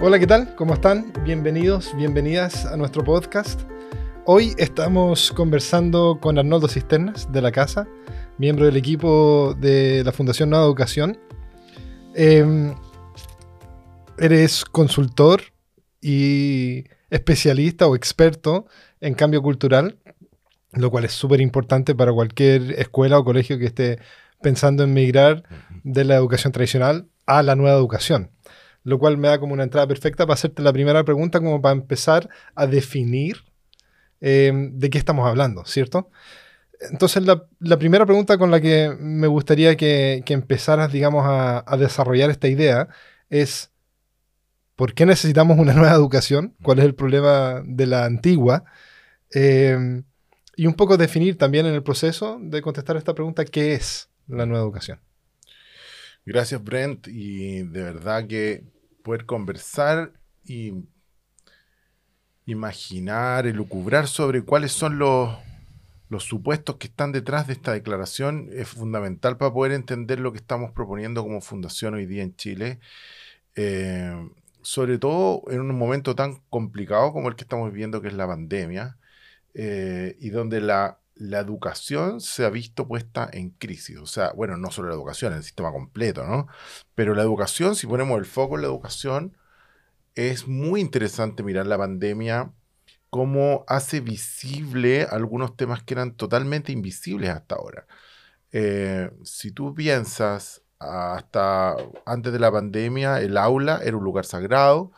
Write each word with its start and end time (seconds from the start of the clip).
Hola, 0.00 0.20
¿qué 0.20 0.28
tal? 0.28 0.54
¿Cómo 0.54 0.74
están? 0.74 1.12
Bienvenidos, 1.24 1.92
bienvenidas 1.96 2.64
a 2.66 2.76
nuestro 2.76 3.02
podcast. 3.02 3.62
Hoy 4.26 4.54
estamos 4.56 5.32
conversando 5.32 6.20
con 6.20 6.38
Arnoldo 6.38 6.68
Cisternas 6.68 7.32
de 7.32 7.42
la 7.42 7.50
Casa, 7.50 7.88
miembro 8.38 8.66
del 8.66 8.76
equipo 8.76 9.56
de 9.58 10.04
la 10.04 10.12
Fundación 10.12 10.50
Nueva 10.50 10.66
Educación. 10.66 11.18
Em, 12.14 12.76
eres 14.18 14.64
consultor 14.64 15.42
y 16.00 16.84
especialista 17.10 17.88
o 17.88 17.96
experto 17.96 18.66
en 19.00 19.14
cambio 19.14 19.42
cultural, 19.42 19.98
lo 20.74 20.92
cual 20.92 21.06
es 21.06 21.12
súper 21.12 21.40
importante 21.40 21.96
para 21.96 22.12
cualquier 22.12 22.70
escuela 22.78 23.18
o 23.18 23.24
colegio 23.24 23.58
que 23.58 23.66
esté 23.66 23.98
pensando 24.40 24.84
en 24.84 24.94
migrar 24.94 25.42
de 25.82 26.04
la 26.04 26.14
educación 26.14 26.52
tradicional 26.52 27.08
a 27.26 27.42
la 27.42 27.56
nueva 27.56 27.76
educación. 27.76 28.30
Lo 28.88 28.98
cual 28.98 29.18
me 29.18 29.28
da 29.28 29.38
como 29.38 29.52
una 29.52 29.64
entrada 29.64 29.86
perfecta 29.86 30.24
para 30.24 30.32
hacerte 30.32 30.62
la 30.62 30.72
primera 30.72 31.04
pregunta, 31.04 31.40
como 31.40 31.60
para 31.60 31.74
empezar 31.74 32.30
a 32.54 32.66
definir 32.66 33.44
em, 34.22 34.78
de 34.78 34.88
qué 34.88 34.96
estamos 34.96 35.28
hablando, 35.28 35.66
¿cierto? 35.66 36.10
Entonces, 36.80 37.22
la, 37.24 37.78
primera 37.78 38.06
pregunta 38.06 38.38
con 38.38 38.50
la 38.50 38.62
que 38.62 38.96
me 38.98 39.26
gustaría 39.26 39.76
que, 39.76 40.24
empezaras, 40.28 40.90
digamos, 40.90 41.24
a, 41.26 41.76
desarrollar 41.76 42.30
esta 42.30 42.48
idea 42.48 42.88
es, 43.28 43.72
¿por 44.74 44.94
qué 44.94 45.04
necesitamos 45.04 45.58
una 45.58 45.74
nueva 45.74 45.92
educación? 45.92 46.54
¿Cuál 46.62 46.78
es 46.78 46.86
el 46.86 46.94
problema 46.94 47.62
de 47.66 47.86
la 47.86 48.06
antigua? 48.06 48.64
Em, 49.32 50.04
y 50.56 50.66
un 50.66 50.74
poco 50.74 50.96
definir 50.96 51.36
también 51.36 51.66
en 51.66 51.74
el 51.74 51.82
proceso 51.82 52.38
de 52.40 52.62
contestar 52.62 52.96
esta 52.96 53.14
pregunta, 53.14 53.44
¿qué 53.44 53.74
es 53.74 54.08
la 54.28 54.46
nueva 54.46 54.64
educación? 54.64 54.98
Gracias, 56.24 56.64
Brent, 56.64 57.06
y 57.08 57.64
de 57.64 57.82
verdad 57.82 58.26
que 58.26 58.77
poder 59.02 59.26
conversar 59.26 60.12
y 60.44 60.72
imaginar, 62.46 63.46
elucubrar 63.46 64.08
sobre 64.08 64.42
cuáles 64.42 64.72
son 64.72 64.98
los 64.98 65.36
los 66.08 66.24
supuestos 66.24 66.76
que 66.76 66.86
están 66.86 67.12
detrás 67.12 67.46
de 67.46 67.52
esta 67.52 67.72
declaración 67.72 68.48
es 68.52 68.68
fundamental 68.68 69.36
para 69.36 69.52
poder 69.52 69.72
entender 69.72 70.20
lo 70.20 70.32
que 70.32 70.38
estamos 70.38 70.72
proponiendo 70.72 71.22
como 71.22 71.40
fundación 71.40 71.94
hoy 71.94 72.06
día 72.06 72.22
en 72.22 72.34
Chile, 72.36 72.80
eh, 73.56 74.30
sobre 74.62 74.98
todo 74.98 75.42
en 75.50 75.60
un 75.60 75.76
momento 75.76 76.14
tan 76.14 76.40
complicado 76.48 77.12
como 77.12 77.28
el 77.28 77.36
que 77.36 77.44
estamos 77.44 77.70
viviendo, 77.70 78.00
que 78.00 78.08
es 78.08 78.14
la 78.14 78.26
pandemia, 78.26 78.96
eh, 79.54 80.16
y 80.20 80.30
donde 80.30 80.60
la, 80.60 80.98
la, 81.18 81.40
educación 81.40 82.20
se 82.20 82.44
ha 82.44 82.50
visto 82.50 82.88
puesta 82.88 83.28
en 83.32 83.50
crisis. 83.50 83.98
O 83.98 84.06
sea, 84.06 84.32
bueno, 84.34 84.56
no 84.56 84.70
solo 84.70 84.88
la 84.88 84.94
educación, 84.94 85.32
el 85.32 85.42
sistema 85.42 85.72
completo, 85.72 86.24
¿no? 86.24 86.48
Pero 86.94 87.14
la 87.14 87.22
educación, 87.22 87.74
si 87.76 87.86
ponemos 87.86 88.18
el 88.18 88.26
foco 88.26 88.56
en 88.56 88.62
la 88.62 88.68
educación, 88.68 89.36
es 90.14 90.48
muy 90.48 90.80
interesante 90.80 91.42
mirar 91.42 91.66
la 91.66 91.78
pandemia 91.78 92.52
cómo 93.10 93.64
hace 93.68 94.00
visible 94.00 95.04
algunos 95.04 95.56
temas 95.56 95.82
que 95.82 95.94
eran 95.94 96.14
totalmente 96.14 96.72
invisibles 96.72 97.30
hasta 97.30 97.56
ahora. 97.56 97.86
Eh, 98.52 99.10
si 99.24 99.52
tú 99.52 99.74
piensas, 99.74 100.62
hasta 100.78 101.76
antes 102.06 102.32
de 102.32 102.38
la 102.38 102.52
pandemia, 102.52 103.20
el 103.20 103.36
aula 103.36 103.80
era 103.82 103.96
un 103.96 104.04
lugar 104.04 104.24
sagrado, 104.24 104.92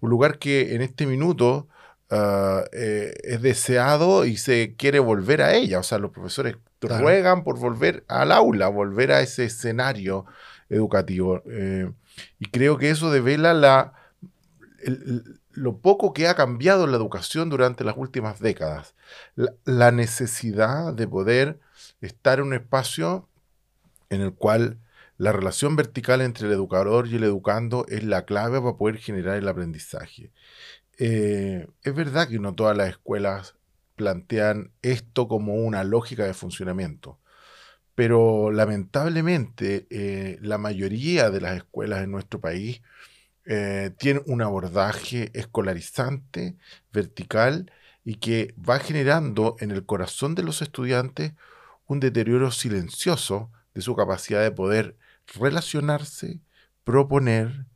un 0.00 0.10
lugar 0.10 0.38
que 0.38 0.74
en 0.74 0.82
este 0.82 1.06
minuto 1.06 1.68
ah, 2.14 2.64
eh, 2.72 3.14
es 3.22 3.42
deseado 3.42 4.24
y 4.24 4.36
se 4.36 4.74
quiere 4.76 4.98
volver 4.98 5.42
a 5.42 5.54
ella. 5.54 5.78
O 5.78 5.82
sea, 5.82 5.98
los 5.98 6.10
profesores 6.10 6.56
ruegan 6.80 7.44
por 7.44 7.58
volver 7.58 8.04
al 8.08 8.32
aula, 8.32 8.68
volver 8.68 9.12
a 9.12 9.20
ese 9.20 9.44
escenario 9.44 10.26
educativo. 10.68 11.42
Eh, 11.46 11.90
y 12.38 12.46
creo 12.46 12.78
que 12.78 12.90
eso 12.90 13.10
devela 13.10 13.54
la, 13.54 13.92
lo 15.52 15.78
poco 15.78 16.12
que 16.12 16.28
ha 16.28 16.34
cambiado 16.34 16.86
la 16.86 16.96
educación 16.96 17.48
durante 17.48 17.84
las 17.84 17.96
últimas 17.96 18.40
décadas. 18.40 18.94
La, 19.64 19.90
necesidad 19.92 20.92
de 20.92 21.08
poder 21.08 21.60
estar 22.00 22.38
en 22.38 22.46
un 22.46 22.54
espacio 22.54 23.28
en 24.10 24.20
el 24.20 24.34
cual 24.34 24.78
la 25.16 25.32
relación 25.32 25.76
vertical 25.76 26.20
entre 26.20 26.48
el 26.48 26.52
educador 26.52 27.06
y 27.06 27.16
el 27.16 27.24
educando 27.24 27.86
es 27.88 28.02
la 28.02 28.24
clave 28.24 28.60
para 28.60 28.76
poder 28.76 28.98
generar 28.98 29.36
el 29.36 29.48
aprendizaje. 29.48 30.32
Eh, 30.98 31.66
es 31.82 31.94
verdad 31.94 32.28
que 32.28 32.38
no 32.38 32.54
todas 32.54 32.76
las 32.76 32.90
escuelas 32.90 33.54
plantean 33.96 34.72
esto 34.82 35.28
como 35.28 35.54
una 35.54 35.84
lógica 35.84 36.24
de 36.24 36.34
funcionamiento, 36.34 37.18
pero 37.94 38.50
lamentablemente 38.50 39.86
eh, 39.90 40.38
la 40.40 40.58
mayoría 40.58 41.30
de 41.30 41.40
las 41.40 41.56
escuelas 41.56 42.02
en 42.04 42.10
nuestro 42.10 42.40
país 42.40 42.82
eh, 43.46 43.92
tiene 43.98 44.22
un 44.26 44.42
abordaje 44.42 45.30
escolarizante, 45.34 46.56
vertical, 46.92 47.70
y 48.04 48.16
que 48.16 48.54
va 48.58 48.78
generando 48.80 49.56
en 49.60 49.70
el 49.70 49.86
corazón 49.86 50.34
de 50.34 50.42
los 50.42 50.62
estudiantes 50.62 51.32
un 51.86 52.00
deterioro 52.00 52.50
silencioso 52.50 53.50
de 53.74 53.82
su 53.82 53.96
capacidad 53.96 54.42
de 54.42 54.50
poder 54.52 54.96
relacionarse, 55.38 56.40
proponer, 56.84 57.66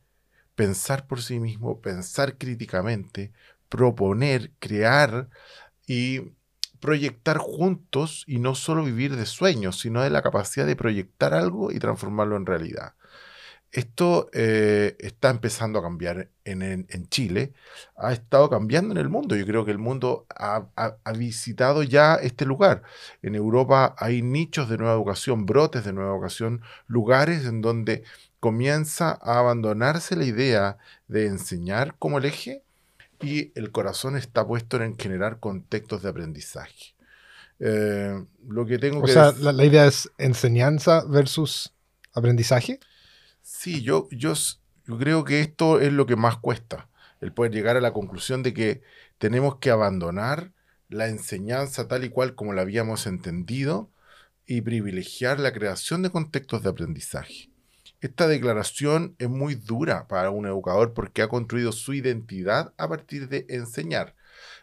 pensar 0.58 1.06
por 1.06 1.22
sí 1.22 1.38
mismo, 1.38 1.80
pensar 1.80 2.36
críticamente, 2.36 3.30
proponer, 3.68 4.50
crear 4.58 5.28
y 5.86 6.32
proyectar 6.80 7.38
juntos 7.38 8.24
y 8.26 8.40
no 8.40 8.56
solo 8.56 8.82
vivir 8.82 9.14
de 9.14 9.24
sueños, 9.24 9.78
sino 9.78 10.02
de 10.02 10.10
la 10.10 10.20
capacidad 10.20 10.66
de 10.66 10.74
proyectar 10.74 11.32
algo 11.32 11.70
y 11.70 11.78
transformarlo 11.78 12.36
en 12.36 12.44
realidad. 12.44 12.94
Esto 13.70 14.30
eh, 14.32 14.96
está 14.98 15.30
empezando 15.30 15.78
a 15.78 15.82
cambiar 15.82 16.28
en, 16.44 16.88
Chile, 17.08 17.52
ha 17.96 18.12
estado 18.12 18.50
cambiando 18.50 18.92
en 18.92 18.98
el 18.98 19.08
mundo. 19.08 19.36
Yo 19.36 19.46
creo 19.46 19.64
que 19.64 19.70
el 19.70 19.78
mundo 19.78 20.26
ha, 20.34 20.66
visitado 21.16 21.84
ya 21.84 22.16
este 22.16 22.46
lugar. 22.46 22.82
En 23.22 23.36
Europa 23.36 23.94
hay 23.96 24.22
nichos 24.22 24.68
de 24.68 24.78
nueva 24.78 24.94
educación, 24.94 25.46
brotes 25.46 25.84
de 25.84 25.92
nueva 25.92 26.10
educación, 26.14 26.62
lugares 26.88 27.44
en 27.44 27.60
donde 27.60 28.02
comienza 28.40 29.18
a 29.22 29.38
abandonarse 29.38 30.16
la 30.16 30.24
idea 30.24 30.78
de 31.08 31.26
enseñar 31.26 31.94
como 31.98 32.18
el 32.18 32.24
eje 32.24 32.62
y 33.20 33.52
el 33.58 33.72
corazón 33.72 34.16
está 34.16 34.46
puesto 34.46 34.80
en 34.82 34.96
generar 34.96 35.40
contextos 35.40 36.02
de 36.02 36.08
aprendizaje. 36.08 36.94
Eh, 37.60 38.24
lo 38.48 38.66
que 38.66 38.78
tengo 38.78 39.02
o 39.02 39.08
sea, 39.08 39.32
la 39.32 39.64
idea 39.64 39.86
es 39.86 40.10
enseñanza 40.18 41.04
versus 41.04 41.74
aprendizaje. 42.14 42.78
Sí, 43.42 43.82
yo, 43.82 44.08
yo, 44.10 44.34
yo 44.86 44.98
creo 44.98 45.24
que 45.24 45.40
esto 45.40 45.80
es 45.80 45.92
lo 45.92 46.06
que 46.06 46.16
más 46.16 46.36
cuesta, 46.36 46.88
el 47.20 47.32
poder 47.32 47.52
llegar 47.52 47.76
a 47.76 47.80
la 47.80 47.92
conclusión 47.92 48.42
de 48.42 48.54
que 48.54 48.82
tenemos 49.18 49.56
que 49.56 49.70
abandonar 49.70 50.52
la 50.88 51.08
enseñanza 51.08 51.88
tal 51.88 52.04
y 52.04 52.10
cual 52.10 52.34
como 52.34 52.52
la 52.52 52.62
habíamos 52.62 53.06
entendido 53.06 53.90
y 54.46 54.62
privilegiar 54.62 55.40
la 55.40 55.52
creación 55.52 56.02
de 56.02 56.10
contextos 56.10 56.62
de 56.62 56.70
aprendizaje. 56.70 57.47
Esta 58.00 58.28
declaración 58.28 59.16
es 59.18 59.28
muy 59.28 59.54
dura 59.54 60.06
para 60.06 60.30
un 60.30 60.46
educador 60.46 60.94
porque 60.94 61.22
ha 61.22 61.28
construido 61.28 61.72
su 61.72 61.94
identidad 61.94 62.72
a 62.76 62.88
partir 62.88 63.28
de 63.28 63.46
enseñar. 63.48 64.14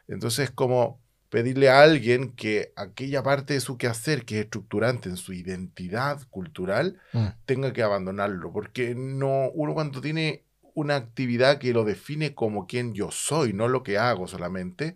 Entonces, 0.07 0.51
como 0.51 1.01
pedirle 1.29 1.69
a 1.69 1.81
alguien 1.81 2.31
que 2.31 2.72
aquella 2.75 3.24
parte 3.24 3.56
de 3.56 3.59
su 3.59 3.78
quehacer 3.78 4.24
que 4.24 4.40
es 4.40 4.45
estructurante 4.45 5.09
en 5.09 5.18
su 5.18 5.34
identidad 5.34 6.22
cultural 6.29 7.00
mm. 7.12 7.25
tenga 7.45 7.74
que 7.74 7.84
abandonarlo, 7.84 8.53
porque 8.53 8.95
no 8.95 9.50
uno 9.53 9.74
cuando 9.74 10.00
tiene 10.00 10.45
una 10.74 10.95
actividad 10.95 11.57
que 11.57 11.74
lo 11.74 11.84
define 11.84 12.35
como 12.35 12.68
quien 12.68 12.94
yo 12.94 13.12
soy, 13.12 13.53
no 13.53 13.68
lo 13.68 13.84
que 13.84 13.97
hago 13.97 14.28
solamente, 14.28 14.95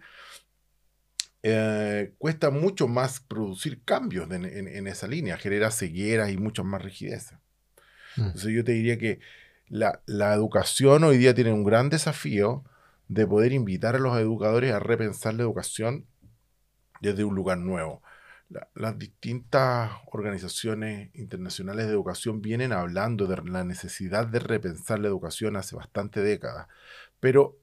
eh, 1.41 2.13
cuesta 2.17 2.51
mucho 2.51 2.87
más 2.87 3.21
producir 3.21 3.83
cambios 3.83 4.29
en, 4.31 4.87
esa 4.87 5.07
línea, 5.07 5.37
genera 5.37 5.71
cegueras 5.71 6.31
y 6.31 6.37
mucho 6.37 6.63
más 6.63 6.81
rigidez. 6.81 7.33
Mm. 8.15 8.21
Entonces 8.21 8.51
yo 8.51 8.63
te 8.63 8.73
diría 8.73 8.97
que 8.97 9.19
la, 9.67 10.01
la 10.05 10.33
educación 10.33 11.03
hoy 11.03 11.17
día 11.17 11.33
tiene 11.33 11.51
un 11.51 11.63
gran 11.63 11.89
desafío 11.89 12.63
de 13.07 13.25
poder 13.25 13.51
invitar 13.53 13.95
a 13.95 13.99
los 13.99 14.17
educadores 14.17 14.73
a 14.73 14.79
repensar 14.79 15.33
la 15.33 15.43
educación 15.43 16.05
desde 17.01 17.23
un 17.23 17.35
lugar 17.35 17.57
nuevo. 17.57 18.01
las 18.73 18.97
distintas 18.97 19.91
organizaciones 20.11 21.13
internacionales 21.13 21.85
de 21.85 21.91
educación 21.91 22.41
vienen 22.41 22.73
hablando 22.73 23.27
de 23.27 23.43
la 23.43 23.63
necesidad 23.63 24.25
de 24.25 24.39
repensar 24.39 24.99
la 24.99 25.07
educación 25.07 25.55
hace 25.55 25.75
bastante 25.75 26.21
décadas, 26.21 26.67
pero 27.19 27.59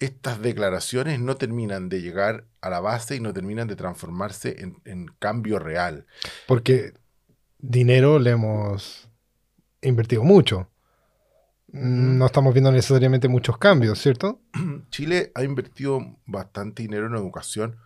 estas 0.00 0.40
declaraciones 0.40 1.20
no 1.20 1.36
terminan 1.36 1.88
de 1.88 2.00
llegar 2.00 2.44
a 2.60 2.70
la 2.70 2.80
base 2.80 3.16
y 3.16 3.20
no 3.20 3.32
terminan 3.32 3.68
de 3.68 3.76
transformarse 3.76 4.56
en, 4.84 5.06
cambio 5.18 5.58
real. 5.58 6.06
Porque 6.46 6.94
dinero 7.58 8.18
le 8.18 8.30
hemos 8.30 9.07
invertido 9.82 10.24
mucho. 10.24 10.70
No 11.68 12.26
estamos 12.26 12.54
viendo 12.54 12.72
necesariamente 12.72 13.28
muchos 13.28 13.58
cambios, 13.58 14.00
¿cierto? 14.00 14.40
Chile 14.90 15.32
ha 15.34 15.44
invertido 15.44 16.00
bastante 16.24 16.82
dinero 16.82 17.06
en 17.06 17.14
educación, 17.14 17.76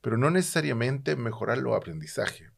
pero 0.00 0.16
no 0.16 0.30
necesariamente 0.30 1.12
en 1.12 1.22
mejorar 1.22 1.58
los 1.58 1.76
aprendizajes. 1.76 2.52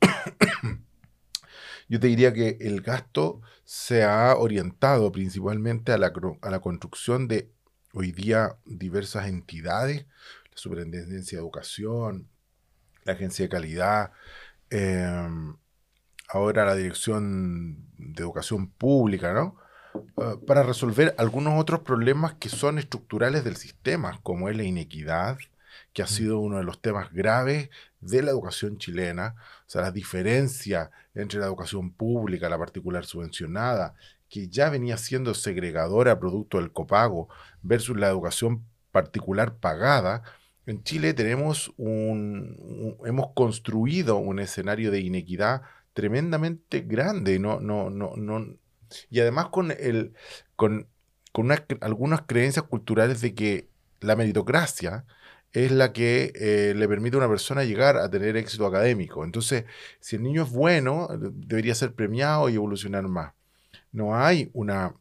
yo 1.88 1.98
te 1.98 2.06
diría 2.08 2.32
que 2.32 2.58
el 2.60 2.82
gasto 2.82 3.40
se 3.64 4.04
ha 4.04 4.36
orientado 4.36 5.10
principalmente 5.12 5.92
a 5.92 5.98
la, 5.98 6.12
a 6.42 6.50
la 6.50 6.60
construcción 6.60 7.26
de 7.26 7.50
hoy 7.94 8.12
día 8.12 8.56
diversas 8.66 9.28
entidades, 9.28 10.06
la 10.50 10.56
Superintendencia 10.56 11.38
de 11.38 11.42
Educación, 11.42 12.28
la 13.04 13.14
Agencia 13.14 13.44
de 13.44 13.48
Calidad, 13.48 14.12
em, 14.70 15.56
ahora 16.32 16.64
la 16.64 16.74
Dirección 16.74 17.76
de 17.98 18.22
Educación 18.22 18.68
Pública, 18.68 19.32
¿no? 19.32 19.56
Ah, 20.16 20.36
para 20.46 20.62
resolver 20.62 21.14
algunos 21.18 21.60
otros 21.60 21.80
problemas 21.80 22.34
que 22.34 22.48
son 22.48 22.78
estructurales 22.78 23.44
del 23.44 23.56
sistema, 23.56 24.18
como 24.22 24.48
es 24.48 24.56
la 24.56 24.62
inequidad, 24.62 25.36
que 25.92 26.02
ha 26.02 26.06
sido 26.06 26.38
uno 26.38 26.56
de 26.56 26.64
los 26.64 26.80
temas 26.80 27.12
graves 27.12 27.68
de 28.00 28.22
la 28.22 28.30
educación 28.30 28.78
chilena, 28.78 29.34
o 29.66 29.70
sea, 29.70 29.82
la 29.82 29.90
diferencia 29.90 30.90
entre 31.14 31.38
la 31.38 31.46
educación 31.46 31.92
pública, 31.92 32.48
la 32.48 32.58
particular 32.58 33.04
subvencionada, 33.04 33.94
que 34.30 34.48
ya 34.48 34.70
venía 34.70 34.96
siendo 34.96 35.34
segregadora 35.34 36.18
producto 36.18 36.58
del 36.58 36.72
copago, 36.72 37.28
versus 37.60 37.96
la 37.98 38.08
educación 38.08 38.64
particular 38.90 39.56
pagada, 39.56 40.22
en 40.64 40.82
Chile 40.84 41.12
tenemos 41.12 41.72
un, 41.76 42.96
hemos 43.04 43.32
construido 43.34 44.16
un 44.16 44.38
escenario 44.38 44.90
de 44.90 45.00
inequidad 45.00 45.62
tremendamente 45.92 46.80
grande, 46.80 47.38
no, 47.38 47.60
no, 47.60 47.90
no, 47.90 48.14
no, 48.16 48.56
y 49.10 49.20
además 49.20 49.48
con 49.48 49.70
el, 49.70 50.14
con, 50.56 50.88
con 51.32 51.50
algunas 51.80 52.22
creencias 52.22 52.66
culturales 52.66 53.20
de 53.20 53.34
que 53.34 53.68
la 54.00 54.16
meritocracia 54.16 55.04
es 55.52 55.70
la 55.70 55.92
que 55.92 56.32
eh, 56.34 56.74
le 56.74 56.88
permite 56.88 57.16
a 57.16 57.18
una 57.18 57.28
persona 57.28 57.64
llegar 57.64 57.96
a 57.98 58.10
tener 58.10 58.36
éxito 58.36 58.66
académico. 58.66 59.24
Entonces, 59.24 59.64
si 60.00 60.16
el 60.16 60.22
niño 60.22 60.44
es 60.44 60.50
bueno, 60.50 61.08
debería 61.18 61.74
ser 61.74 61.94
premiado 61.94 62.48
y 62.48 62.54
evolucionar 62.54 63.06
más. 63.08 63.34
No 63.92 64.16
hay 64.16 64.50
una, 64.54 64.94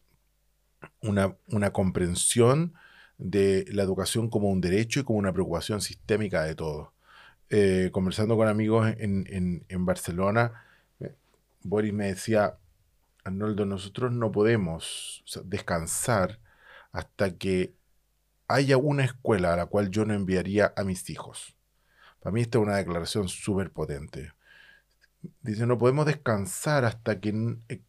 una, 1.01 1.35
una 1.47 1.71
comprensión 1.71 2.73
de 3.17 3.65
la 3.69 3.83
educación 3.83 4.29
como 4.29 4.49
un 4.49 4.61
derecho 4.61 4.99
y 4.99 5.03
como 5.03 5.19
una 5.19 5.31
preocupación 5.31 5.81
sistémica 5.81 6.43
de 6.43 6.55
todos. 6.55 6.89
Eh, 7.49 7.89
conversando 7.91 8.35
con 8.37 8.47
amigos 8.47 8.93
en, 8.97 9.65
en, 9.67 9.85
Barcelona, 9.85 10.53
eh, 10.53 10.65
Boris 11.63 11.93
me 11.93 12.07
decía, 12.07 12.57
Arnoldo, 13.23 13.65
nosotros 13.65 14.11
no 14.11 14.31
podemos 14.31 15.23
descansar 15.45 16.39
hasta 16.91 17.37
que 17.37 17.73
haya 18.47 18.77
una 18.77 19.05
escuela 19.05 19.53
a 19.53 19.57
la 19.57 19.65
cual 19.67 19.89
yo 19.89 20.05
no 20.05 20.13
enviaría 20.13 20.73
a 20.75 20.83
mis 20.83 21.09
hijos. 21.09 21.55
Para 22.19 22.33
mí 22.33 22.41
esta 22.41 22.57
es 22.57 22.63
una 22.63 22.77
declaración 22.77 23.27
súper 23.27 23.71
potente. 23.71 24.33
Dice, 25.41 25.65
no 25.65 25.77
podemos 25.77 26.05
descansar 26.05 26.85
hasta 26.85 27.19
que 27.19 27.57
eh, 27.69 27.81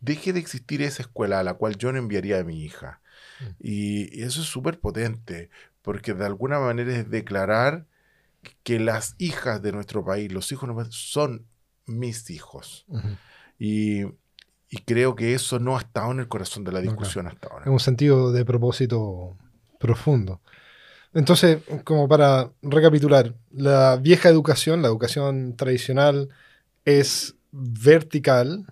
deje 0.00 0.32
de 0.32 0.40
existir 0.40 0.82
esa 0.82 1.02
escuela 1.02 1.40
a 1.40 1.44
la 1.44 1.54
cual 1.54 1.76
yo 1.76 1.92
no 1.92 1.98
enviaría 1.98 2.38
a 2.38 2.44
mi 2.44 2.62
hija. 2.62 3.00
Mm. 3.40 3.44
Y, 3.60 4.22
eso 4.22 4.42
es 4.42 4.46
súper 4.46 4.78
potente, 4.78 5.50
porque 5.82 6.14
de 6.14 6.26
alguna 6.26 6.58
manera 6.58 6.96
es 6.96 7.10
declarar 7.10 7.86
que 8.62 8.78
las 8.78 9.14
hijas 9.18 9.60
de 9.62 9.72
nuestro 9.72 10.04
país, 10.04 10.30
los 10.32 10.52
hijos 10.52 10.94
son 10.94 11.46
mis 11.86 12.30
hijos. 12.30 12.86
y, 13.58 14.04
creo 14.84 15.14
que 15.16 15.32
eso 15.32 15.58
no 15.58 15.76
ha 15.76 15.80
estado 15.80 16.12
en 16.12 16.20
el 16.20 16.28
corazón 16.28 16.62
de 16.62 16.72
la 16.72 16.80
discusión 16.80 17.26
hasta 17.26 17.48
ahora. 17.48 17.64
En 17.64 17.72
un 17.72 17.80
sentido 17.80 18.30
de 18.30 18.44
propósito 18.44 19.38
profundo. 19.78 20.42
Entonces, 21.14 21.62
como 21.84 22.08
para 22.08 22.50
recapitular, 22.60 23.34
la 23.50 23.96
vieja 23.96 24.28
educación, 24.28 24.82
la 24.82 24.88
educación 24.88 25.56
tradicional, 25.56 26.28
es 26.84 27.36
vertical, 27.52 28.66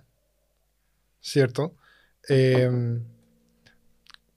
¿cierto? 1.19 1.73
Eh, 2.29 2.69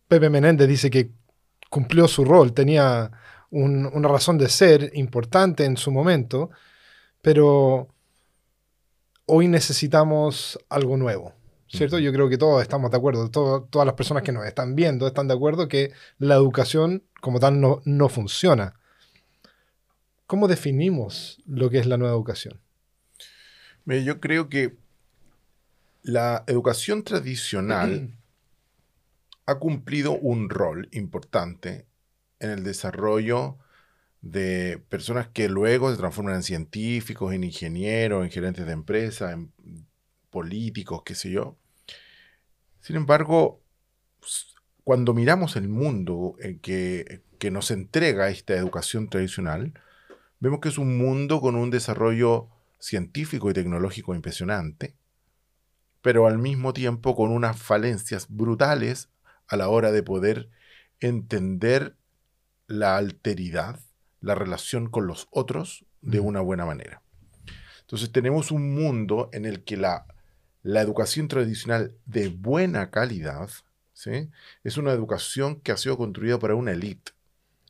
Pepe 0.09 0.31
Menéndez 0.31 0.69
dice 0.69 0.89
que 0.89 1.11
cumplió 1.69 2.09
su 2.09 2.25
rol, 2.25 2.55
tenía 2.55 3.11
una 3.51 4.09
razón 4.09 4.39
de 4.39 4.49
ser 4.49 4.91
importante 4.95 5.65
en 5.65 5.77
su 5.77 5.91
momento, 5.91 6.51
pero 7.21 7.89
hoy 9.29 9.47
necesitamos 9.47 10.59
algo 10.69 10.97
nuevo. 10.97 11.35
¿Cierto? 11.71 11.99
Yo 11.99 12.15
creo 12.15 12.31
que 12.31 12.39
todos 12.39 12.63
estamos 12.63 12.91
de 12.91 12.97
acuerdo, 12.97 13.31
todas 13.31 13.85
las 13.85 13.95
personas 13.95 14.23
que 14.23 14.33
nos 14.33 14.47
están 14.47 14.75
viendo 14.75 15.07
están 15.07 15.29
de 15.29 15.35
acuerdo 15.35 15.69
que 15.69 15.93
la 16.19 16.35
educación 16.35 17.05
como 17.21 17.41
tal 17.41 17.61
no, 17.61 17.83
no 17.85 18.09
funciona. 18.09 18.75
¿Cómo 20.27 20.49
definimos 20.49 21.43
lo 21.47 21.69
que 21.69 21.79
es 21.79 21.87
la 21.87 21.99
nueva 21.99 22.15
educación? 22.15 22.59
Yo 23.85 24.19
creo 24.19 24.49
que 24.49 24.79
la 26.03 26.45
educación 26.47 27.03
tradicional 27.03 28.17
ha 29.47 29.59
cumplido 29.59 30.13
un 30.13 30.49
rol 30.49 30.89
importante 30.93 31.87
en 32.41 32.49
el 32.51 32.65
desarrollo 32.65 33.59
de 34.21 34.83
personas 34.89 35.29
que 35.29 35.49
luego 35.49 35.91
se 35.91 35.97
transforman 35.97 36.37
en 36.37 36.43
científicos, 36.43 37.33
en 37.33 37.45
ingenieros, 37.45 38.25
en 38.25 38.31
gerentes 38.31 38.67
de 38.67 38.73
empresas, 38.73 39.33
en 39.33 39.53
políticos, 40.31 41.03
qué 41.05 41.15
sé 41.15 41.31
yo. 41.31 41.57
Sin 42.81 42.97
embargo, 42.97 43.61
cuando 44.85 45.15
miramos 45.15 45.57
el 45.57 45.69
mundo 45.69 46.35
eh, 46.41 46.59
que, 46.61 47.23
que 47.39 47.51
nos 47.51 47.71
entrega 47.71 48.29
esta 48.29 48.55
educación 48.55 49.09
tradicional, 49.09 49.75
vemos 50.41 50.61
que 50.61 50.69
es 50.69 50.79
un 50.79 50.99
mundo 50.99 51.41
con 51.41 51.57
un 51.57 51.71
desarrollo 51.71 52.49
científico 52.79 53.51
y 53.51 53.55
tecnológico 53.55 54.15
impresionante, 54.15 54.97
pero 56.01 56.27
al 56.27 56.39
mismo 56.39 56.73
tiempo 56.73 57.17
con 57.17 57.31
unas 57.31 57.61
falencias 57.61 58.27
brutales 58.29 59.11
a 59.49 59.57
la 59.57 59.69
hora 59.69 59.93
de 59.93 60.03
poder 60.03 60.49
entender 61.01 61.97
la 62.67 62.97
alteridad, 62.97 63.81
la 64.21 64.35
relación 64.35 64.89
con 64.89 65.07
los 65.07 65.29
otros 65.31 65.85
de 66.01 66.21
una 66.21 66.41
buena 66.41 66.67
manera. 66.67 67.03
Entonces 67.81 68.13
tenemos 68.13 68.51
un 68.51 68.75
mundo 68.75 69.31
en 69.33 69.45
el 69.45 69.65
que 69.65 69.77
la, 69.77 70.07
la 70.63 70.81
educación 70.81 71.29
tradicional 71.29 71.95
de 72.05 72.29
buena 72.29 72.91
calidad 72.91 73.51
¿sí? 73.93 74.31
es 74.65 74.77
una 74.77 74.93
educación 74.93 75.61
que 75.61 75.73
ha 75.73 75.77
sido 75.77 75.97
construida 75.97 76.39
para 76.39 76.55
una 76.55 76.73
élite 76.73 77.13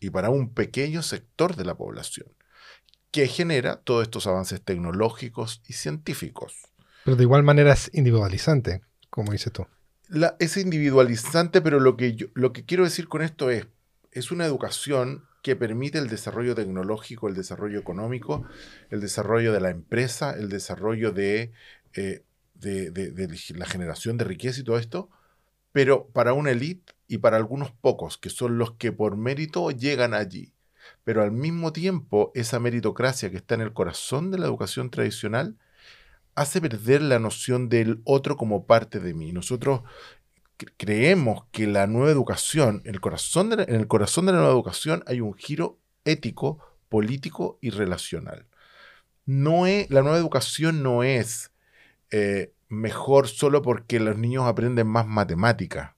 y 0.00 0.10
para 0.10 0.30
un 0.30 0.52
pequeño 0.54 1.02
sector 1.02 1.56
de 1.56 1.64
la 1.64 1.76
población, 1.76 2.28
que 3.10 3.26
genera 3.26 3.76
todos 3.76 4.02
estos 4.02 4.26
avances 4.26 4.60
tecnológicos 4.60 5.62
y 5.66 5.72
científicos. 5.72 6.54
Pero 7.04 7.16
de 7.16 7.22
igual 7.24 7.42
manera 7.42 7.72
es 7.72 7.90
individualizante, 7.92 8.82
como 9.10 9.32
dices 9.32 9.52
tú 9.52 9.66
es 10.38 10.56
individualizante, 10.56 11.60
pero 11.60 11.80
lo 11.80 11.96
que, 11.96 12.14
yo, 12.14 12.28
lo 12.34 12.52
que 12.52 12.64
quiero 12.64 12.84
decir 12.84 13.08
con 13.08 13.22
esto 13.22 13.50
es, 13.50 13.66
es 14.12 14.30
una 14.30 14.46
educación 14.46 15.24
que 15.48 15.56
permite 15.56 15.96
el 15.96 16.08
desarrollo 16.08 16.54
tecnológico, 16.54 17.26
el 17.26 17.34
desarrollo 17.34 17.78
económico, 17.78 18.44
el 18.90 19.00
desarrollo 19.00 19.50
de 19.50 19.60
la 19.60 19.70
empresa, 19.70 20.32
el 20.32 20.50
desarrollo 20.50 21.10
de, 21.10 21.52
eh, 21.94 22.22
de, 22.54 23.28
la 23.54 23.64
generación 23.64 24.18
de 24.18 24.24
riqueza 24.24 24.60
y 24.60 24.64
todo 24.64 24.76
esto, 24.76 25.08
pero 25.72 26.08
para 26.08 26.34
una 26.34 26.50
élite 26.50 26.92
y 27.06 27.18
para 27.18 27.38
algunos 27.38 27.70
pocos, 27.70 28.18
que 28.18 28.28
son 28.28 28.58
los 28.58 28.72
que 28.72 28.92
por 28.92 29.16
mérito 29.16 29.70
llegan 29.70 30.12
allí. 30.12 30.52
Pero 31.02 31.22
al 31.22 31.32
mismo 31.32 31.72
tiempo, 31.72 32.30
esa 32.34 32.60
meritocracia 32.60 33.30
que 33.30 33.38
está 33.38 33.54
en 33.54 33.62
el 33.62 33.72
corazón 33.72 34.30
de 34.30 34.38
la 34.38 34.46
educación 34.46 34.90
tradicional 34.90 35.56
hace 36.34 36.60
perder 36.60 37.00
la 37.00 37.18
noción 37.18 37.70
del 37.70 38.02
otro 38.04 38.36
como 38.36 38.66
parte 38.66 39.00
de 39.00 39.14
mí. 39.14 39.32
Nosotros 39.32 39.80
creemos 40.76 41.44
que 41.52 41.66
la 41.66 41.86
nueva 41.86 42.10
educación, 42.10 42.82
el 42.84 43.00
corazón 43.00 43.52
en 43.52 43.74
el 43.74 43.86
corazón 43.86 44.26
de 44.26 44.32
la 44.32 44.38
nueva 44.38 44.52
educación 44.52 45.02
hay 45.06 45.20
un 45.20 45.34
giro 45.34 45.78
ético, 46.04 46.58
político 46.88 47.58
y 47.60 47.70
relacional. 47.70 48.46
No 49.26 49.66
es, 49.66 49.90
la 49.90 50.02
nueva 50.02 50.18
educación 50.18 50.82
no 50.82 51.02
es 51.02 51.52
eh, 52.10 52.52
mejor 52.68 53.28
solo 53.28 53.62
porque 53.62 54.00
los 54.00 54.16
niños 54.18 54.44
aprenden 54.44 54.86
más 54.86 55.06
matemática 55.06 55.96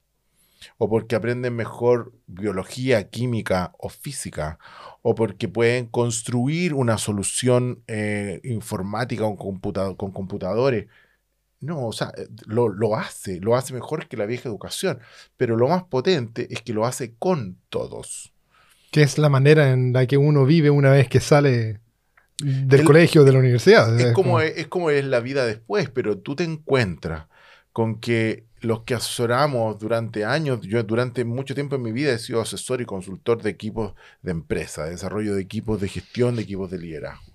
o 0.77 0.89
porque 0.89 1.15
aprenden 1.15 1.55
mejor 1.55 2.13
biología, 2.27 3.09
química 3.09 3.73
o 3.77 3.89
física, 3.89 4.59
o 5.01 5.15
porque 5.15 5.47
pueden 5.47 5.87
construir 5.87 6.73
una 6.73 6.97
solución 6.97 7.83
eh, 7.87 8.39
informática 8.43 9.23
con, 9.23 9.37
con 9.37 10.11
computadores. 10.11 10.87
No, 11.61 11.87
o 11.87 11.93
sea, 11.93 12.11
eh, 12.17 12.27
lo, 12.45 12.67
lo, 12.67 12.95
hace, 12.95 13.39
lo 13.39 13.55
hace 13.55 13.73
mejor 13.73 14.07
que 14.07 14.17
la 14.17 14.25
vieja 14.25 14.49
educación, 14.49 14.99
pero 15.37 15.55
lo 15.55 15.67
más 15.67 15.83
potente 15.83 16.47
es 16.51 16.61
que 16.61 16.73
lo 16.73 16.85
hace 16.85 17.13
con 17.17 17.57
todos. 17.69 18.33
Que 18.91 19.03
es 19.03 19.17
la 19.17 19.29
manera 19.29 19.71
en 19.71 19.93
la 19.93 20.05
que 20.05 20.17
uno 20.17 20.45
vive 20.45 20.69
una 20.69 20.91
vez 20.91 21.07
que 21.07 21.19
sale 21.19 21.79
del 22.39 22.83
colegio, 22.83 23.23
de 23.23 23.31
la 23.31 23.39
universidad. 23.39 23.97
Es, 23.99 24.13
como, 24.13 24.41
es 24.41 24.67
como 24.67 24.89
es 24.89 25.05
la 25.05 25.19
vida 25.19 25.45
después, 25.45 25.89
pero 25.89 26.17
tú 26.17 26.35
te 26.35 26.43
encuentras 26.43 27.27
con 27.71 27.99
que 27.99 28.45
los 28.59 28.83
que 28.83 28.95
asesoramos 28.95 29.79
durante 29.79 30.25
años, 30.25 30.61
yo 30.61 30.83
durante 30.83 31.23
mucho 31.25 31.55
tiempo 31.55 31.75
en 31.75 31.81
mi 31.81 31.91
vida 31.91 32.13
he 32.13 32.19
sido 32.19 32.41
asesor 32.41 32.81
y 32.81 32.85
consultor 32.85 33.41
de 33.41 33.49
equipos 33.49 33.93
de 34.21 34.31
empresa, 34.31 34.85
de 34.85 34.91
desarrollo 34.91 35.35
de 35.35 35.41
equipos 35.41 35.79
de 35.81 35.87
gestión, 35.87 36.35
de 36.35 36.43
equipos 36.43 36.69
de 36.69 36.79
liderazgo. 36.79 37.30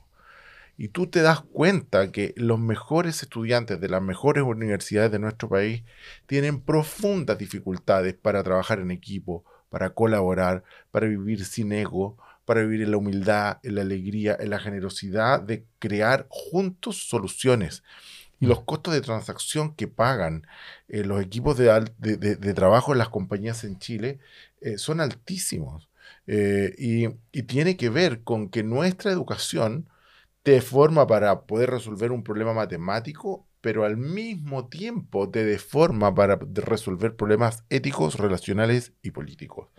Y 0.79 0.89
tú 0.89 1.07
te 1.07 1.23
das 1.23 1.41
cuenta 1.41 2.13
que 2.13 2.35
los 2.37 2.59
mejores 2.59 3.23
estudiantes 3.23 3.81
de 3.81 3.89
las 3.89 4.03
mejores 4.03 4.45
universidades 4.45 5.11
de 5.11 5.19
nuestro 5.19 5.49
país 5.49 5.85
tienen 6.27 6.61
profundas 6.61 7.39
dificultades 7.39 8.15
para 8.15 8.43
trabajar 8.43 8.81
en 8.81 8.91
equipo, 8.91 9.45
para 9.71 9.91
colaborar, 9.91 10.65
para 10.91 11.07
vivir 11.07 11.45
sin 11.45 11.73
ego, 11.73 12.19
para 12.45 12.63
vivir 12.63 12.83
en 12.83 12.91
la 12.91 12.97
humildad, 12.99 13.59
en 13.63 13.75
la 13.75 13.83
alegría, 13.83 14.37
en 14.39 14.51
la 14.51 14.59
generosidad 14.59 15.41
de 15.41 15.65
crear 15.79 16.27
juntos 16.29 17.09
soluciones. 17.09 17.83
Y 18.39 18.47
los 18.47 18.63
costos 18.63 18.93
de 18.93 19.01
transacción 19.01 19.75
que 19.75 19.89
pagan 19.89 20.47
eh, 20.89 21.05
los 21.05 21.23
equipos 21.23 21.57
de, 21.57 21.91
de, 21.99 22.55
trabajo 22.55 22.93
en 22.93 22.99
las 22.99 23.09
compañías 23.09 23.65
en 23.65 23.79
Chile 23.79 24.19
eh, 24.61 24.77
son 24.77 25.01
altísimos. 25.01 25.89
Eh, 26.27 26.75
y, 26.79 27.09
y, 27.33 27.43
tiene 27.45 27.77
que 27.77 27.89
ver 27.89 28.23
con 28.23 28.49
que 28.49 28.63
nuestra 28.63 29.11
educación 29.11 29.89
te 30.47 30.61
forma 30.61 31.09
para 31.09 31.41
poder 31.41 31.71
resolver 31.71 32.13
un 32.13 32.23
problema 32.23 32.55
matemático, 32.55 33.49
pero 33.61 33.85
al 33.85 33.97
mismo 33.97 34.69
tiempo 34.69 35.29
te 35.29 35.45
deforma 35.45 36.15
para 36.15 36.39
resolver 36.41 37.17
problemas 37.17 37.65
éticos, 37.69 38.15
relacionales 38.15 38.93
y 39.03 39.11
políticos. 39.11 39.71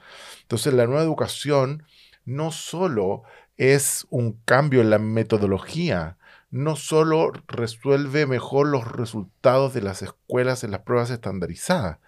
Entonces 0.41 0.73
la 0.73 0.85
nueva 0.85 1.03
educación 1.03 1.83
no 2.25 2.51
solo 2.51 3.23
es 3.55 4.07
un 4.09 4.33
cambio 4.43 4.81
en 4.81 4.89
la 4.89 4.99
metodología, 4.99 6.17
no 6.51 6.75
solo 6.75 7.31
resuelve 7.47 8.25
mejor 8.25 8.67
los 8.67 8.91
resultados 8.91 9.73
de 9.73 9.83
las 9.83 10.01
escuelas 10.01 10.65
en 10.65 10.71
las 10.71 10.81
pruebas 10.81 11.11
estandarizadas, 11.11 11.99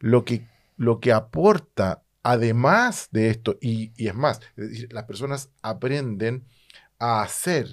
lo 0.00 0.24
que, 0.24 0.48
lo 0.76 0.98
que 0.98 1.12
aporta 1.12 2.02
además 2.24 3.06
de 3.12 3.30
esto, 3.30 3.56
y, 3.60 3.92
y 3.96 4.08
es 4.08 4.16
más, 4.16 4.40
es 4.56 4.68
decir, 4.68 4.92
las 4.92 5.04
personas 5.04 5.50
aprenden 5.62 6.44
a 6.98 7.22
hacer 7.22 7.68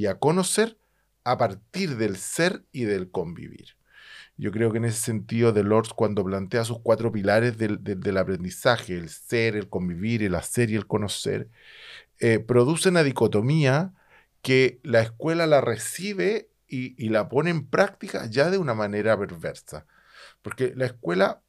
y 0.00 0.06
a 0.06 0.18
conocer 0.18 0.78
a 1.24 1.36
partir 1.36 1.98
del 1.98 2.16
ser 2.16 2.64
y 2.72 2.84
del 2.84 3.10
convivir. 3.10 3.76
Yo 4.38 4.50
creo 4.50 4.72
que 4.72 4.78
en 4.78 4.86
ese 4.86 4.98
sentido, 4.98 5.52
Delors, 5.52 5.90
cuando 5.90 6.24
plantea 6.24 6.64
sus 6.64 6.78
cuatro 6.78 7.12
pilares 7.12 7.58
del, 7.58 8.16
aprendizaje, 8.16 8.96
el 8.96 9.10
ser, 9.10 9.56
el 9.56 9.68
convivir, 9.68 10.22
el 10.22 10.36
hacer 10.36 10.70
y 10.70 10.76
el 10.76 10.86
conocer, 10.86 11.50
eh, 12.18 12.38
produce 12.38 12.88
una 12.88 13.02
dicotomía 13.02 13.92
que 14.40 14.80
la 14.84 15.02
escuela 15.02 15.46
la 15.46 15.60
recibe 15.60 16.48
y, 16.66 16.94
y, 16.96 17.10
la 17.10 17.28
pone 17.28 17.50
en 17.50 17.66
práctica 17.66 18.24
ya 18.24 18.50
de 18.50 18.56
una 18.56 18.72
manera 18.72 19.18
perversa. 19.18 19.84
Porque 20.40 20.72
la 20.74 20.86
escuela 20.86 21.42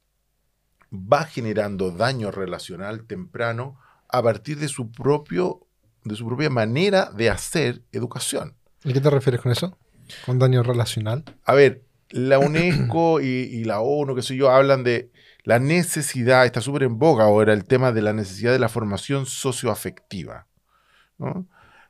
va 0.92 1.24
generando 1.24 1.92
daño 1.92 2.32
relacional 2.32 3.06
temprano 3.06 3.80
a 4.10 4.22
partir 4.22 4.58
de 4.58 4.68
su, 4.68 4.92
propio, 4.92 5.66
de 6.04 6.16
su 6.16 6.26
propia 6.26 6.50
manera 6.50 7.12
de 7.12 7.30
hacer 7.30 7.82
educación. 7.92 8.56
¿Y 8.84 8.94
qué 8.94 9.02
te 9.02 9.10
refieres 9.10 9.42
con 9.42 9.52
eso? 9.52 9.78
¿Con 10.26 10.40
daño 10.40 10.64
relacional? 10.64 11.24
A 11.44 11.54
ver, 11.54 11.84
la 12.10 12.40
UNESCO 12.40 13.22
y, 13.22 13.64
la 13.64 13.82
ONU, 13.82 14.16
qué 14.16 14.22
sé 14.22 14.36
yo, 14.36 14.50
hablan 14.50 14.84
de 14.84 15.12
la 15.44 15.60
necesidad, 15.60 16.46
está 16.46 16.62
súper 16.62 16.84
en 16.84 17.00
boga 17.00 17.24
ahora 17.26 17.54
el 17.54 17.66
tema 17.66 17.92
de 17.92 18.02
la 18.02 18.14
necesidad 18.14 18.52
de 18.52 18.60
la 18.60 18.70
formación 18.70 19.26
socioafectiva. 19.26 20.48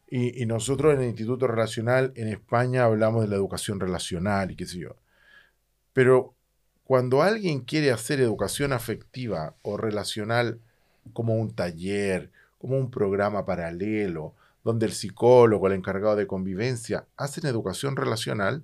Y, 0.09 0.45
nosotros 0.45 0.93
en 0.93 1.01
el 1.01 1.09
Instituto 1.09 1.47
Relacional 1.47 2.11
en 2.15 2.27
España 2.27 2.83
hablamos 2.83 3.23
de 3.23 3.29
la 3.29 3.35
educación 3.35 3.79
relacional 3.79 4.51
y 4.51 4.55
qué 4.55 4.65
sé 4.65 4.79
yo. 4.79 4.95
Pero 5.93 6.35
cuando 6.83 7.21
alguien 7.21 7.61
quiere 7.61 7.91
hacer 7.91 8.19
educación 8.19 8.73
afectiva 8.73 9.55
o 9.61 9.77
relacional 9.77 10.59
como 11.13 11.35
un 11.35 11.55
taller, 11.55 12.31
como 12.61 12.77
un 12.77 12.91
programa 12.91 13.45
paralelo, 13.45 14.35
donde 14.63 14.85
el 14.85 14.91
psicólogo, 14.93 15.67
el 15.67 15.73
encargado 15.73 16.15
de 16.15 16.27
convivencia, 16.27 17.07
hacen 17.17 17.47
educación 17.47 17.95
relacional, 17.95 18.63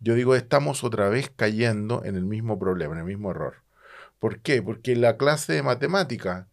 yo 0.00 0.14
digo, 0.14 0.34
estamos 0.34 0.82
otra 0.84 1.08
vez 1.08 1.30
cayendo 1.34 2.04
en 2.04 2.16
el 2.16 2.24
mismo 2.24 2.58
problema, 2.58 2.94
en 2.94 3.00
el 3.00 3.06
mismo 3.06 3.30
error. 3.30 3.62
¿Por 4.18 4.40
qué? 4.40 4.60
Porque 4.60 4.96
la 4.96 5.16
clase 5.16 5.52
de 5.52 5.62
matemática 5.62 6.48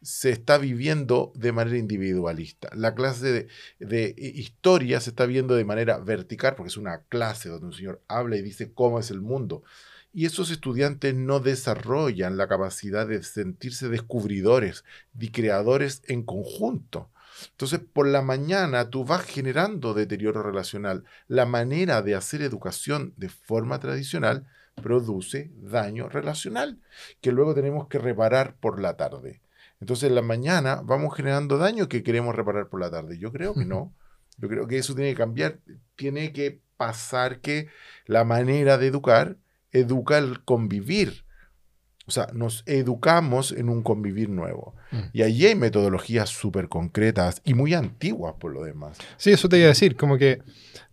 se 0.00 0.30
está 0.30 0.58
viviendo 0.58 1.32
de 1.34 1.50
manera 1.50 1.76
individualista. 1.76 2.70
La 2.72 2.94
clase 2.94 3.48
de, 3.80 4.14
historia 4.16 5.00
se 5.00 5.10
está 5.10 5.26
viendo 5.26 5.56
de 5.56 5.64
manera 5.64 5.98
vertical, 5.98 6.54
porque 6.54 6.68
es 6.68 6.76
una 6.76 7.02
clase 7.08 7.48
donde 7.48 7.66
un 7.66 7.72
señor 7.72 8.00
habla 8.06 8.36
y 8.36 8.42
dice 8.42 8.72
cómo 8.72 9.00
es 9.00 9.10
el 9.10 9.20
mundo. 9.20 9.64
Y 10.18 10.26
esos 10.26 10.50
estudiantes 10.50 11.14
no 11.14 11.38
desarrollan 11.38 12.36
la 12.36 12.48
capacidad 12.48 13.06
de 13.06 13.22
sentirse 13.22 13.88
descubridores 13.88 14.82
y 15.16 15.28
creadores 15.28 16.02
en 16.08 16.24
conjunto. 16.24 17.12
Entonces, 17.52 17.78
por 17.78 18.08
la 18.08 18.20
mañana 18.20 18.90
tú 18.90 19.04
vas 19.04 19.22
generando 19.22 19.94
deterioro 19.94 20.42
relacional. 20.42 21.04
La 21.28 21.46
manera 21.46 22.02
de 22.02 22.16
hacer 22.16 22.42
educación 22.42 23.14
de 23.16 23.28
forma 23.28 23.78
tradicional 23.78 24.48
produce 24.82 25.52
daño 25.54 26.08
relacional, 26.08 26.80
que 27.20 27.30
luego 27.30 27.54
tenemos 27.54 27.86
que 27.86 28.00
reparar 28.00 28.56
por 28.56 28.80
la 28.80 28.96
tarde. 28.96 29.40
Entonces, 29.80 30.08
en 30.08 30.16
la 30.16 30.22
mañana 30.22 30.80
vamos 30.82 31.14
generando 31.14 31.58
daño 31.58 31.88
que 31.88 32.02
queremos 32.02 32.34
reparar 32.34 32.68
por 32.68 32.80
la 32.80 32.90
tarde. 32.90 33.18
Yo 33.18 33.30
creo 33.30 33.54
que 33.54 33.66
no. 33.66 33.94
Yo 34.36 34.48
creo 34.48 34.66
que 34.66 34.78
eso 34.78 34.96
tiene 34.96 35.10
que 35.10 35.16
cambiar. 35.16 35.60
Tiene 35.94 36.32
que 36.32 36.60
pasar 36.76 37.38
que 37.38 37.68
la 38.06 38.24
manera 38.24 38.78
de 38.78 38.88
educar 38.88 39.36
educa 39.72 40.18
el 40.18 40.44
convivir 40.44 41.24
o 42.08 42.10
sea, 42.10 42.28
nos 42.32 42.62
educamos 42.64 43.52
en 43.52 43.68
un 43.68 43.82
convivir 43.82 44.30
nuevo. 44.30 44.74
Mm. 44.90 44.98
Y 45.12 45.22
allí 45.22 45.44
hay 45.44 45.54
metodologías 45.54 46.30
súper 46.30 46.70
concretas 46.70 47.42
y 47.44 47.52
muy 47.52 47.74
antiguas 47.74 48.34
por 48.40 48.50
lo 48.50 48.64
demás. 48.64 48.96
Sí, 49.18 49.30
eso 49.30 49.50
te 49.50 49.58
iba 49.58 49.66
a 49.66 49.68
decir, 49.68 49.94
como 49.94 50.16
que 50.16 50.42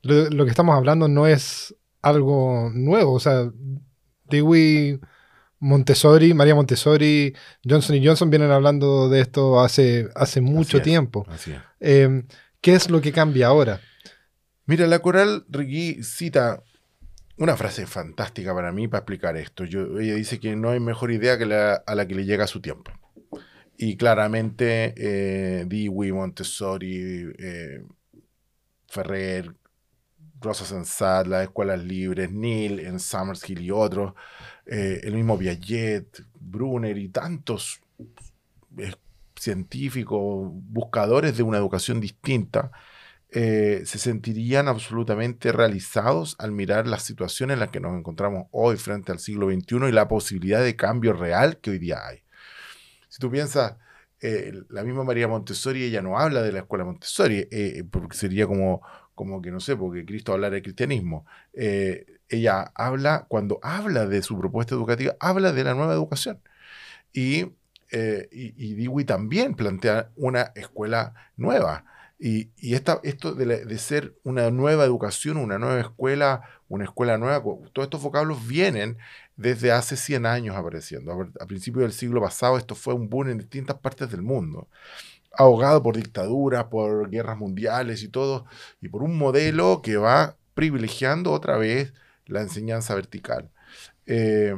lo, 0.01 0.43
que 0.43 0.49
estamos 0.49 0.75
hablando 0.75 1.07
no 1.07 1.25
es 1.25 1.73
algo 2.01 2.69
nuevo. 2.73 3.13
O 3.13 3.19
sea, 3.21 3.49
Dewey, 4.25 4.99
Montessori, 5.59 6.33
María 6.33 6.53
Montessori, 6.53 7.33
Johnson 7.63 7.95
y 7.95 8.05
Johnson 8.05 8.29
vienen 8.29 8.51
hablando 8.51 9.07
de 9.07 9.21
esto 9.21 9.61
hace, 9.61 10.09
hace 10.15 10.41
mucho 10.41 10.81
tiempo. 10.81 11.25
Em, 11.79 12.27
¿Qué 12.59 12.73
es 12.73 12.89
lo 12.89 12.99
que 12.99 13.13
cambia 13.13 13.47
ahora? 13.47 13.79
Mira, 14.65 14.85
la 14.85 14.99
coral 14.99 15.45
Ricky 15.47 16.03
cita 16.03 16.61
una 17.37 17.57
frase 17.57 17.85
fantástica 17.85 18.53
para 18.53 18.71
mí 18.71 18.87
para 18.87 18.99
explicar 18.99 19.37
esto. 19.37 19.63
Ella 19.63 20.15
dice 20.15 20.39
que 20.39 20.55
no 20.55 20.69
hay 20.69 20.79
mejor 20.79 21.11
idea 21.11 21.37
que 21.37 21.45
a 21.45 21.95
la 21.95 22.07
que 22.07 22.15
le 22.15 22.25
llega 22.25 22.47
su 22.47 22.61
tiempo. 22.61 22.91
Y 23.77 23.97
claramente 23.97 24.93
eh, 24.95 25.65
Dewey, 25.65 26.11
Montessori, 26.11 27.33
eh, 27.37 27.83
Ferrer, 28.87 29.53
Rosa 30.39 30.65
Sensat, 30.65 31.27
las 31.27 31.43
escuelas 31.43 31.83
libres, 31.83 32.31
Neil 32.31 32.79
en 32.79 32.99
Summerskill 32.99 33.61
y 33.61 33.71
otros, 33.71 34.13
eh, 34.65 35.01
el 35.03 35.13
mismo 35.13 35.37
Piaget, 35.37 36.23
Brunner 36.39 36.97
y 36.97 37.09
tantos 37.09 37.81
eh, 38.77 38.93
científicos, 39.35 40.49
buscadores 40.51 41.35
de 41.35 41.43
una 41.43 41.57
educación 41.57 41.99
distinta, 41.99 42.71
eh, 43.37 43.81
se 43.85 43.97
sentirían 43.97 44.69
absolutamente 44.69 45.51
realizados 45.51 46.37
al 46.39 46.53
mirar 46.53 46.87
la 46.87 46.99
situación 46.99 47.51
en 47.51 47.59
la 47.59 47.69
que 47.69 47.81
nos 47.81 47.97
encontramos 47.97 48.47
hoy 48.51 48.77
frente 48.77 49.11
al 49.11 49.19
siglo 49.19 49.51
XXI 49.51 49.89
y 49.89 49.91
la 49.91 50.07
posibilidad 50.07 50.63
de 50.63 50.77
cambio 50.77 51.11
real 51.11 51.57
que 51.57 51.71
hoy 51.71 51.79
día 51.79 51.99
hay. 52.07 52.23
Si 53.09 53.19
tú 53.19 53.29
piensas, 53.29 53.75
eh, 54.21 54.53
la 54.69 54.85
misma 54.85 55.03
María 55.03 55.27
Montessori, 55.27 55.83
ella 55.83 56.01
no 56.01 56.17
habla 56.17 56.43
de 56.43 56.53
la 56.53 56.59
escuela 56.59 56.85
Montessori, 56.85 57.45
eh, 57.51 57.83
porque 57.91 58.15
sería 58.15 58.47
como, 58.47 58.81
como 59.15 59.41
que 59.41 59.51
no 59.51 59.59
sé, 59.59 59.75
porque 59.75 60.05
Cristo 60.05 60.31
hablara 60.31 60.53
del 60.53 60.63
cristianismo. 60.63 61.25
ella 62.29 62.71
habla, 62.73 63.25
cuando 63.27 63.59
habla 63.61 64.05
de 64.05 64.21
su 64.21 64.39
propuesta 64.39 64.75
educativa, 64.75 65.17
habla 65.19 65.51
de 65.51 65.65
la 65.65 65.73
nueva 65.73 65.91
educación. 65.91 66.39
Y, 67.11 67.41
y, 67.41 67.51
y 68.31 68.75
Dewey 68.75 69.03
también 69.03 69.55
plantea 69.55 70.11
una 70.15 70.53
escuela 70.55 71.13
nueva. 71.35 71.83
Y, 72.17 72.51
esto 72.73 73.33
de, 73.35 73.77
ser 73.77 74.15
una 74.23 74.49
nueva 74.49 74.85
educación, 74.85 75.37
una 75.37 75.59
nueva 75.59 75.81
escuela, 75.81 76.43
una 76.69 76.85
escuela 76.85 77.17
nueva, 77.17 77.41
todos 77.73 77.85
estos 77.85 78.01
vocablos 78.01 78.47
vienen 78.47 78.97
desde 79.35 79.71
hace 79.71 79.97
100 79.97 80.25
años 80.25 80.55
apareciendo. 80.55 81.29
A, 81.39 81.45
principios 81.45 81.83
del 81.83 81.91
siglo 81.91 82.21
pasado 82.21 82.57
esto 82.57 82.73
fue 82.75 82.93
un 82.93 83.09
boom 83.09 83.29
en 83.29 83.37
distintas 83.39 83.77
partes 83.79 84.09
del 84.09 84.21
mundo, 84.21 84.69
ahogado 85.33 85.83
por 85.83 85.97
dictaduras, 85.97 86.65
por 86.65 87.09
guerras 87.09 87.37
mundiales 87.37 88.01
y 88.01 88.07
todo, 88.07 88.45
y 88.81 88.87
por 88.87 89.03
un 89.03 89.17
modelo 89.17 89.81
que 89.81 89.97
va 89.97 90.37
privilegiando 90.53 91.33
otra 91.33 91.57
vez 91.57 91.93
la 92.27 92.41
enseñanza 92.41 92.95
vertical. 92.95 93.51
Eh, 94.05 94.55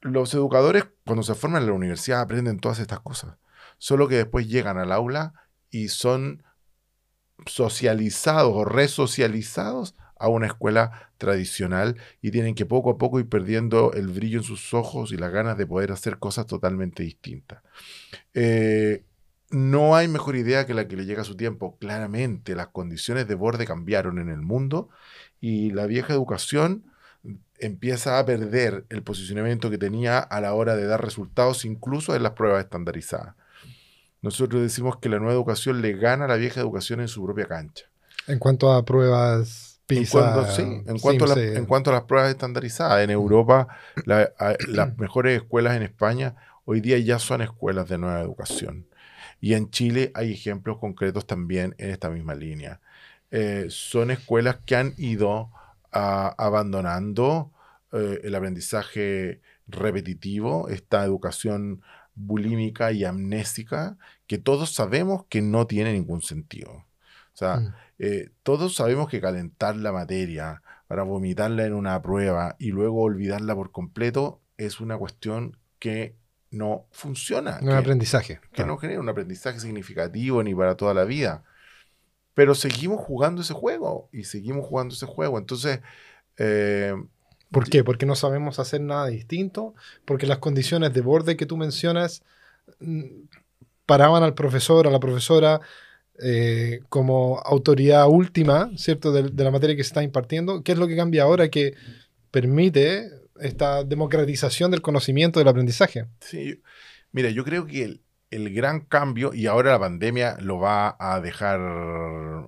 los 0.00 0.32
educadores 0.34 0.86
cuando 1.04 1.22
se 1.22 1.34
forman 1.34 1.62
en 1.62 1.68
la 1.68 1.74
universidad 1.74 2.22
aprenden 2.22 2.60
todas 2.60 2.78
estas 2.78 3.00
cosas, 3.00 3.36
solo 3.76 4.08
que 4.08 4.16
después 4.16 4.48
llegan 4.48 4.78
al 4.78 4.90
aula 4.90 5.34
y 5.70 5.88
son 5.88 6.42
socializados 7.46 8.52
o 8.54 8.64
resocializados 8.64 9.94
a 10.16 10.28
una 10.28 10.46
escuela 10.46 11.10
tradicional 11.18 11.96
y 12.20 12.30
tienen 12.30 12.54
que 12.54 12.64
poco 12.64 12.90
a 12.90 12.98
poco 12.98 13.18
ir 13.18 13.28
perdiendo 13.28 13.92
el 13.92 14.08
brillo 14.08 14.38
en 14.38 14.44
sus 14.44 14.72
ojos 14.72 15.12
y 15.12 15.16
las 15.16 15.32
ganas 15.32 15.58
de 15.58 15.66
poder 15.66 15.90
hacer 15.90 16.18
cosas 16.18 16.46
totalmente 16.46 17.02
distintas. 17.02 17.62
Eh, 18.32 19.04
no 19.50 19.96
hay 19.96 20.08
mejor 20.08 20.36
idea 20.36 20.64
que 20.64 20.74
la 20.74 20.86
que 20.86 20.96
le 20.96 21.06
llega 21.06 21.22
a 21.22 21.24
su 21.24 21.36
tiempo. 21.36 21.76
Claramente 21.78 22.54
las 22.54 22.68
condiciones 22.68 23.26
de 23.26 23.34
borde 23.34 23.66
cambiaron 23.66 24.18
en 24.18 24.28
el 24.28 24.40
mundo 24.40 24.90
y 25.40 25.72
la 25.72 25.86
vieja 25.86 26.12
educación 26.12 26.84
empieza 27.58 28.18
a 28.18 28.24
perder 28.24 28.86
el 28.88 29.02
posicionamiento 29.02 29.70
que 29.70 29.78
tenía 29.78 30.18
a 30.18 30.40
la 30.40 30.54
hora 30.54 30.74
de 30.76 30.86
dar 30.86 31.02
resultados, 31.02 31.64
incluso 31.64 32.14
en 32.14 32.22
las 32.22 32.32
pruebas 32.32 32.64
estandarizadas. 32.64 33.34
Nosotros 34.22 34.62
decimos 34.62 34.98
que 34.98 35.08
la 35.08 35.18
nueva 35.18 35.34
educación 35.34 35.82
le 35.82 35.94
gana 35.94 36.24
a 36.24 36.28
la 36.28 36.36
vieja 36.36 36.60
educación 36.60 37.00
en 37.00 37.08
su 37.08 37.24
propia 37.24 37.46
cancha. 37.46 37.86
En 38.28 38.38
cuanto 38.38 38.72
a 38.72 38.84
pruebas 38.84 39.80
PISA, 39.86 40.18
en 40.18 40.32
cuanto, 40.32 40.52
sí, 40.52 40.62
en 40.62 40.98
cuanto, 41.00 41.24
a 41.24 41.42
en 41.42 41.66
cuanto 41.66 41.90
a 41.90 41.94
las 41.94 42.02
pruebas 42.04 42.30
estandarizadas. 42.30 43.02
En 43.02 43.10
Europa, 43.10 43.66
las 44.06 44.28
mejores 44.96 45.42
escuelas 45.42 45.76
en 45.76 45.82
España 45.82 46.36
hoy 46.64 46.80
día 46.80 46.98
ya 46.98 47.18
son 47.18 47.42
escuelas 47.42 47.88
de 47.88 47.98
nueva 47.98 48.20
educación. 48.20 48.86
Y 49.40 49.54
en 49.54 49.70
Chile 49.70 50.12
hay 50.14 50.32
ejemplos 50.32 50.78
concretos 50.78 51.26
también 51.26 51.74
en 51.78 51.90
esta 51.90 52.08
misma 52.10 52.34
línea. 52.34 52.80
Eh, 53.32 53.66
son 53.70 54.10
escuelas 54.12 54.58
que 54.64 54.76
han 54.76 54.94
ido 54.98 55.50
abandonando 55.90 57.50
eh, 57.92 58.20
el 58.22 58.34
aprendizaje 58.34 59.40
repetitivo, 59.66 60.68
esta 60.68 61.04
educación 61.04 61.82
bulímica 62.14 62.92
y 62.92 63.04
amnésica, 63.04 63.96
que 64.26 64.38
todos 64.38 64.74
sabemos 64.74 65.24
que 65.28 65.42
no 65.42 65.66
tiene 65.66 65.92
ningún 65.92 66.22
sentido. 66.22 66.70
O 66.72 67.36
sea, 67.36 67.56
mm. 67.56 67.74
eh, 67.98 68.30
todos 68.42 68.74
sabemos 68.74 69.08
que 69.08 69.20
calentar 69.20 69.76
la 69.76 69.92
materia 69.92 70.62
para 70.86 71.02
vomitarla 71.02 71.64
en 71.64 71.74
una 71.74 72.00
prueba 72.02 72.56
y 72.58 72.70
luego 72.70 73.02
olvidarla 73.02 73.54
por 73.54 73.72
completo 73.72 74.40
es 74.58 74.80
una 74.80 74.98
cuestión 74.98 75.56
que 75.78 76.16
no 76.50 76.86
funciona. 76.90 77.60
No 77.62 77.74
aprendizaje. 77.74 78.40
Que 78.52 78.64
no 78.64 78.76
genera 78.76 79.00
un 79.00 79.08
aprendizaje 79.08 79.58
significativo 79.58 80.42
ni 80.42 80.54
para 80.54 80.76
toda 80.76 80.92
la 80.92 81.04
vida. 81.04 81.44
Pero 82.34 82.54
seguimos 82.54 83.00
jugando 83.00 83.40
ese 83.40 83.54
juego 83.54 84.08
y 84.12 84.24
seguimos 84.24 84.66
jugando 84.66 84.94
ese 84.94 85.06
juego. 85.06 85.38
Entonces... 85.38 85.80
Eh, 86.38 86.94
¿Por 87.52 87.68
qué? 87.68 87.84
Porque 87.84 88.06
no 88.06 88.16
sabemos 88.16 88.58
hacer 88.58 88.80
nada 88.80 89.06
distinto, 89.06 89.74
porque 90.04 90.26
las 90.26 90.38
condiciones 90.38 90.92
de 90.92 91.00
borde 91.00 91.36
que 91.36 91.46
tú 91.46 91.56
mencionas 91.56 92.22
mm, 92.80 93.04
paraban 93.86 94.22
al 94.22 94.34
profesor, 94.34 94.86
a 94.86 94.90
la 94.90 95.00
profesora, 95.00 95.60
eh, 96.22 96.80
como 96.88 97.40
autoridad 97.40 98.08
última, 98.08 98.70
¿cierto?, 98.76 99.12
de, 99.12 99.24
de, 99.30 99.44
la 99.44 99.50
materia 99.50 99.76
que 99.76 99.84
se 99.84 99.88
está 99.88 100.02
impartiendo. 100.02 100.62
¿Qué 100.62 100.72
es 100.72 100.78
lo 100.78 100.88
que 100.88 100.96
cambia 100.96 101.24
ahora 101.24 101.48
que 101.48 101.74
permite 102.30 103.22
esta 103.42 103.84
democratización 103.84 104.70
del 104.70 104.82
conocimiento 104.82 105.38
del 105.38 105.48
aprendizaje. 105.48 106.06
Sí, 106.20 106.60
mira, 107.12 107.30
yo 107.30 107.44
creo 107.44 107.66
que 107.66 108.00
el, 108.30 108.54
gran 108.54 108.80
cambio, 108.80 109.34
y 109.34 109.46
ahora 109.46 109.72
la 109.72 109.78
pandemia 109.78 110.38
lo 110.40 110.58
va 110.58 110.96
a 110.98 111.20
dejar 111.20 111.60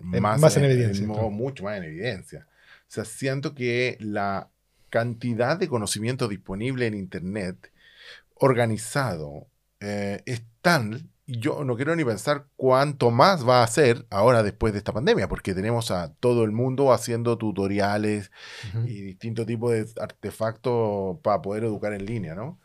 más, 0.00 0.56
en, 0.56 0.64
evidencia. 0.64 1.06
mucho 1.06 1.64
más 1.64 1.76
en 1.76 1.84
evidencia. 1.84 2.46
O 2.48 2.94
sea, 2.94 3.04
siento 3.04 3.54
que 3.54 3.96
la 4.00 4.48
cantidad 4.94 5.58
de 5.58 5.66
conocimiento 5.66 6.28
disponible 6.28 6.86
en 6.86 6.94
Internet, 6.94 7.72
organizado, 8.36 9.48
eh, 9.80 10.22
es 10.24 10.44
tan 10.62 11.10
yo 11.26 11.64
no 11.64 11.74
quiero 11.74 11.96
ni 11.96 12.04
pensar 12.04 12.46
cuánto 12.54 13.10
más 13.10 13.48
va 13.48 13.64
a 13.64 13.66
ser 13.66 14.06
ahora 14.10 14.44
después 14.44 14.72
de 14.72 14.78
esta 14.78 14.92
pandemia, 14.92 15.26
porque 15.26 15.52
tenemos 15.52 15.90
a 15.90 16.12
todo 16.12 16.44
el 16.44 16.52
mundo 16.52 16.92
haciendo 16.92 17.38
tutoriales 17.38 18.30
y 18.84 19.00
distintos 19.00 19.46
tipos 19.46 19.72
de 19.72 19.86
artefactos 20.00 21.18
para 21.22 21.42
poder 21.42 21.64
educar 21.64 21.92
en 21.92 22.06
línea, 22.06 22.36
¿no? 22.36 22.60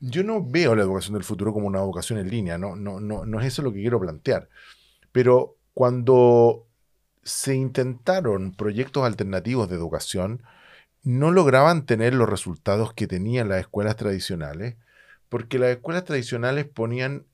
Yo 0.00 0.24
no 0.24 0.42
veo 0.44 0.74
la 0.74 0.82
educación 0.82 1.14
del 1.14 1.24
futuro 1.24 1.52
como 1.52 1.68
una 1.68 1.78
educación 1.78 2.18
en 2.18 2.30
línea, 2.30 2.58
no, 2.58 2.74
no, 2.74 2.98
no, 2.98 3.24
no 3.26 3.40
es 3.40 3.46
eso 3.46 3.62
lo 3.62 3.72
que 3.72 3.80
quiero 3.80 4.00
plantear. 4.00 4.48
Pero 5.12 5.56
cuando 5.72 6.66
se 7.22 7.54
intentaron 7.54 8.56
proyectos 8.56 9.04
alternativos 9.04 9.68
de 9.68 9.76
educación, 9.76 10.42
no 11.06 11.30
lograban 11.30 11.86
tener 11.86 12.14
los 12.14 12.28
resultados 12.28 12.92
que 12.92 13.06
tenían 13.06 13.48
las 13.48 13.60
escuelas 13.60 13.94
tradicionales 13.94 14.74
porque 15.28 15.60
las 15.60 15.70
escuelas 15.70 16.04
tradicionales 16.04 16.66
ponían 16.66 17.26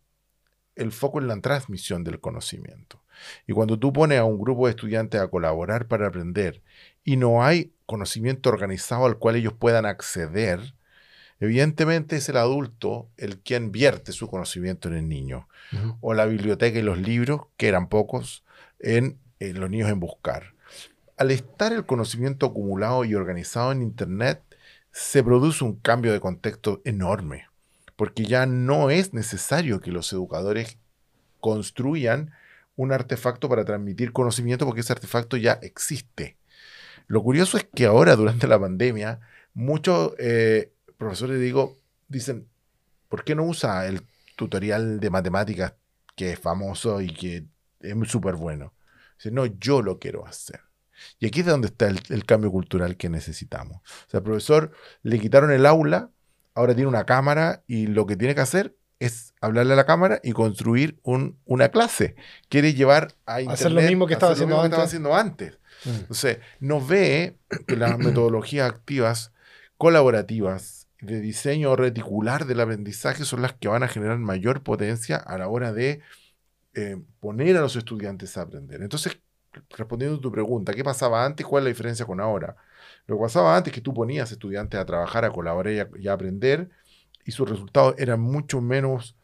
el 0.76 0.92
foco 0.92 1.20
en 1.20 1.26
la 1.26 1.40
transmisión 1.40 2.04
del 2.04 2.20
conocimiento. 2.20 3.00
Y 3.46 3.54
cuando 3.54 3.78
tú 3.78 3.90
pones 3.90 4.18
a 4.18 4.24
un 4.24 4.38
grupo 4.38 4.66
de 4.66 4.72
estudiantes 4.72 5.22
a 5.22 5.28
colaborar 5.28 5.86
para 5.86 6.06
aprender 6.06 6.60
y 7.02 7.16
no 7.16 7.42
hay 7.42 7.72
conocimiento 7.86 8.50
organizado 8.50 9.06
al 9.06 9.16
cual 9.16 9.36
ellos 9.36 9.54
puedan 9.54 9.86
acceder, 9.86 10.74
evidentemente 11.40 12.16
es 12.16 12.28
el 12.28 12.36
adulto 12.36 13.08
el 13.16 13.38
quien 13.38 13.72
vierte 13.72 14.12
su 14.12 14.28
conocimiento 14.28 14.88
en 14.88 14.96
el 14.96 15.08
niño. 15.08 15.48
O 16.02 16.12
la 16.12 16.26
biblioteca 16.26 16.78
y 16.78 16.82
los 16.82 16.98
libros, 16.98 17.46
que 17.56 17.68
eran 17.68 17.88
pocos, 17.88 18.44
en, 18.80 19.18
en 19.40 19.60
los 19.60 19.70
niños 19.70 19.88
en 19.88 19.98
buscar. 19.98 20.52
Al 21.22 21.30
estar 21.30 21.72
el 21.72 21.86
conocimiento 21.86 22.46
acumulado 22.46 23.04
y 23.04 23.14
organizado 23.14 23.70
en 23.70 23.80
Internet, 23.80 24.42
se 24.90 25.22
produce 25.22 25.62
un 25.62 25.76
cambio 25.76 26.12
de 26.12 26.18
contexto 26.18 26.82
enorme 26.84 27.46
porque 27.94 28.24
ya 28.24 28.44
no 28.44 28.90
es 28.90 29.14
necesario 29.14 29.80
que 29.80 29.92
los 29.92 30.12
educadores 30.12 30.78
construyan 31.38 32.32
un 32.74 32.90
artefacto 32.90 33.48
para 33.48 33.64
transmitir 33.64 34.10
conocimiento 34.10 34.66
porque 34.66 34.80
ese 34.80 34.94
artefacto 34.94 35.36
ya 35.36 35.60
existe. 35.62 36.36
Lo 37.06 37.22
curioso 37.22 37.56
es 37.56 37.68
que 37.72 37.86
ahora, 37.86 38.16
durante 38.16 38.48
la 38.48 38.58
pandemia, 38.58 39.20
muchos 39.54 40.14
eh, 40.18 40.72
profesores 40.98 41.38
digo, 41.38 41.78
dicen, 42.08 42.48
¿por 43.08 43.22
qué 43.22 43.36
no 43.36 43.44
usa 43.44 43.86
el 43.86 44.02
tutorial 44.34 44.98
de 44.98 45.10
matemáticas 45.10 45.74
que 46.16 46.32
es 46.32 46.40
famoso 46.40 47.00
y 47.00 47.14
que 47.14 47.44
es 47.78 47.94
súper 48.08 48.34
bueno? 48.34 48.74
Dice, 49.18 49.30
no, 49.30 49.46
yo 49.46 49.82
lo 49.82 50.00
quiero 50.00 50.26
hacer. 50.26 50.71
Y 51.18 51.26
aquí 51.26 51.40
es 51.40 51.46
donde 51.46 51.68
está 51.68 51.88
el, 51.88 52.00
el, 52.08 52.24
cambio 52.24 52.50
cultural 52.50 52.96
que 52.96 53.08
necesitamos. 53.08 53.78
O 53.78 54.10
sea, 54.10 54.18
al 54.18 54.24
profesor 54.24 54.72
le 55.02 55.18
quitaron 55.18 55.50
el 55.52 55.66
aula 55.66 56.10
ahora 56.54 56.74
tiene 56.74 56.88
una 56.88 57.04
cámara 57.04 57.62
y 57.66 57.86
lo 57.86 58.06
que 58.06 58.16
tiene 58.16 58.34
que 58.34 58.40
hacer 58.40 58.76
es 58.98 59.34
hablarle 59.40 59.72
a 59.72 59.76
la 59.76 59.86
cámara 59.86 60.20
y 60.22 60.32
construir 60.32 61.00
una 61.02 61.68
clase. 61.70 62.14
Quiere 62.48 62.74
llevar 62.74 63.14
a 63.26 63.40
Internet. 63.40 63.60
Hacer 63.60 63.72
lo 63.72 63.82
mismo 63.82 64.06
que 64.06 64.12
estaba, 64.12 64.32
haciendo, 64.32 64.56
antes. 64.56 64.70
estaba 64.70 64.84
haciendo 64.84 65.14
antes. 65.14 65.58
Mm. 65.84 65.90
Entonces, 65.90 66.38
nos 66.60 66.86
ve 66.86 67.36
que 67.66 67.76
las 67.76 67.98
metodologías 67.98 68.70
activas, 68.70 69.32
colaborativas, 69.76 70.86
de 71.00 71.20
diseño 71.20 71.74
reticular 71.74 72.44
del 72.46 72.60
aprendizaje 72.60 73.24
son 73.24 73.42
las 73.42 73.54
que 73.54 73.66
van 73.66 73.82
a 73.82 73.88
generar 73.88 74.18
mayor 74.18 74.62
potencia 74.62 75.16
a 75.16 75.36
la 75.36 75.48
hora 75.48 75.72
de 75.72 76.00
eh, 76.74 76.96
poner 77.18 77.56
a 77.56 77.60
los 77.60 77.74
estudiantes 77.74 78.36
a 78.36 78.42
aprender. 78.42 78.82
Entonces, 78.82 79.18
respondiendo 79.70 80.18
a 80.18 80.20
tu 80.20 80.32
pregunta, 80.32 80.72
¿qué 80.74 80.84
pasaba 80.84 81.24
antes? 81.24 81.46
¿Cuál 81.46 81.62
es 81.62 81.64
la 81.64 81.68
diferencia 81.70 82.06
con 82.06 82.20
ahora? 82.20 82.56
Lo 83.06 83.16
que 83.16 83.22
pasaba 83.22 83.56
antes 83.56 83.72
es 83.72 83.74
que 83.74 83.80
tú 83.80 83.94
ponías 83.94 84.30
estudiantes 84.32 84.80
a 84.80 84.86
trabajar, 84.86 85.24
a 85.24 85.30
colaborar 85.30 85.90
y 85.98 86.08
a, 86.08 86.12
aprender, 86.12 86.70
y 87.24 87.32
sus 87.32 87.48
resultados 87.48 87.94
eran 87.98 88.20
mucho 88.20 88.60
menos 88.60 89.16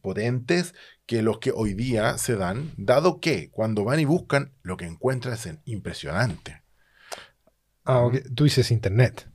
potentes 0.00 0.74
que 1.06 1.22
los 1.22 1.38
que 1.38 1.52
hoy 1.52 1.74
día 1.74 2.16
se 2.18 2.36
dan, 2.36 2.72
dado 2.76 3.20
que 3.20 3.50
cuando 3.50 3.84
van 3.84 4.00
y 4.00 4.04
buscan, 4.04 4.52
lo 4.62 4.76
que 4.76 4.86
encuentran 4.86 5.34
es 5.34 5.48
impresionante. 5.64 6.62
Ah, 7.84 8.08
Tú 8.34 8.44
dices 8.44 8.70
Internet. 8.70 9.28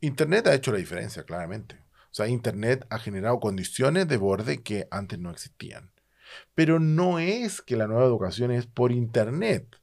Internet 0.00 0.46
ha 0.46 0.54
hecho 0.54 0.72
la 0.72 0.78
diferencia, 0.78 1.24
claramente. 1.24 1.76
O 2.10 2.14
sea, 2.14 2.26
Internet 2.26 2.86
ha 2.90 2.98
generado 2.98 3.38
condiciones 3.38 4.08
de 4.08 4.16
borde 4.16 4.62
que 4.62 4.88
antes 4.90 5.18
no 5.18 5.30
existían. 5.30 5.92
Pero 6.54 6.80
no 6.80 7.18
es 7.18 7.62
que 7.62 7.76
la 7.76 7.86
nueva 7.86 8.04
educación 8.04 8.50
es 8.50 8.66
por 8.66 8.92
Internet. 8.92 9.80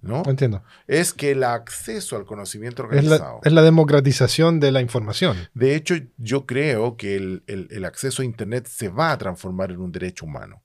¿no? 0.00 0.22
Entiendo. 0.26 0.62
Es 0.86 1.12
que 1.12 1.32
el 1.32 1.42
acceso 1.42 2.16
al 2.16 2.24
conocimiento 2.24 2.82
organizado. 2.84 3.40
Es 3.42 3.52
la, 3.52 3.62
democratización 3.62 4.60
de 4.60 4.70
la 4.70 4.80
información. 4.80 5.36
De 5.54 5.74
hecho, 5.74 5.96
yo 6.16 6.46
creo 6.46 6.96
que 6.96 7.16
el, 7.16 7.84
acceso 7.84 8.22
a 8.22 8.24
Internet 8.24 8.68
se 8.68 8.88
va 8.88 9.12
a 9.12 9.18
transformar 9.18 9.72
en 9.72 9.80
un 9.80 9.90
derecho 9.90 10.24
humano. 10.24 10.62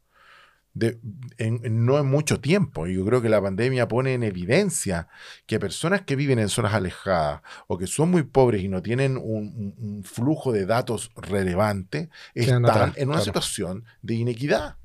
no 0.75 1.99
en 1.99 2.05
mucho 2.05 2.39
tiempo. 2.39 2.85
Y 2.85 2.93
yo 2.95 3.05
creo 3.05 3.21
que 3.21 3.29
la 3.29 3.41
pandemia 3.41 3.87
pone 3.87 4.13
en 4.13 4.23
evidencia 4.23 5.07
que 5.47 5.59
personas 5.59 6.01
que 6.01 6.15
viven 6.15 6.37
en 6.37 6.49
zonas 6.49 6.75
alejadas 6.75 7.41
o 7.67 7.79
que 7.79 7.87
son 7.87 8.11
muy 8.11 8.23
pobres 8.23 8.61
y 8.61 8.67
no 8.67 8.83
tienen 8.83 9.17
un, 9.17 10.03
flujo 10.03 10.51
de 10.51 10.65
datos 10.67 11.11
relevante 11.15 12.09
están 12.35 12.93
en 12.95 13.09
una 13.09 13.21
situación 13.21 13.85
de 14.03 14.13
inequidad. 14.13 14.77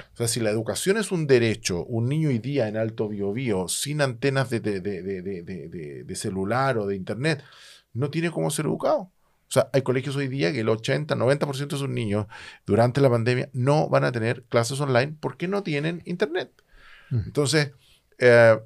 O 0.00 0.16
sea, 0.16 0.28
si 0.28 0.40
la 0.40 0.50
educación 0.50 0.96
es 0.96 1.12
un 1.12 1.26
derecho, 1.26 1.84
un 1.84 2.08
niño 2.08 2.28
hoy 2.28 2.38
día 2.38 2.68
en 2.68 2.76
alto 2.76 3.08
biobío, 3.08 3.68
sin 3.68 4.00
antenas 4.00 4.50
de, 4.50 6.14
celular 6.14 6.78
o 6.78 6.86
de 6.86 6.96
internet, 6.96 7.42
no 7.92 8.10
tiene 8.10 8.30
cómo 8.30 8.50
ser 8.50 8.66
educado. 8.66 9.00
O 9.00 9.52
sea, 9.52 9.68
hay 9.72 9.82
colegios 9.82 10.16
hoy 10.16 10.28
día 10.28 10.52
que 10.52 10.60
el 10.60 10.68
80, 10.68 11.14
90% 11.14 11.68
de 11.68 11.76
sus 11.76 11.88
niños 11.88 12.26
durante 12.64 13.00
la 13.00 13.10
pandemia 13.10 13.50
no 13.52 13.88
van 13.88 14.04
a 14.04 14.12
tener 14.12 14.44
clases 14.44 14.80
online 14.80 15.14
porque 15.20 15.48
no 15.48 15.62
tienen 15.62 16.02
internet. 16.06 16.50
Entonces, 17.10 17.72
eh, 18.18 18.58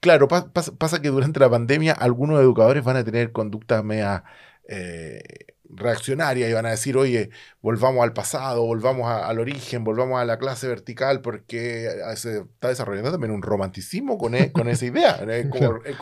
claro, 0.00 0.28
pasa 0.28 1.00
que 1.00 1.08
durante 1.08 1.40
la 1.40 1.48
pandemia 1.48 1.92
algunos 1.92 2.38
educadores 2.40 2.84
van 2.84 2.98
a 2.98 3.04
tener 3.04 3.32
conductas 3.32 3.82
media 3.82 4.24
eh, 4.68 5.22
reaccionarias 5.70 6.50
y 6.50 6.52
van 6.52 6.66
a 6.66 6.70
decir, 6.70 6.96
oye, 6.96 7.30
volvamos 7.62 8.02
al 8.04 8.12
pasado, 8.12 8.64
volvamos 8.64 9.10
al 9.10 9.38
origen, 9.38 9.84
volvamos 9.84 10.20
a 10.20 10.24
la 10.24 10.38
clase 10.38 10.68
vertical, 10.68 11.20
porque 11.20 11.88
se 12.16 12.40
está 12.40 12.68
desarrollando 12.68 13.10
también 13.10 13.32
un 13.32 13.42
romanticismo 13.42 14.18
con, 14.18 14.34
e, 14.34 14.52
con 14.52 14.68
esa 14.68 14.86
idea. 14.86 15.20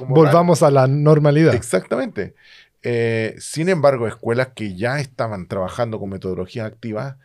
volvamos 0.07 0.63
a 0.63 0.71
la 0.71 0.87
normalidad. 0.87 1.55
Exactamente. 1.55 2.35
Eh, 2.83 3.37
sin 3.39 3.69
embargo, 3.69 4.09
escuelas 4.09 4.49
que 4.55 4.77
ya 4.77 4.99
estaban 4.99 5.47
trabajando 5.47 6.01
con 6.01 6.11
metodologías 6.11 6.67
activas, 6.67 7.17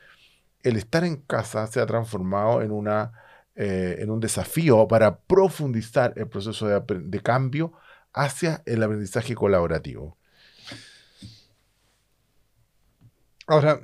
el 0.63 0.77
estar 0.77 1.03
en 1.03 1.17
casa 1.17 1.65
se 1.67 1.79
ha 1.79 1.85
transformado 1.85 2.61
en, 2.61 2.71
una, 2.71 3.13
eh, 3.55 3.97
en 3.99 4.11
un 4.11 4.19
desafío 4.19 4.87
para 4.87 5.19
profundizar 5.19 6.13
el 6.15 6.27
proceso 6.27 6.67
de, 6.67 6.81
de 6.87 7.19
cambio 7.21 7.73
hacia 8.13 8.61
el 8.65 8.83
aprendizaje 8.83 9.33
colaborativo. 9.35 10.16
Ahora, 13.47 13.79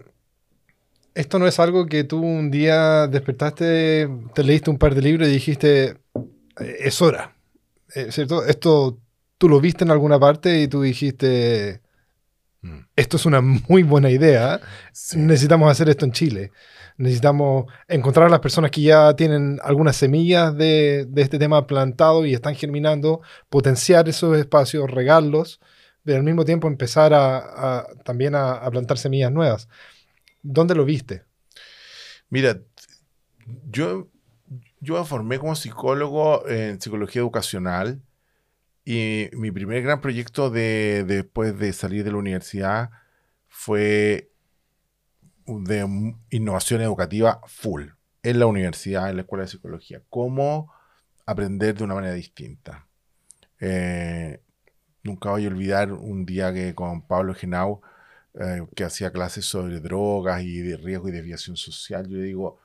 esto 1.16 1.40
no 1.40 1.48
es 1.48 1.60
algo 1.60 1.86
que 1.86 2.04
tú 2.04 2.22
un 2.22 2.52
día 2.52 3.08
despertaste, 3.08 4.10
te 4.34 4.44
leíste 4.44 4.70
un 4.70 4.78
par 4.78 4.94
de 4.94 5.02
libros 5.02 5.28
y 5.28 5.32
dijiste, 5.32 5.98
eh, 6.60 6.78
es 6.80 7.02
hora, 7.02 7.36
eh, 7.96 8.12
¿cierto? 8.12 8.44
Esto 8.46 9.00
tú 9.38 9.48
lo 9.48 9.62
viste 9.62 9.84
en 9.86 9.92
alguna 9.92 10.20
parte 10.20 10.62
y 10.62 10.68
tú 10.68 10.82
dijiste, 10.82 11.82
mm. 12.62 12.80
esto 12.96 13.18
es 13.18 13.26
una 13.26 13.42
muy 13.42 13.84
buena 13.84 14.10
idea, 14.10 14.60
necesitamos 15.16 15.72
hacer 15.72 15.90
esto 15.90 16.06
en 16.06 16.12
Chile. 16.12 16.52
Necesitamos 16.96 17.66
encontrar 17.88 18.28
a 18.28 18.30
las 18.30 18.40
personas 18.40 18.70
que 18.70 18.82
ya 18.82 19.16
tienen 19.16 19.60
algunas 19.64 19.96
semillas 19.96 20.56
de, 20.56 21.08
este 21.16 21.40
tema 21.40 21.66
plantado 21.66 22.24
y 22.26 22.34
están 22.36 22.54
germinando, 22.54 23.22
potenciar 23.50 24.08
esos 24.10 24.38
espacios, 24.38 24.92
regarlos 24.92 25.60
pero 26.04 26.18
al 26.18 26.24
mismo 26.24 26.46
tiempo 26.46 26.68
empezar 26.68 27.14
a, 27.14 27.88
también 28.04 28.36
a, 28.36 28.70
plantar 28.70 28.98
semillas 28.98 29.32
nuevas. 29.32 29.70
¿Dónde 30.42 30.76
lo 30.76 30.86
viste? 30.86 31.24
Mira, 32.30 32.60
yo, 33.70 34.10
yo 34.80 35.00
me 35.00 35.06
formé 35.06 35.40
como 35.40 35.56
psicólogo 35.56 36.48
en 36.48 36.82
psicología 36.82 37.22
educacional 37.22 38.02
y 38.86 39.30
mi 39.34 39.52
primer 39.52 39.82
gran 39.82 40.02
proyecto 40.02 40.50
de, 40.50 41.06
después 41.08 41.58
de 41.58 41.72
salir 41.72 42.04
de 42.04 42.12
la 42.12 42.18
universidad 42.18 42.90
fue 43.48 44.30
de 45.46 46.16
innovación 46.32 46.82
educativa 46.82 47.42
full 47.48 47.88
en 48.24 48.40
la 48.40 48.46
universidad, 48.46 49.10
en 49.10 49.18
la 49.18 49.22
escuela 49.22 49.44
de 49.44 49.52
psicología. 49.52 50.02
Cómo 50.10 50.74
aprender 51.26 51.76
de 51.76 51.84
una 51.84 51.96
manera 51.96 52.14
distinta. 52.14 52.88
Eh, 53.60 54.42
Nunca 55.04 55.32
voy 55.32 55.46
a 55.46 55.50
olvidar 55.50 55.92
un 55.92 56.26
día 56.26 56.54
que 56.54 56.74
con 56.74 57.02
Pablo 57.02 57.36
Genau, 57.36 57.82
eh, 58.36 58.66
que 58.76 58.86
hacía 58.86 59.12
clases 59.12 59.46
sobre 59.46 59.82
drogas 59.82 60.44
y 60.44 60.60
de 60.60 60.78
riesgo 60.78 61.10
y 61.10 61.12
desviación 61.12 61.58
social, 61.58 62.08
yo 62.08 62.20
digo, 62.20 62.60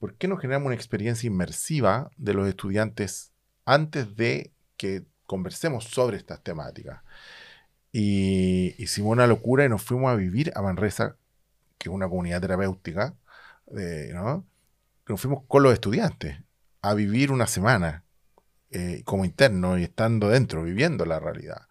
¿por 0.00 0.14
qué 0.14 0.26
no 0.26 0.36
generamos 0.36 0.66
una 0.66 0.74
experiencia 0.74 1.28
inmersiva 1.28 2.10
de 2.16 2.34
los 2.34 2.48
estudiantes 2.48 3.32
antes 3.64 4.16
de 4.16 4.52
que 4.76 5.04
conversemos 5.26 5.84
sobre 5.84 6.16
estas 6.16 6.42
temáticas? 6.42 7.02
Y 7.92 8.74
hicimos 8.82 9.12
una 9.12 9.26
locura 9.28 9.64
y 9.64 9.68
nos 9.68 9.82
fuimos 9.82 10.10
a 10.10 10.16
vivir 10.16 10.52
a 10.56 10.62
Manresa, 10.62 11.16
que 11.78 11.88
es 11.88 11.94
una 11.94 12.08
comunidad 12.08 12.40
terapéutica, 12.40 13.14
¿no? 14.12 14.44
Nos 15.08 15.20
fuimos 15.20 15.44
con 15.46 15.62
los 15.62 15.72
estudiantes 15.72 16.38
a 16.82 16.94
vivir 16.94 17.32
una 17.32 17.46
semana 17.46 18.04
eh, 18.70 19.02
como 19.04 19.24
interno 19.24 19.78
y 19.78 19.84
estando 19.84 20.28
dentro, 20.28 20.62
viviendo 20.62 21.04
la 21.04 21.18
realidad. 21.18 21.62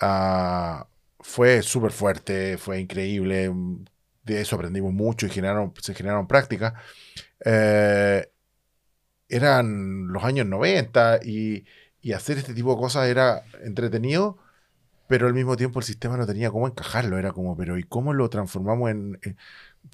Ah, 0.00 0.86
fue 1.20 1.62
súper 1.62 1.90
fuerte, 1.90 2.58
fue 2.58 2.80
increíble, 2.80 3.50
de 4.24 4.40
eso 4.40 4.56
aprendimos 4.56 4.92
mucho 4.92 5.26
y 5.26 5.30
generaron, 5.30 5.72
se 5.80 5.94
generaron 5.94 6.28
prácticas. 6.28 6.74
Eh, 7.44 8.30
eran 9.28 10.08
los 10.08 10.22
años 10.24 10.46
90 10.46 11.20
y, 11.24 11.64
y, 12.00 12.12
hacer 12.12 12.38
este 12.38 12.54
tipo 12.54 12.74
de 12.74 12.80
cosas 12.80 13.08
era 13.08 13.42
entretenido, 13.62 14.38
pero 15.06 15.26
al 15.26 15.34
mismo 15.34 15.56
tiempo 15.56 15.78
el 15.80 15.84
sistema 15.84 16.16
no 16.16 16.26
tenía 16.26 16.50
cómo 16.50 16.66
encajarlo, 16.66 17.18
era 17.18 17.32
como, 17.32 17.56
pero 17.56 17.78
¿y 17.78 17.84
cómo 17.84 18.12
lo 18.12 18.28
transformamos 18.28 18.90
en... 18.90 19.18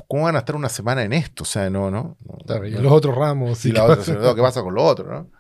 ¿Cómo 0.09 0.25
van 0.25 0.35
a 0.35 0.40
estar 0.40 0.57
una 0.57 0.68
semana 0.68 1.05
en 1.05 1.12
esto? 1.12 1.44
O 1.44 1.47
sea, 1.47 1.70
no, 1.70 1.90
¿no? 1.90 2.16
y 2.66 2.70
los 2.70 2.92
otros 2.92 3.14
ramos. 3.14 3.64
Y, 3.64 3.70
la 3.70 3.85
otra, 3.85 4.35
¿qué 4.35 4.42
pasa 4.42 4.62
con 4.62 4.75
lo 4.75 4.83
otro? 4.83 5.09
¿no? 5.09 5.31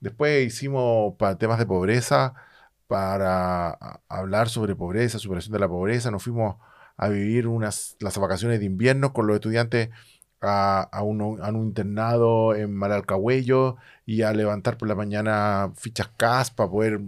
Después 0.00 0.46
hicimos 0.46 1.14
para 1.16 1.38
temas 1.38 1.58
de 1.58 1.66
pobreza, 1.66 2.34
para 2.86 3.70
hablar 4.08 4.48
sobre 4.48 4.76
pobreza, 4.76 5.18
superación 5.18 5.52
de 5.52 5.58
la 5.58 5.68
pobreza. 5.68 6.10
Nos 6.10 6.22
fuimos 6.22 6.56
a 6.96 7.08
vivir 7.08 7.46
unas, 7.46 7.96
las 8.00 8.18
vacaciones 8.18 8.60
de 8.60 8.66
invierno 8.66 9.12
con 9.12 9.26
los 9.26 9.34
estudiantes 9.36 9.90
a, 10.46 11.02
un, 11.02 11.20
internado 11.56 12.54
en 12.54 12.74
Maralcahuello 12.74 13.76
y 14.06 14.22
a 14.22 14.32
levantar 14.32 14.76
por 14.76 14.88
la 14.88 14.94
mañana 14.94 15.72
fichas 15.76 16.08
CAS 16.16 16.50
para 16.50 16.70
poder 16.70 17.00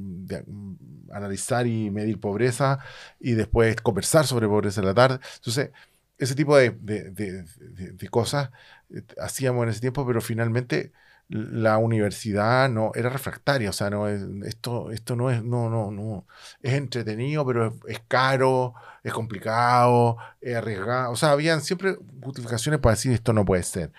analizar 1.12 1.66
y 1.66 1.90
medir 1.90 2.18
pobreza 2.20 2.78
y 3.20 3.32
después 3.32 3.76
conversar 3.80 4.26
sobre 4.26 4.48
pobreza 4.48 4.80
en 4.80 4.86
la 4.86 4.94
tarde. 4.94 5.20
Entonces, 5.36 5.70
ese 6.18 6.34
tipo 6.34 6.56
de, 6.56 6.70
de 6.70 8.08
cosas 8.08 8.50
eh, 8.90 9.02
hacíamos 9.20 9.64
en 9.64 9.68
ese 9.70 9.80
tiempo, 9.80 10.06
pero 10.06 10.20
finalmente 10.20 10.92
la 11.28 11.78
universidad 11.78 12.68
no 12.68 12.92
era 12.94 13.10
refractaria, 13.10 13.70
o 13.70 13.72
sea, 13.72 13.90
no 13.90 14.08
es, 14.08 14.22
esto, 14.44 14.90
esto 14.90 15.16
no 15.16 15.30
es, 15.30 15.42
no, 15.42 15.68
no, 15.68 15.90
no, 15.90 16.26
es 16.62 16.74
entretenido, 16.74 17.44
pero 17.44 17.74
es, 17.88 18.00
caro, 18.06 18.74
es 19.02 19.12
complicado, 19.12 20.18
es 20.40 20.56
arriesgado, 20.56 21.12
o 21.12 21.16
sea, 21.16 21.32
habían 21.32 21.60
siempre 21.62 21.96
justificaciones 22.22 22.80
para 22.80 22.94
decir 22.94 23.12
esto 23.12 23.32
no 23.32 23.44
puede 23.44 23.62
ser. 23.64 23.92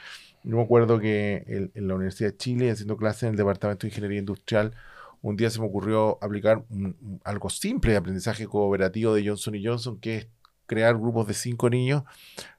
Yo 0.44 0.56
me 0.56 0.64
acuerdo 0.64 1.00
que 1.00 1.70
en 1.74 1.88
la 1.88 1.96
Universidad 1.96 2.32
de 2.32 2.38
Chile, 2.38 2.72
haciendo 2.72 2.96
clases 2.96 3.24
en 3.24 3.30
el 3.32 3.36
Departamento 3.36 3.82
de 3.82 3.90
Ingeniería 3.90 4.20
Industrial, 4.20 4.74
un 5.22 5.36
día 5.36 5.50
se 5.50 5.60
me 5.60 5.66
ocurrió 5.66 6.18
aplicar 6.22 6.64
algo 7.26 7.50
simple 7.50 7.92
de 7.92 7.98
aprendizaje 7.98 8.48
cooperativo 8.48 9.14
de 9.14 9.28
Johnson 9.28 9.56
Johnson, 9.62 10.00
que 10.00 10.18
es 10.18 10.28
crear 10.66 10.96
grupos 10.96 11.28
de 11.28 11.34
cinco 11.34 11.70
niños, 11.70 12.04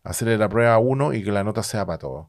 hacerle 0.02 0.36
la 0.36 0.48
prueba 0.48 0.74
a 0.74 0.78
uno 0.78 1.14
y 1.14 1.22
que 1.22 1.32
la 1.32 1.44
nota 1.44 1.62
sea 1.62 1.86
para 1.86 1.98
todos. 1.98 2.26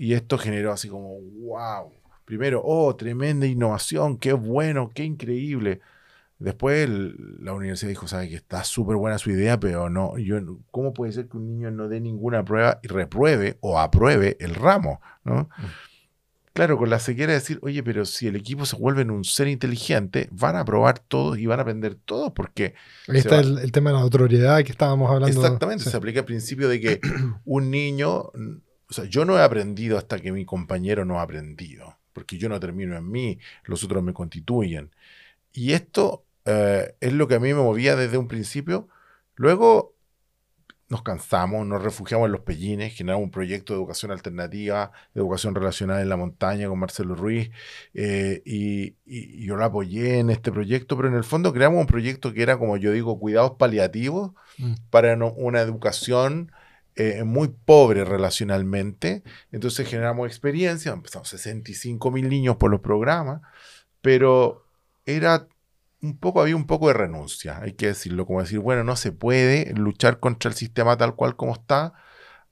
Y 0.00 0.14
esto 0.14 0.38
generó 0.38 0.72
así 0.72 0.88
como, 0.88 1.20
wow. 1.42 1.92
Primero, 2.24 2.62
oh, 2.64 2.96
tremenda 2.96 3.46
innovación, 3.46 4.16
qué 4.16 4.32
bueno, 4.32 4.90
qué 4.94 5.04
increíble. 5.04 5.80
Después 6.38 6.88
la 6.88 7.52
universidad 7.52 7.90
dijo, 7.90 8.08
sabe 8.08 8.30
que 8.30 8.36
está 8.36 8.64
súper 8.64 8.96
buena 8.96 9.18
su 9.18 9.30
idea, 9.30 9.60
pero 9.60 9.90
no, 9.90 10.16
yo, 10.16 10.38
¿cómo 10.70 10.94
puede 10.94 11.12
ser 11.12 11.28
que 11.28 11.36
un 11.36 11.48
niño 11.48 11.70
no 11.70 11.86
dé 11.86 12.00
ninguna 12.00 12.42
prueba 12.42 12.80
y 12.82 12.88
repruebe 12.88 13.58
o 13.60 13.78
apruebe 13.78 14.38
el 14.40 14.54
ramo? 14.54 15.02
¿no? 15.22 15.50
Mm. 15.58 15.64
Claro, 16.54 16.78
con 16.78 16.88
la 16.88 16.98
se 16.98 17.14
quiere 17.14 17.34
decir, 17.34 17.58
oye, 17.60 17.82
pero 17.82 18.06
si 18.06 18.26
el 18.26 18.36
equipo 18.36 18.64
se 18.64 18.76
vuelve 18.76 19.02
en 19.02 19.10
un 19.10 19.24
ser 19.24 19.48
inteligente, 19.48 20.30
van 20.32 20.56
a 20.56 20.60
aprobar 20.60 20.98
todos 20.98 21.36
y 21.36 21.44
van 21.44 21.58
a 21.58 21.62
aprender 21.62 21.94
todos 21.94 22.32
porque... 22.32 22.72
Ahí 23.06 23.18
está 23.18 23.40
el, 23.40 23.70
tema 23.70 23.90
de 23.90 23.96
la 23.96 24.02
autoridad 24.02 24.64
que 24.64 24.72
estábamos 24.72 25.10
hablando. 25.10 25.42
Exactamente, 25.42 25.84
se 25.84 25.94
aplica 25.94 26.20
el 26.20 26.24
principio 26.24 26.70
de 26.70 26.80
que 26.80 27.00
un 27.44 27.70
niño 27.70 28.30
o 28.90 28.92
sea, 28.92 29.04
yo 29.04 29.24
no 29.24 29.38
he 29.38 29.42
aprendido 29.42 29.96
hasta 29.96 30.18
que 30.18 30.32
mi 30.32 30.44
compañero 30.44 31.04
no 31.04 31.20
ha 31.20 31.22
aprendido, 31.22 31.96
porque 32.12 32.38
yo 32.38 32.48
no 32.48 32.58
termino 32.58 32.96
en 32.96 33.08
mí, 33.08 33.38
los 33.64 33.84
otros 33.84 34.02
me 34.02 34.12
constituyen. 34.12 34.90
Y 35.52 35.72
esto 35.72 36.24
eh, 36.44 36.96
es 37.00 37.12
lo 37.12 37.28
que 37.28 37.36
a 37.36 37.40
mí 37.40 37.54
me 37.54 37.62
movía 37.62 37.94
desde 37.94 38.18
un 38.18 38.26
principio. 38.26 38.88
Luego 39.36 39.94
nos 40.88 41.02
cansamos, 41.02 41.64
nos 41.68 41.80
refugiamos 41.80 42.26
en 42.26 42.32
los 42.32 42.40
pellines, 42.40 42.94
generamos 42.94 43.26
un 43.26 43.30
proyecto 43.30 43.72
de 43.72 43.78
educación 43.78 44.10
alternativa, 44.10 44.90
de 45.14 45.20
educación 45.20 45.54
relacional 45.54 46.02
en 46.02 46.08
la 46.08 46.16
montaña 46.16 46.66
con 46.68 46.80
Marcelo 46.80 47.14
Ruiz, 47.14 47.52
eh, 47.94 48.42
y, 48.44 48.96
yo 49.46 49.54
lo 49.54 49.64
apoyé 49.64 50.18
en 50.18 50.30
este 50.30 50.50
proyecto, 50.50 50.96
pero 50.96 51.08
en 51.08 51.14
el 51.14 51.22
fondo 51.22 51.52
creamos 51.52 51.80
un 51.80 51.86
proyecto 51.86 52.32
que 52.32 52.42
era, 52.42 52.58
como 52.58 52.76
yo 52.76 52.90
digo, 52.90 53.20
cuidados 53.20 53.52
paliativos 53.52 54.32
mm. 54.58 54.74
para 54.90 55.16
una 55.16 55.60
educación 55.60 56.50
eh, 57.02 57.24
muy 57.24 57.48
pobre 57.48 58.04
relacionalmente. 58.04 59.22
Entonces 59.52 59.88
generamos 59.88 60.26
experiencia, 60.26 60.92
empezamos 60.92 61.28
65 61.30 62.10
mil 62.10 62.28
niños 62.28 62.56
por 62.56 62.70
los 62.70 62.80
programas, 62.80 63.40
pero 64.02 64.66
era 65.06 65.48
un 66.02 66.18
poco, 66.18 66.42
había 66.42 66.56
un 66.56 66.66
poco 66.66 66.88
de 66.88 66.92
renuncia, 66.92 67.58
hay 67.62 67.72
que 67.72 67.86
decirlo, 67.86 68.26
como 68.26 68.42
decir, 68.42 68.58
bueno, 68.58 68.84
no 68.84 68.96
se 68.96 69.12
puede 69.12 69.72
luchar 69.74 70.20
contra 70.20 70.50
el 70.50 70.56
sistema 70.56 70.98
tal 70.98 71.14
cual 71.14 71.36
como 71.36 71.54
está, 71.54 71.94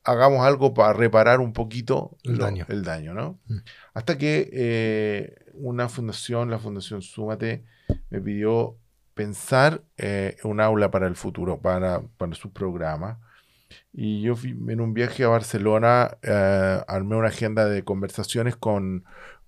hagamos 0.03 0.47
algo 0.47 0.73
para 0.73 0.95
reparar 0.95 1.41
un 1.41 1.53
poquito 1.53 2.17
el 2.25 2.39
daño. 2.39 2.65
El 2.71 2.85
daño 2.85 3.13
¿no? 3.13 3.39
Mm. 3.49 3.59
Hasta 3.93 4.17
que 4.17 4.49
eh, 4.51 5.37
una 5.53 5.91
fundación, 5.91 6.51
la 6.51 6.59
Fundación 6.59 7.03
Súmate, 7.03 7.65
me 8.09 8.23
pidió 8.23 8.79
pensar 9.13 9.83
eh, 9.99 10.39
un 10.43 10.63
aula 10.63 10.91
para 10.91 11.07
el 11.07 11.17
futuro, 11.17 11.61
para, 11.61 12.01
para 12.17 12.35
su 12.35 12.51
programa. 12.51 13.21
Y 14.01 14.23
yo 14.23 14.35
en 14.45 14.81
un 14.81 14.95
viaje 14.95 15.25
a 15.25 15.29
Barcelona 15.29 16.19
eh, 16.23 16.81
armé 16.87 17.17
una 17.17 17.29
agenda 17.29 17.67
de 17.67 17.83
conversaciones 17.83 18.55
con, 18.55 19.05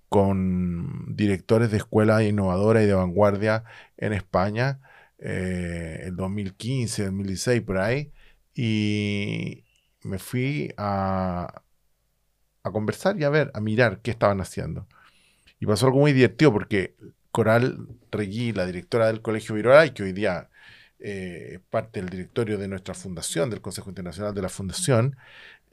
con 0.09 1.15
directores 1.15 1.71
de 1.71 1.77
escuelas 1.77 2.23
innovadoras 2.23 2.83
y 2.83 2.87
de 2.87 2.93
vanguardia 2.93 3.63
en 3.95 4.11
España, 4.11 4.81
eh, 5.19 6.01
en 6.07 6.17
2015, 6.17 7.05
2016, 7.05 7.61
por 7.61 7.77
ahí. 7.77 8.11
y 8.53 9.63
me 10.03 10.19
fui 10.19 10.73
a, 10.75 11.63
a 12.63 12.71
conversar 12.71 13.17
y 13.19 13.23
a 13.23 13.29
ver, 13.29 13.51
a 13.53 13.61
mirar 13.61 14.01
qué 14.01 14.11
estaban 14.11 14.41
haciendo. 14.41 14.85
Y 15.61 15.65
pasó 15.65 15.85
algo 15.85 15.99
muy 15.99 16.11
divertido 16.11 16.51
porque 16.51 16.95
Coral 17.31 17.87
Regui, 18.11 18.51
la 18.51 18.65
directora 18.65 19.07
del 19.07 19.21
Colegio 19.21 19.55
Viroray, 19.55 19.93
que 19.93 20.03
hoy 20.03 20.11
día 20.11 20.50
eh, 21.01 21.59
parte 21.69 21.99
del 22.01 22.09
directorio 22.09 22.57
de 22.57 22.67
nuestra 22.67 22.93
fundación, 22.93 23.49
del 23.49 23.61
Consejo 23.61 23.89
Internacional 23.89 24.33
de 24.33 24.41
la 24.41 24.49
Fundación, 24.49 25.17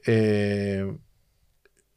eh, 0.05 0.85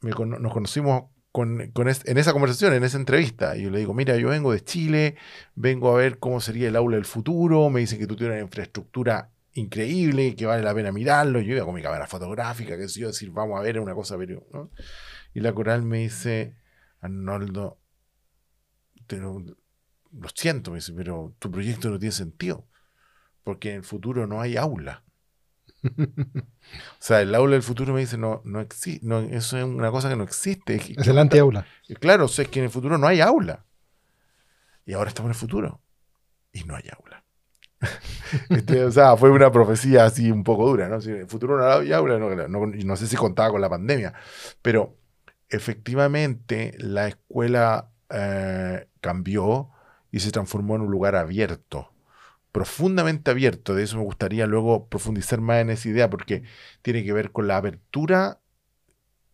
nos 0.03 0.53
conocimos 0.53 1.05
con, 1.31 1.61
en 1.61 2.18
esa 2.18 2.33
conversación, 2.33 2.75
en 2.75 2.85
esa 2.85 2.99
entrevista. 2.99 3.57
Y 3.57 3.62
yo 3.62 3.71
le 3.71 3.79
digo, 3.79 3.95
mira, 3.95 4.16
yo 4.16 4.29
vengo 4.29 4.53
de 4.53 4.62
Chile, 4.62 5.16
vengo 5.55 5.90
a 5.95 5.99
ver 5.99 6.18
cómo 6.18 6.40
sería 6.40 6.68
el 6.68 6.77
aula 6.77 6.97
del 6.97 7.07
futuro, 7.07 7.71
me 7.71 7.81
dicen 7.81 7.99
que 7.99 8.07
tú 8.07 8.16
tienes 8.16 8.35
una 8.35 8.45
infraestructura 8.45 9.31
increíble, 9.55 10.35
que 10.37 10.47
vale 10.47 10.62
la 10.62 10.75
pena 10.75 10.92
mirarlo. 10.92 11.40
Yo 11.40 11.55
iba 11.55 11.64
con 11.64 11.75
mi 11.75 11.83
cámara 11.83 12.07
fotográfica, 12.07 12.77
que 12.77 12.88
sé 12.88 13.01
yo, 13.01 13.09
decir, 13.09 13.31
vamos 13.31 13.59
a 13.59 13.62
ver 13.62 13.81
una 13.81 13.95
cosa. 13.95 14.16
¿no? 14.53 14.71
Y 15.35 15.40
la 15.40 15.53
coral 15.53 15.83
me 15.83 15.99
dice, 15.99 16.57
Arnoldo, 17.01 17.79
lo 19.09 20.29
siento, 20.35 20.71
me 20.71 20.79
dice, 20.79 20.92
pero 20.92 21.35
tu 21.38 21.51
proyecto 21.51 21.90
no 21.90 21.99
tiene 21.99 22.12
sentido, 22.12 22.66
porque 23.44 23.70
en 23.70 23.76
el 23.76 23.85
futuro 23.85 24.26
no 24.26 24.40
hay 24.40 24.57
aula. 24.57 25.02
o 25.85 27.00
sea, 27.00 27.20
el 27.22 27.35
aula 27.35 27.52
del 27.52 27.62
futuro 27.62 27.92
me 27.92 28.00
dice, 28.00 28.16
no, 28.16 28.40
no 28.44 28.61
existe, 28.61 29.05
no, 29.07 29.20
eso 29.20 29.59
es 29.59 29.64
una 29.64 29.90
cosa 29.90 30.09
que 30.09 30.16
no 30.16 30.24
existe. 30.24 30.76
Es 30.76 31.09
el 31.09 31.18
anti-aula. 31.18 31.66
Claro, 32.00 32.26
o 32.26 32.28
sea, 32.28 32.44
es 32.44 32.50
que 32.50 32.61
en 32.61 32.66
el 32.66 32.70
futuro 32.70 32.98
no 32.98 33.07
hay 33.07 33.20
aula. 33.20 33.64
Y 34.85 34.92
ahora 34.94 35.09
estamos 35.09 35.28
en 35.28 35.35
el 35.35 35.38
futuro 35.38 35.81
y 36.52 36.64
no 36.64 36.76
hay 36.76 36.85
aula. 36.96 37.24
Este, 38.48 38.83
o 38.83 38.90
sea, 38.90 39.14
fue 39.18 39.31
una 39.31 39.52
profecía 39.52 40.07
así 40.07 40.31
un 40.31 40.42
poco 40.42 40.66
dura, 40.66 40.88
¿no? 40.88 41.02
Si 41.02 41.11
en 41.11 41.18
el 41.18 41.26
futuro 41.26 41.59
no 41.59 41.66
hay 41.66 41.92
aula, 41.92 42.18
no, 42.18 42.66
no 42.66 42.96
sé 42.96 43.07
si 43.07 43.14
contaba 43.14 43.50
con 43.50 43.61
la 43.61 43.68
pandemia, 43.68 44.14
pero 44.62 44.96
efectivamente 45.50 46.74
la 46.78 47.09
escuela 47.09 47.90
eh, 48.09 48.88
cambió 49.02 49.70
y 50.11 50.20
se 50.20 50.31
transformó 50.31 50.76
en 50.76 50.83
un 50.83 50.90
lugar 50.90 51.14
abierto, 51.14 51.91
profundamente 52.53 53.31
abierto. 53.31 53.75
De 53.75 53.83
eso 53.83 53.97
me 53.97 54.05
gustaría 54.05 54.47
luego 54.47 54.87
profundizar 54.88 55.41
más 55.41 55.59
en 55.59 55.71
esa 55.71 55.88
idea 55.88 56.11
porque 56.11 56.45
tiene 56.83 57.05
que 57.05 57.12
ver 57.12 57.33
con 57.33 57.49
la 57.49 57.57
apertura. 57.57 58.41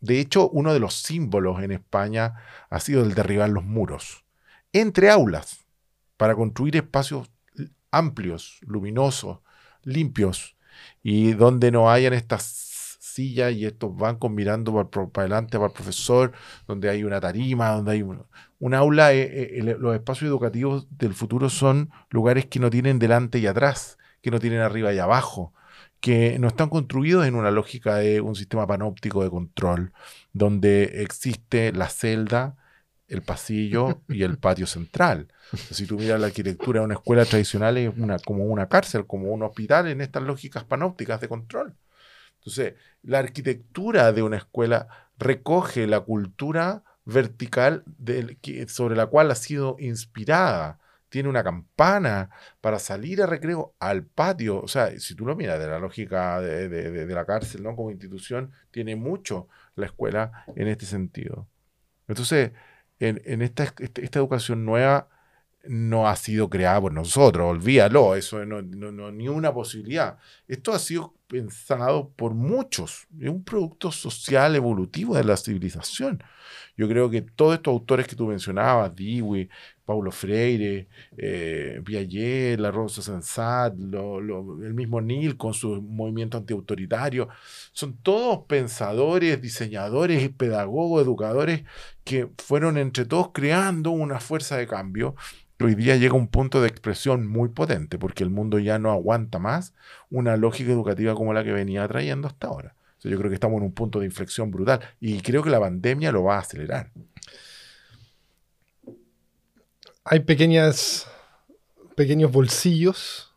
De 0.01 0.21
hecho, 0.21 0.49
uno 0.51 0.73
de 0.73 0.81
los 0.81 0.95
símbolos 0.95 1.63
en 1.63 1.73
España 1.73 2.35
ha 2.71 2.81
sido 2.81 3.03
el 3.03 3.15
derribar 3.15 3.51
los 3.51 3.65
muros 3.65 4.25
entre 4.73 5.11
aulas 5.11 5.65
para 6.17 6.35
construir 6.35 6.77
espacios 6.77 7.31
amplios, 7.91 8.59
luminosos, 8.63 9.39
limpios 9.83 10.57
y 11.03 11.33
donde 11.33 11.71
no 11.71 11.91
hayan 11.91 12.13
estas 12.13 12.43
sillas 13.19 13.53
y 13.53 13.67
estos 13.67 13.97
bancos 13.97 14.31
mirando 14.31 14.73
para, 14.73 15.09
para 15.11 15.25
adelante 15.25 15.59
para 15.59 15.69
el 15.69 15.73
profesor, 15.73 16.33
donde 16.69 16.89
hay 16.89 17.03
una 17.03 17.21
tarima, 17.21 17.71
donde 17.71 17.93
hay 17.93 18.03
un 18.03 18.75
aula, 18.75 19.13
eh, 19.13 19.59
eh, 19.59 19.77
los 19.79 19.95
espacios 19.95 20.29
educativos 20.29 20.87
del 20.97 21.15
futuro 21.15 21.51
son 21.51 21.91
lugares 22.11 22.47
que 22.47 22.61
no 22.61 22.71
tienen 22.71 23.01
delante 23.01 23.41
y 23.41 23.47
atrás, 23.47 23.99
que 24.23 24.31
no 24.31 24.39
tienen 24.39 24.61
arriba 24.61 24.93
y 24.93 25.01
abajo, 25.01 25.53
que 26.01 26.39
no 26.39 26.47
están 26.47 26.69
construidos 26.69 27.27
en 27.27 27.35
una 27.35 27.51
lógica 27.51 27.97
de 27.97 28.21
un 28.21 28.37
sistema 28.37 28.67
panóptico 28.69 29.25
de 29.25 29.31
control, 29.31 29.93
donde 30.33 31.03
existe 31.03 31.73
la 31.73 31.89
celda, 31.89 32.55
el 33.09 33.23
pasillo 33.23 34.01
y 34.09 34.23
el 34.23 34.39
patio 34.39 34.67
central. 34.69 35.27
Si 35.73 35.87
tú 35.87 35.99
miras 35.99 36.21
la 36.21 36.29
arquitectura 36.29 36.81
de 36.81 36.87
una 36.87 36.95
escuela 36.95 37.25
tradicional 37.25 37.79
es 37.79 37.93
una, 37.97 38.19
como 38.21 38.45
una 38.45 38.69
cárcel, 38.69 39.07
como 39.07 39.33
un 39.33 39.43
hospital 39.43 39.89
en 39.89 40.03
estas 40.03 40.23
lógicas 40.23 40.63
panópticas 40.63 41.21
de 41.21 41.29
control. 41.29 41.75
Entonces, 42.49 42.75
la 43.03 43.19
arquitectura 43.19 44.11
de 44.13 44.23
una 44.23 44.39
escuela 44.39 44.89
recoge 45.19 45.87
la 45.87 46.01
cultura 46.01 46.83
vertical 47.05 47.85
sobre 48.69 48.97
la 48.97 49.07
cual 49.07 49.31
ha 49.31 49.35
sido 49.35 49.77
inspirada. 49.79 50.79
Tiene 51.11 51.29
una 51.29 51.45
campana 51.45 52.31
para 52.63 52.79
salir 52.79 53.23
a 53.23 53.27
recreo 53.27 53.75
al 53.79 54.05
patio. 54.05 54.63
O 54.63 54.69
sea, 54.69 54.99
si 54.99 55.15
tú 55.15 55.27
lo 55.27 55.37
miras 55.37 55.59
de 55.59 55.67
la 55.67 55.79
lógica 55.79 56.41
de, 56.41 57.07
la 57.07 57.27
cárcel, 57.27 57.63
¿no? 57.63 57.77
Como 57.77 57.91
institución, 57.91 58.51
tiene 58.71 58.97
mucho 58.97 59.49
la 59.75 59.87
escuela 59.87 60.45
en 60.57 60.69
este 60.69 60.87
sentido. 60.87 61.47
Entonces, 62.09 62.53
en, 62.99 63.43
este, 63.43 63.69
esta, 64.03 64.19
educación 64.19 64.65
nueva 64.65 65.09
no 65.69 66.09
ha 66.09 66.17
sido 66.17 66.49
creada 66.49 66.81
por 66.81 66.93
nosotros, 66.93 67.47
olvídalo, 67.49 68.15
eso 68.15 68.45
no, 68.45 68.63
no, 68.63 69.13
ni 69.13 69.29
una 69.29 69.53
posibilidad. 69.53 70.19
Esto 70.47 70.73
ha 70.73 70.79
sido 70.79 71.15
pensado 71.27 72.11
por 72.17 72.35
muchos, 72.35 73.07
es 73.21 73.29
un 73.29 73.45
producto 73.45 73.93
social 73.93 74.57
evolutivo 74.57 75.15
de 75.17 75.25
la 75.25 75.37
civilización. 75.37 76.23
Yo 76.77 76.89
creo 76.89 77.11
que 77.11 77.23
todos 77.23 77.55
estos 77.55 77.73
autores 77.73 78.07
que 78.07 78.17
tú 78.17 78.27
mencionabas, 78.27 78.95
Dewey, 78.95 79.49
Paulo 79.89 80.11
Freire, 80.11 80.87
eh, 81.17 81.81
Piaget, 81.83 82.61
La 82.61 82.71
Rosa 82.71 83.01
Sensat, 83.01 83.73
el 83.73 84.75
mismo 84.75 85.01
Neil 85.01 85.39
con 85.39 85.55
su 85.55 85.81
movimiento 85.81 86.37
antiautoritario, 86.37 87.29
son 87.73 87.97
todos 88.03 88.45
pensadores, 88.47 89.41
diseñadores, 89.41 90.29
pedagogos, 90.31 91.03
educadores 91.03 91.65
que 92.05 92.29
fueron 92.37 92.77
entre 92.77 93.07
todos 93.07 93.31
creando 93.33 93.91
una 93.91 94.21
fuerza 94.21 94.59
de 94.59 94.67
cambio. 94.67 95.17
Hoy 95.59 95.75
día 95.75 95.97
llega 95.97 96.15
un 96.15 96.29
punto 96.29 96.61
de 96.61 96.69
expresión 96.69 97.27
muy 97.27 97.49
potente, 97.49 97.99
porque 97.99 98.23
el 98.25 98.31
mundo 98.31 98.59
ya 98.59 98.79
no 98.79 98.93
aguanta 98.93 99.39
más 99.39 99.75
una 100.11 100.37
lógica 100.37 100.71
educativa 100.71 101.15
como 101.15 101.33
la 101.33 101.43
que 101.45 101.53
venía 101.53 101.89
trayendo 101.89 102.29
hasta 102.29 102.47
ahora 102.49 102.78
yo 103.03 103.17
creo 103.19 103.31
que 103.31 103.35
estamos 103.35 103.59
en 103.59 103.65
un 103.65 103.73
punto 103.73 104.01
de 104.01 104.07
inflexión 104.07 104.51
brutal 104.51 104.81
y 105.01 105.21
creo 105.21 105.43
que 105.43 105.51
la 105.51 105.61
pandemia 105.61 106.13
lo 106.13 106.25
va 106.25 106.37
a 106.37 106.41
acelerar. 106.41 106.91
Hay 110.05 110.21
pequeñas, 110.21 111.07
pequeños 111.95 112.33
bolsillos, 112.33 113.35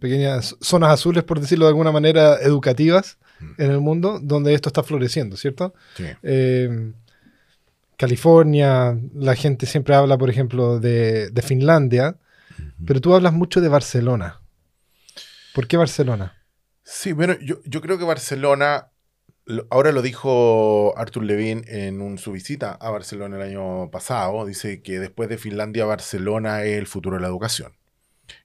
pequeñas 0.00 0.56
zonas 0.60 0.90
azules, 0.90 1.24
por 1.24 1.40
decirlo 1.40 1.64
de 1.64 1.70
alguna 1.70 1.92
manera, 1.92 2.36
educativas 2.40 3.18
en 3.58 3.70
el 3.70 3.80
mundo 3.80 4.20
donde 4.22 4.54
esto 4.54 4.68
está 4.68 4.82
floreciendo, 4.82 5.36
¿cierto? 5.36 5.74
Eh, 6.22 6.92
California, 7.96 8.98
la 9.14 9.34
gente 9.34 9.66
siempre 9.66 9.94
habla, 9.94 10.18
por 10.18 10.30
ejemplo, 10.30 10.80
de, 10.80 11.32
Finlandia, 11.44 12.16
pero 12.86 13.00
tú 13.00 13.14
hablas 13.14 13.32
mucho 13.32 13.60
de 13.60 13.68
Barcelona. 13.68 14.40
¿Por 15.54 15.66
qué 15.66 15.76
Barcelona? 15.76 16.34
Sí, 16.86 17.12
bueno, 17.12 17.34
yo, 17.40 17.56
yo 17.64 17.80
creo 17.80 17.96
que 17.98 18.04
Barcelona, 18.04 18.90
ahora 19.70 19.90
lo 19.90 20.02
dijo 20.02 20.92
Arthur 20.98 21.24
Levin 21.24 21.64
en 21.66 22.18
su 22.18 22.32
visita 22.32 22.72
a 22.72 22.90
Barcelona 22.90 23.36
el 23.36 23.42
año 23.42 23.90
pasado, 23.90 24.44
dice 24.44 24.82
que 24.82 24.98
después 25.00 25.30
de 25.30 25.38
Finlandia, 25.38 25.86
Barcelona 25.86 26.62
es 26.64 26.76
el 26.76 26.86
futuro 26.86 27.16
de 27.16 27.22
la 27.22 27.28
educación. 27.28 27.72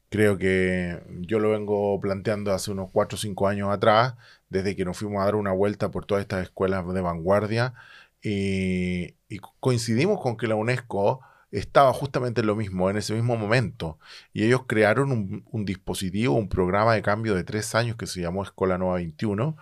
Creo 0.10 0.38
que 0.38 1.02
yo 1.20 1.40
lo 1.40 1.52
vengo 1.52 2.00
planteando 2.00 2.54
hace 2.54 2.72
unos 2.72 2.90
4 2.92 3.18
o 3.18 3.20
5 3.20 3.48
años 3.50 3.70
atrás, 3.72 4.16
desde 4.50 4.76
que 4.76 4.86
nos 4.86 4.98
fuimos 4.98 5.22
a 5.22 5.26
dar 5.26 5.36
una 5.36 5.52
vuelta 5.52 5.92
por 5.92 6.06
todas 6.06 6.22
estas 6.22 6.44
escuelas 6.44 6.88
de 6.94 7.02
vanguardia, 7.02 7.74
y 8.22 9.14
coincidimos 9.60 10.22
con 10.22 10.38
que 10.38 10.48
la 10.48 10.56
UNESCO 10.56 11.20
estaba 11.52 11.94
justamente 11.94 12.42
en 12.42 12.48
lo 12.48 12.56
mismo, 12.56 12.90
en 12.90 12.98
ese 12.98 13.14
mismo 13.14 13.36
momento. 13.36 14.00
Y 14.34 14.44
ellos 14.44 14.62
crearon 14.68 15.44
un, 15.52 15.66
dispositivo, 15.66 16.36
un 16.36 16.50
programa 16.50 16.94
de 16.94 17.02
cambio 17.02 17.36
de 17.36 17.44
tres 17.44 17.76
años 17.76 17.96
que 17.96 18.08
se 18.08 18.22
llamó 18.22 18.44
Escuela 18.44 18.78
Nueva 18.78 18.96
21, 18.96 19.58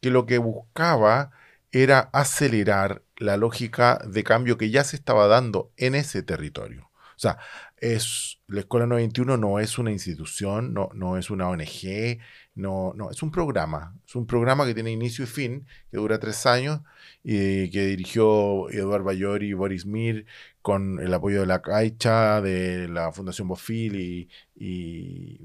que 0.00 0.10
lo 0.10 0.26
que 0.26 0.38
buscaba 0.38 1.30
era 1.72 2.10
acelerar 2.12 3.02
la 3.16 3.36
lógica 3.36 4.00
de 4.06 4.24
cambio 4.24 4.56
que 4.56 4.70
ya 4.70 4.84
se 4.84 4.96
estaba 4.96 5.26
dando 5.26 5.72
en 5.76 5.94
ese 5.94 6.22
territorio. 6.22 6.88
O 7.18 7.20
sea, 7.20 7.38
es, 7.78 8.38
la 8.46 8.60
Escuela 8.60 8.86
91 8.86 9.36
no 9.36 9.58
es 9.58 9.76
una 9.78 9.90
institución, 9.90 10.72
no, 10.72 10.88
no 10.94 11.18
es 11.18 11.30
una 11.30 11.48
ONG, 11.48 12.20
no, 12.54 12.92
no, 12.94 13.10
es 13.10 13.24
un 13.24 13.32
programa. 13.32 13.96
Es 14.06 14.14
un 14.14 14.24
programa 14.24 14.64
que 14.66 14.74
tiene 14.74 14.92
inicio 14.92 15.24
y 15.24 15.26
fin, 15.26 15.66
que 15.90 15.96
dura 15.96 16.20
tres 16.20 16.46
años, 16.46 16.80
y 17.24 17.70
que 17.70 17.86
dirigió 17.86 18.70
Eduard 18.70 19.02
Bayor 19.02 19.42
y 19.42 19.52
Boris 19.52 19.84
Mir 19.84 20.26
con 20.68 21.00
el 21.00 21.14
apoyo 21.14 21.40
de 21.40 21.46
la 21.46 21.62
Caixa, 21.62 22.42
de 22.42 22.88
la 22.88 23.10
Fundación 23.10 23.48
Bofil 23.48 23.96
y, 23.96 24.28
y, 24.54 25.40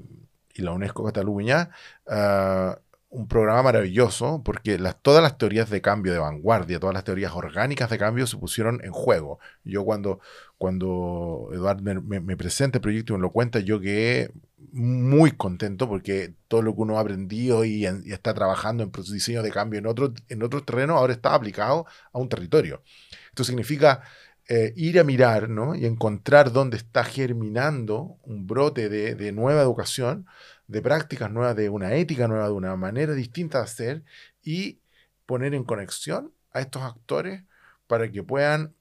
la 0.56 0.72
UNESCO 0.72 1.02
Cataluña. 1.02 1.70
Uh, 2.06 2.78
un 3.08 3.26
programa 3.26 3.62
maravilloso 3.62 4.42
porque 4.44 4.78
las, 4.78 5.00
todas 5.00 5.22
las 5.22 5.38
teorías 5.38 5.70
de 5.70 5.80
cambio 5.80 6.12
de 6.12 6.18
vanguardia, 6.18 6.78
todas 6.78 6.92
las 6.92 7.04
teorías 7.04 7.32
orgánicas 7.32 7.88
de 7.88 7.96
cambio 7.96 8.26
se 8.26 8.36
pusieron 8.36 8.82
en 8.84 8.92
juego. 8.92 9.38
Yo 9.64 9.82
cuando, 9.86 10.20
cuando 10.58 11.48
Eduard 11.54 11.80
me, 11.80 12.36
presenta 12.36 12.76
el 12.76 12.82
proyecto 12.82 13.14
y 13.14 13.16
me 13.16 13.22
lo 13.22 13.30
cuenta, 13.30 13.60
yo 13.60 13.80
quedé 13.80 14.30
muy 14.72 15.30
contento 15.30 15.88
porque 15.88 16.34
todo 16.48 16.60
lo 16.60 16.74
que 16.74 16.82
uno 16.82 16.98
ha 16.98 17.00
aprendido 17.00 17.64
y, 17.64 17.86
está 17.86 18.34
trabajando 18.34 18.82
en 18.82 18.92
diseño 18.92 19.42
de 19.42 19.50
cambio 19.50 19.78
en 19.78 19.86
otros 19.86 20.10
en 20.28 20.42
otro 20.42 20.62
terrenos 20.62 20.98
ahora 20.98 21.14
está 21.14 21.32
aplicado 21.32 21.86
a 22.12 22.18
un 22.18 22.28
territorio. 22.28 22.82
Esto 23.30 23.42
significa 23.42 24.02
eh, 24.48 24.72
ir 24.76 25.00
a 25.00 25.04
mirar 25.04 25.48
¿no? 25.48 25.74
y 25.74 25.86
encontrar 25.86 26.52
dónde 26.52 26.76
está 26.76 27.04
germinando 27.04 28.18
un 28.22 28.46
brote 28.46 28.88
de, 28.88 29.14
de 29.14 29.32
nueva 29.32 29.62
educación 29.62 30.26
de 30.66 30.82
prácticas 30.82 31.30
nuevas, 31.30 31.56
de 31.56 31.68
una 31.68 31.94
ética 31.94 32.28
nueva, 32.28 32.46
de 32.46 32.52
una 32.52 32.76
manera 32.76 33.14
distinta 33.14 33.58
de 33.58 33.64
hacer 33.64 34.02
y 34.42 34.80
poner 35.26 35.54
en 35.54 35.64
conexión 35.64 36.32
a 36.52 36.60
estos 36.60 36.82
actores 36.82 37.42
para 37.86 38.10
que 38.10 38.22
puedan 38.22 38.74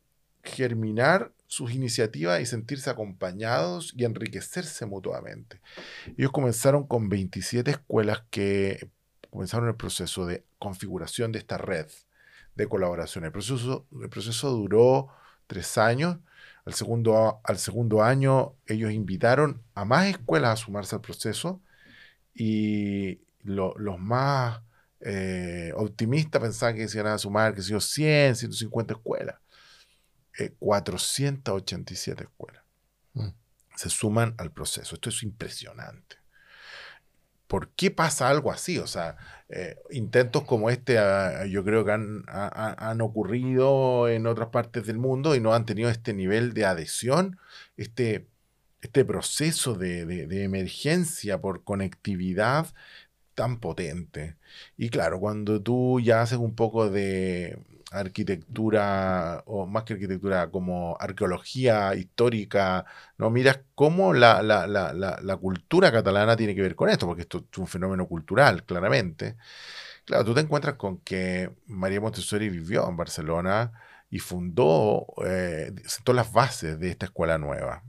germinar 0.44 1.32
sus 1.48 1.72
iniciativas 1.72 2.42
y 2.42 2.46
sentirse 2.46 2.90
acompañados 2.90 3.94
y 3.96 4.06
enriquecerse 4.06 4.86
mutuamente. 4.86 5.62
Ellos 6.18 6.32
comenzaron 6.32 6.88
con 6.88 7.10
27 7.10 7.72
escuelas 7.72 8.24
que 8.30 8.90
comenzaron 9.30 9.70
el 9.70 9.76
proceso 9.76 10.26
de 10.26 10.44
configuración 10.60 11.32
de 11.32 11.40
esta 11.40 11.58
red 11.58 11.88
de 12.56 12.68
colaboración. 12.68 13.26
El 13.26 13.32
proceso, 13.32 13.86
el 14.02 14.10
proceso 14.10 14.52
duró 14.52 15.10
tres 15.54 15.78
años. 15.78 16.18
Al 16.66 16.74
segundo, 16.74 17.42
al 17.44 17.58
segundo 17.58 18.04
año 18.04 18.56
ellos 18.66 18.92
invitaron 18.92 19.62
a 19.76 19.86
más 19.86 20.08
escuelas 20.08 20.52
a 20.52 20.64
sumarse 20.64 20.96
al 20.96 21.02
proceso 21.02 21.62
y 22.34 23.22
los 23.44 24.00
más 24.00 24.62
eh, 25.02 25.72
optimistas 25.76 26.42
pensaban 26.42 26.76
que 26.76 26.88
se 26.88 27.00
iban 27.00 27.12
a 27.12 27.18
sumar, 27.18 27.54
que 27.54 27.62
se 27.62 27.80
100, 27.80 28.36
150 28.36 28.94
escuelas. 28.94 29.36
487 30.58 32.24
eh, 32.24 32.28
escuelas 32.28 32.64
mm. 33.14 33.28
se 33.76 33.90
suman 33.90 34.34
al 34.40 34.52
proceso. 34.52 34.96
Esto 34.96 35.10
es 35.10 35.22
impresionante. 35.22 36.23
¿Por 37.54 37.70
qué 37.76 37.92
pasa 37.92 38.30
algo 38.30 38.52
así? 38.52 38.80
O 38.80 38.88
sea, 38.88 39.16
eh, 39.48 39.78
intentos 39.92 40.44
como 40.44 40.72
este 40.72 40.98
ah, 40.98 41.46
yo 41.46 41.64
creo 41.64 41.86
que 41.86 41.92
han, 41.92 43.02
ocurrido 43.02 44.10
en 44.10 44.26
otras 44.26 44.50
partes 44.50 44.88
del 44.88 44.98
mundo 44.98 45.36
y 45.36 45.40
no 45.40 45.54
han 45.54 45.64
tenido 45.68 45.92
este 45.92 46.16
nivel 46.16 46.56
de 46.56 46.66
adhesión, 46.66 47.38
este, 47.78 48.28
este 48.82 49.06
proceso 49.06 49.76
de 49.76 50.44
emergencia 50.44 51.42
por 51.42 51.64
conectividad 51.64 52.74
tan 53.36 53.60
potente. 53.60 54.36
Y 54.78 54.90
claro, 54.90 55.20
cuando 55.20 55.62
tú 55.62 56.00
ya 56.00 56.22
haces 56.24 56.40
un 56.40 56.56
poco 56.56 56.90
de, 56.90 57.60
arquitectura, 57.94 59.44
o 59.46 59.66
más 59.68 59.84
que 59.84 59.94
arquitectura, 59.94 60.50
como 60.50 60.98
arqueología 61.00 61.96
histórica, 61.96 62.86
¿no? 63.18 63.30
Miras 63.30 63.60
cómo 63.76 64.14
la, 64.14 64.42
la, 64.42 64.68
la, 64.68 64.94
la, 64.94 65.38
cultura 65.38 65.92
catalana 65.92 66.36
tiene 66.36 66.56
que 66.56 66.62
ver 66.62 66.76
con 66.76 66.90
esto, 66.90 67.06
porque 67.06 67.22
esto 67.22 67.46
es 67.52 67.58
un 67.58 67.68
fenómeno 67.68 68.08
cultural, 68.08 68.64
claramente. 68.64 69.38
Claro, 70.06 70.26
tú 70.26 70.34
te 70.34 70.42
encuentras 70.42 70.76
con 70.76 70.98
que 71.00 71.52
María 71.68 72.02
Montessori 72.02 72.50
vivió 72.50 72.88
en 72.90 72.98
Barcelona 72.98 73.72
y 74.10 74.20
fundó, 74.20 75.08
eh, 75.26 75.72
sentó 75.86 76.14
las 76.14 76.32
bases 76.32 76.80
de 76.80 76.90
esta 76.90 77.06
escuela 77.06 77.38
nueva. 77.38 77.84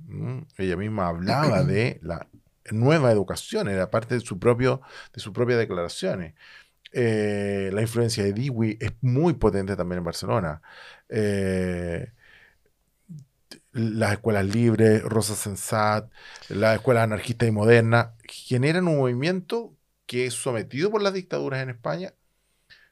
Ella 0.56 0.76
misma 0.76 1.08
hablaba 1.08 1.62
de 1.64 1.98
la 2.02 2.26
nueva 2.70 3.10
educación, 3.10 3.68
era 3.68 3.90
parte 3.90 4.14
de 4.14 4.20
su, 4.20 4.38
propio, 4.38 4.80
de 5.12 5.20
sus 5.20 5.32
propias 5.32 5.58
declaraciones. 5.58 6.34
Eh, 6.96 7.70
la 7.72 7.82
influencia 7.82 8.22
de 8.22 8.32
Dewey 8.32 8.78
es 8.80 8.92
muy 9.00 9.34
potente 9.34 9.74
también 9.74 9.98
en 9.98 10.04
Barcelona. 10.04 10.62
Eh, 11.08 12.12
las 13.72 14.12
escuelas 14.12 14.46
libres, 14.46 15.02
Rosa 15.02 15.34
Sensat, 15.34 16.08
las 16.48 16.76
escuelas 16.76 17.04
anarquistas 17.04 17.48
y 17.48 17.52
modernas, 17.52 18.10
generan 18.28 18.86
un 18.86 18.98
movimiento 18.98 19.74
que 20.06 20.26
es 20.26 20.34
sometido 20.34 20.90
por 20.92 21.02
las 21.02 21.14
dictaduras 21.14 21.60
en 21.62 21.70
España, 21.70 22.14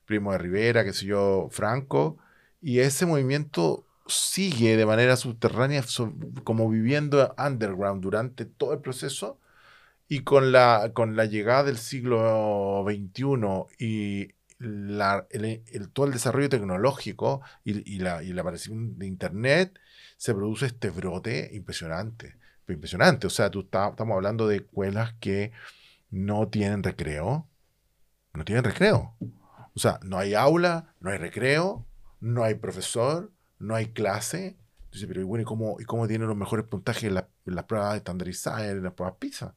Primo 0.04 0.32
de 0.32 0.38
Rivera, 0.38 0.84
qué 0.84 0.92
sé 0.92 1.06
Franco, 1.50 2.18
y 2.60 2.80
ese 2.80 3.06
movimiento 3.06 3.86
sigue 4.08 4.76
de 4.76 4.86
manera 4.86 5.16
subterránea, 5.16 5.84
como 6.42 6.68
viviendo 6.68 7.34
underground 7.38 8.02
durante 8.02 8.46
todo 8.46 8.72
el 8.72 8.80
proceso, 8.80 9.38
y 10.12 10.24
con 10.24 10.52
la, 10.52 10.90
con 10.92 11.16
la 11.16 11.24
llegada 11.24 11.64
del 11.64 11.78
siglo 11.78 12.84
XXI 12.86 13.24
y 13.82 14.34
la, 14.58 15.26
el, 15.30 15.88
todo 15.90 16.04
el 16.04 16.12
desarrollo 16.12 16.50
tecnológico 16.50 17.40
y, 17.64 17.98
la, 17.98 18.22
y 18.22 18.34
la 18.34 18.42
aparición 18.42 18.98
de 18.98 19.06
Internet, 19.06 19.80
se 20.18 20.34
produce 20.34 20.66
este 20.66 20.90
brote 20.90 21.48
impresionante. 21.54 22.36
Impresionante. 22.68 23.26
O 23.26 23.30
sea, 23.30 23.50
tú 23.50 23.60
estamos 23.60 24.14
hablando 24.14 24.46
de 24.46 24.56
escuelas 24.56 25.14
que 25.18 25.52
no 26.10 26.48
tienen 26.48 26.82
recreo. 26.82 27.48
No 28.34 28.44
tienen 28.44 28.64
recreo. 28.64 29.16
O 29.74 29.80
sea, 29.80 29.98
no 30.02 30.18
hay 30.18 30.34
aula, 30.34 30.94
no 31.00 31.08
hay 31.08 31.16
recreo, 31.16 31.86
no 32.20 32.44
hay 32.44 32.56
profesor, 32.56 33.32
no 33.58 33.74
hay 33.74 33.86
clase. 33.86 34.58
Entonces, 34.84 35.08
pero 35.08 35.22
¿y, 35.22 35.24
bueno, 35.24 35.40
¿y 35.40 35.46
cómo, 35.46 35.80
y 35.80 35.84
cómo 35.84 36.06
tienen 36.06 36.28
los 36.28 36.36
mejores 36.36 36.66
puntajes 36.66 37.04
en, 37.04 37.14
las 37.14 37.64
pruebas 37.64 37.96
estandarizadas, 37.96 38.64
en 38.64 38.82
las 38.82 38.92
pruebas 38.92 39.16
PISA? 39.18 39.54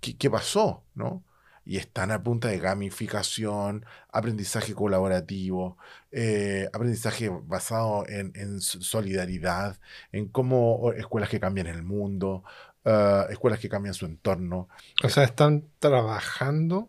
¿Qué, 0.00 0.30
pasó? 0.30 0.84
¿no? 0.94 1.22
Y 1.64 1.76
están 1.76 2.10
a 2.10 2.22
punta 2.22 2.48
de 2.48 2.58
gamificación, 2.58 3.84
aprendizaje 4.10 4.74
colaborativo, 4.74 5.76
eh, 6.10 6.68
aprendizaje 6.72 7.28
basado 7.28 8.04
en, 8.08 8.60
solidaridad, 8.60 9.78
en 10.12 10.28
cómo 10.28 10.92
escuelas 10.96 11.28
que 11.28 11.40
cambian 11.40 11.66
el 11.66 11.82
mundo, 11.82 12.44
ah, 12.84 13.26
escuelas 13.30 13.60
que 13.60 13.68
cambian 13.68 13.94
su 13.94 14.06
entorno. 14.06 14.68
O 15.04 15.08
sea, 15.08 15.24
están 15.24 15.64
trabajando, 15.78 16.88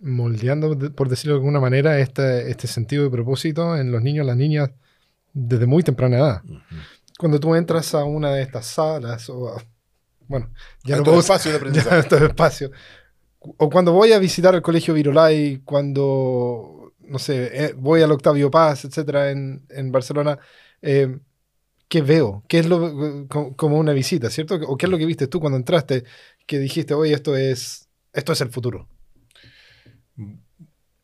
moldeando, 0.00 0.76
por 0.94 1.08
decirlo 1.08 1.34
de 1.34 1.40
alguna 1.40 1.60
manera, 1.60 1.98
este, 2.00 2.50
este 2.50 2.66
sentido 2.66 3.04
de 3.04 3.10
propósito 3.10 3.76
en 3.76 3.92
los 3.92 4.02
niños, 4.02 4.26
las 4.26 4.36
niñas, 4.36 4.70
desde 5.32 5.66
muy 5.66 5.82
temprana 5.82 6.18
edad. 6.18 6.42
Cuando 7.18 7.40
tú 7.40 7.54
entras 7.54 7.94
a 7.94 8.04
una 8.04 8.32
de 8.32 8.42
estas 8.42 8.66
salas 8.66 9.30
o 9.30 9.56
bueno, 10.28 10.50
ya 10.84 10.96
no 10.96 11.04
puedo... 11.04 11.20
espacio 11.20 11.50
de 11.50 11.56
aprendizaje. 11.58 12.26
espacio. 12.26 12.70
O 13.38 13.68
cuando 13.70 13.92
voy 13.92 14.12
a 14.12 14.18
visitar 14.18 14.54
el 14.54 14.62
colegio 14.62 14.94
Virolai, 14.94 15.62
cuando, 15.64 16.94
no 17.00 17.18
sé, 17.18 17.64
eh, 17.64 17.74
voy 17.76 18.02
al 18.02 18.12
Octavio 18.12 18.50
Paz, 18.50 18.84
etcétera, 18.84 19.30
en, 19.30 19.66
en 19.70 19.90
Barcelona, 19.90 20.38
eh, 20.80 21.18
¿qué 21.88 22.02
veo? 22.02 22.44
¿Qué 22.48 22.60
es 22.60 22.66
lo, 22.66 23.26
como 23.28 23.78
una 23.78 23.92
visita, 23.92 24.30
cierto? 24.30 24.54
¿O 24.66 24.76
qué 24.76 24.86
es 24.86 24.90
lo 24.90 24.98
que 24.98 25.06
viste 25.06 25.26
tú 25.26 25.40
cuando 25.40 25.58
entraste 25.58 26.04
que 26.46 26.58
dijiste, 26.58 26.94
oye, 26.94 27.12
esto 27.14 27.36
es, 27.36 27.88
esto 28.12 28.32
es 28.32 28.40
el 28.40 28.50
futuro? 28.50 28.88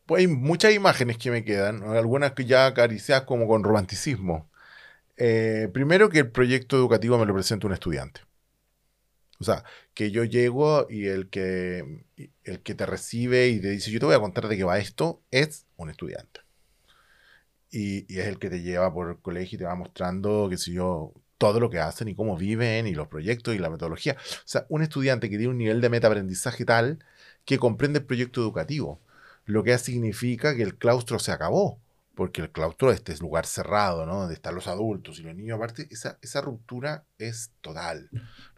Pues 0.05 0.21
hay 0.21 0.27
muchas 0.27 0.73
imágenes 0.73 1.17
que 1.17 1.29
me 1.29 1.43
quedan, 1.43 1.83
algunas 1.83 2.31
que 2.31 2.45
ya 2.45 2.65
acariciadas 2.65 3.25
como 3.25 3.47
con 3.47 3.63
romanticismo. 3.63 4.49
Eh, 5.17 5.69
primero 5.73 6.09
que 6.09 6.19
el 6.19 6.31
proyecto 6.31 6.77
educativo 6.77 7.17
me 7.19 7.25
lo 7.27 7.35
presenta 7.35 7.67
un 7.67 7.73
estudiante. 7.73 8.21
O 9.39 9.43
sea, 9.45 9.63
que 9.93 10.11
yo 10.11 10.25
llego 10.25 10.87
y 10.89 11.07
el 11.07 11.29
que, 11.29 12.03
el 12.43 12.61
que 12.61 12.75
te 12.75 12.85
recibe 12.85 13.47
y 13.47 13.61
te 13.61 13.69
dice, 13.69 13.91
yo 13.91 13.99
te 13.99 14.05
voy 14.05 14.15
a 14.15 14.19
contar 14.19 14.47
de 14.49 14.57
qué 14.57 14.63
va 14.65 14.79
esto, 14.79 15.21
es 15.31 15.65
un 15.77 15.89
estudiante. 15.89 16.41
Y, 17.71 18.05
es 18.19 18.27
el 18.27 18.39
que 18.39 18.49
te 18.49 18.61
lleva 18.61 18.93
por 18.93 19.09
el 19.11 19.17
colegio 19.19 19.55
y 19.55 19.59
te 19.59 19.65
va 19.65 19.75
mostrando, 19.75 20.47
qué 20.49 20.57
sé 20.57 20.73
yo, 20.73 21.13
todo 21.37 21.59
lo 21.59 21.69
que 21.69 21.79
hacen 21.79 22.09
y 22.09 22.15
cómo 22.15 22.35
viven 22.37 22.87
y 22.87 22.93
los 22.95 23.07
proyectos 23.07 23.55
y 23.55 23.59
la 23.59 23.69
metodología. 23.69 24.17
O 24.19 24.47
sea, 24.47 24.65
un 24.69 24.81
estudiante 24.81 25.29
que 25.29 25.37
tiene 25.37 25.51
un 25.51 25.57
nivel 25.57 25.81
de 25.81 25.89
metaaprendizaje 25.89 26.65
tal 26.65 26.99
que 27.45 27.59
comprende 27.59 27.99
el 27.99 28.05
proyecto 28.05 28.41
educativo, 28.41 28.99
lo 29.45 29.63
que 29.63 29.77
significa 29.77 30.55
que 30.55 30.63
el 30.63 30.75
claustro 30.77 31.19
se 31.19 31.31
acabó 31.31 31.79
porque 32.19 32.41
el 32.41 32.51
claustro 32.51 32.91
este 32.91 33.13
es 33.13 33.21
lugar 33.21 33.45
cerrado, 33.45 34.05
¿no? 34.05 34.19
Donde 34.19 34.33
están 34.33 34.53
los 34.53 34.67
adultos 34.67 35.19
y 35.19 35.23
los 35.23 35.33
niños, 35.33 35.55
aparte, 35.55 35.87
esa, 35.89 36.19
esa 36.21 36.41
ruptura 36.41 37.05
es 37.17 37.53
total, 37.61 38.09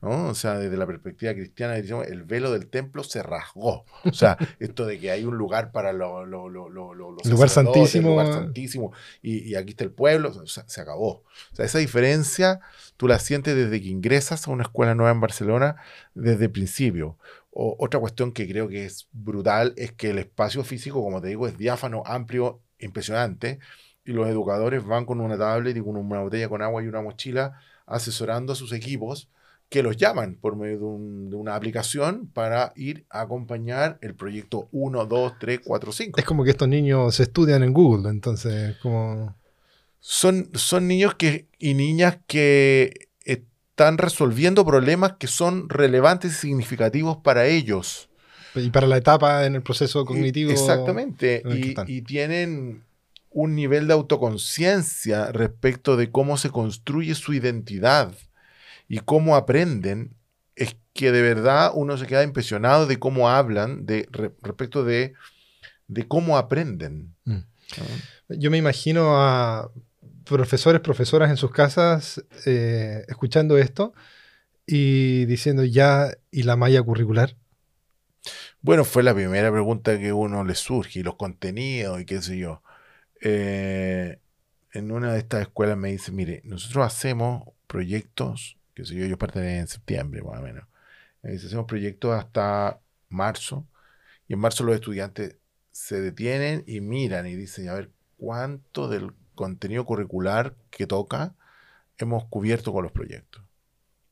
¿no? 0.01 0.29
O 0.29 0.33
sea, 0.33 0.57
desde 0.57 0.77
la 0.77 0.87
perspectiva 0.87 1.31
cristiana, 1.35 1.75
el 1.75 2.23
velo 2.23 2.51
del 2.51 2.71
templo 2.71 3.03
se 3.03 3.21
rasgó. 3.21 3.85
O 4.03 4.13
sea, 4.13 4.35
esto 4.59 4.87
de 4.87 4.99
que 4.99 5.11
hay 5.11 5.25
un 5.25 5.37
lugar 5.37 5.71
para 5.71 5.93
los 5.93 6.27
lo, 6.27 6.49
lo, 6.49 6.69
lugar 6.71 7.49
santísimo. 7.49 8.09
lugar 8.09 8.33
santísimo, 8.33 8.93
y, 9.21 9.53
aquí 9.53 9.69
está 9.69 9.83
el 9.83 9.91
pueblo, 9.91 10.29
o 10.29 10.47
sea, 10.47 10.63
se 10.67 10.81
acabó. 10.81 11.23
O 11.51 11.55
sea, 11.55 11.63
esa 11.63 11.77
diferencia 11.77 12.61
tú 12.97 13.07
la 13.07 13.19
sientes 13.19 13.55
desde 13.55 13.79
que 13.79 13.89
ingresas 13.89 14.47
a 14.47 14.51
una 14.51 14.63
escuela 14.63 14.95
nueva 14.95 15.11
en 15.11 15.21
Barcelona, 15.21 15.75
desde 16.15 16.45
el 16.45 16.51
principio. 16.51 17.19
otra 17.51 17.99
cuestión 17.99 18.31
que 18.31 18.47
creo 18.47 18.67
que 18.69 18.85
es 18.85 19.07
brutal 19.11 19.75
es 19.77 19.91
que 19.91 20.09
el 20.09 20.17
espacio 20.17 20.63
físico, 20.63 21.03
como 21.03 21.21
te 21.21 21.27
digo, 21.27 21.47
es 21.47 21.59
diáfano, 21.59 22.01
amplio, 22.07 22.59
impresionante. 22.81 23.59
Y 24.03 24.13
los 24.13 24.27
educadores 24.27 24.83
van 24.85 25.05
con 25.05 25.21
una 25.21 25.37
tablet 25.37 25.77
y 25.77 25.81
con 25.81 25.95
una 25.95 26.21
botella 26.21 26.49
con 26.49 26.61
agua 26.61 26.83
y 26.83 26.87
una 26.87 27.01
mochila 27.01 27.59
asesorando 27.85 28.53
a 28.53 28.55
sus 28.55 28.73
equipos 28.73 29.29
que 29.71 29.83
los 29.83 29.95
llaman 29.95 30.35
por 30.35 30.57
medio 30.57 30.79
de, 30.79 31.35
una 31.35 31.55
aplicación 31.55 32.27
para 32.27 32.73
ir 32.75 33.05
a 33.09 33.21
acompañar 33.21 33.97
el 34.01 34.15
proyecto 34.15 34.67
1, 34.73 35.05
2, 35.05 35.33
3, 35.39 35.61
4, 35.63 35.91
5. 35.93 36.19
Es 36.19 36.25
como 36.25 36.43
que 36.43 36.49
estos 36.49 36.67
niños 36.67 37.17
estudian 37.21 37.63
en 37.63 37.73
Google, 37.73 38.09
entonces 38.09 38.75
como... 38.81 39.35
Son, 40.03 40.49
son 40.55 40.87
niños 40.87 41.13
que, 41.13 41.47
y 41.59 41.75
niñas 41.75 42.17
que 42.27 43.09
están 43.81 43.97
resolviendo 43.97 44.65
problemas 44.65 45.13
que 45.13 45.27
son 45.27 45.69
relevantes 45.69 46.33
y 46.33 46.35
significativos 46.35 47.17
para 47.17 47.45
ellos. 47.45 48.10
Y 48.55 48.69
para 48.69 48.87
la 48.87 48.97
etapa 48.97 49.45
en 49.45 49.55
el 49.55 49.61
proceso 49.61 50.05
cognitivo. 50.05 50.51
Exactamente. 50.51 51.43
Y, 51.87 52.01
tienen 52.01 52.83
un 53.29 53.55
nivel 53.55 53.87
de 53.87 53.93
autoconciencia 53.93 55.31
respecto 55.31 55.95
de 55.95 56.11
cómo 56.11 56.37
se 56.37 56.49
construye 56.49 57.15
su 57.15 57.33
identidad 57.33 58.13
y 58.87 58.99
cómo 58.99 59.35
aprenden, 59.35 60.13
es 60.55 60.75
que 60.93 61.11
de 61.11 61.21
verdad 61.21 61.71
uno 61.73 61.97
se 61.97 62.07
queda 62.07 62.23
impresionado 62.23 62.87
de 62.87 62.99
cómo 62.99 63.29
hablan 63.29 63.85
de, 63.85 64.07
respecto 64.41 64.83
de, 64.83 65.13
de, 65.87 66.07
cómo 66.07 66.37
aprenden. 66.37 67.15
Mm. 67.23 67.37
Yo 68.29 68.51
me 68.51 68.57
imagino 68.57 69.21
a 69.21 69.71
profesores, 70.25 70.81
profesoras 70.81 71.29
en 71.29 71.37
sus 71.37 71.51
casas 71.51 72.23
eh, 72.45 73.05
escuchando 73.07 73.57
esto 73.57 73.93
y 74.65 75.25
diciendo 75.25 75.63
ya, 75.63 76.11
¿y 76.31 76.43
la 76.43 76.55
malla 76.55 76.81
curricular? 76.81 77.35
Bueno, 78.63 78.85
fue 78.85 79.01
la 79.01 79.15
primera 79.15 79.51
pregunta 79.51 79.97
que 79.97 80.13
uno 80.13 80.43
le 80.43 80.53
surge, 80.53 80.99
y 80.99 81.03
los 81.03 81.15
contenidos 81.15 81.99
y 81.99 82.05
qué 82.05 82.21
sé 82.21 82.37
yo. 82.37 82.61
Eh, 83.19 84.19
en 84.73 84.91
una 84.91 85.13
de 85.13 85.19
estas 85.19 85.41
escuelas 85.41 85.77
me 85.77 85.91
dice, 85.91 86.11
mire, 86.11 86.41
nosotros 86.43 86.85
hacemos 86.85 87.43
proyectos, 87.65 88.57
que 88.75 88.85
sé 88.85 88.95
yo, 88.95 89.05
yo 89.05 89.17
parte 89.17 89.57
en 89.57 89.67
septiembre 89.67 90.21
más 90.21 90.39
o 90.39 90.43
menos. 90.43 90.65
Me 91.23 91.31
dice, 91.31 91.47
hacemos 91.47 91.65
proyectos 91.65 92.13
hasta 92.13 92.79
marzo, 93.09 93.67
y 94.27 94.33
en 94.33 94.39
marzo 94.39 94.63
los 94.63 94.75
estudiantes 94.75 95.37
se 95.71 95.99
detienen 95.99 96.63
y 96.67 96.81
miran 96.81 97.25
y 97.25 97.35
dicen, 97.35 97.67
a 97.69 97.73
ver, 97.73 97.89
¿cuánto 98.17 98.87
del 98.87 99.11
contenido 99.33 99.85
curricular 99.85 100.55
que 100.69 100.85
toca 100.85 101.33
hemos 101.97 102.25
cubierto 102.25 102.71
con 102.71 102.83
los 102.83 102.91
proyectos? 102.91 103.43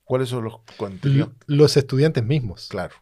¿Cuáles 0.04 0.30
son 0.30 0.46
los 0.46 0.62
contenidos? 0.78 1.30
Los 1.46 1.78
estudiantes 1.78 2.24
mismos. 2.24 2.68
Claro. 2.70 2.96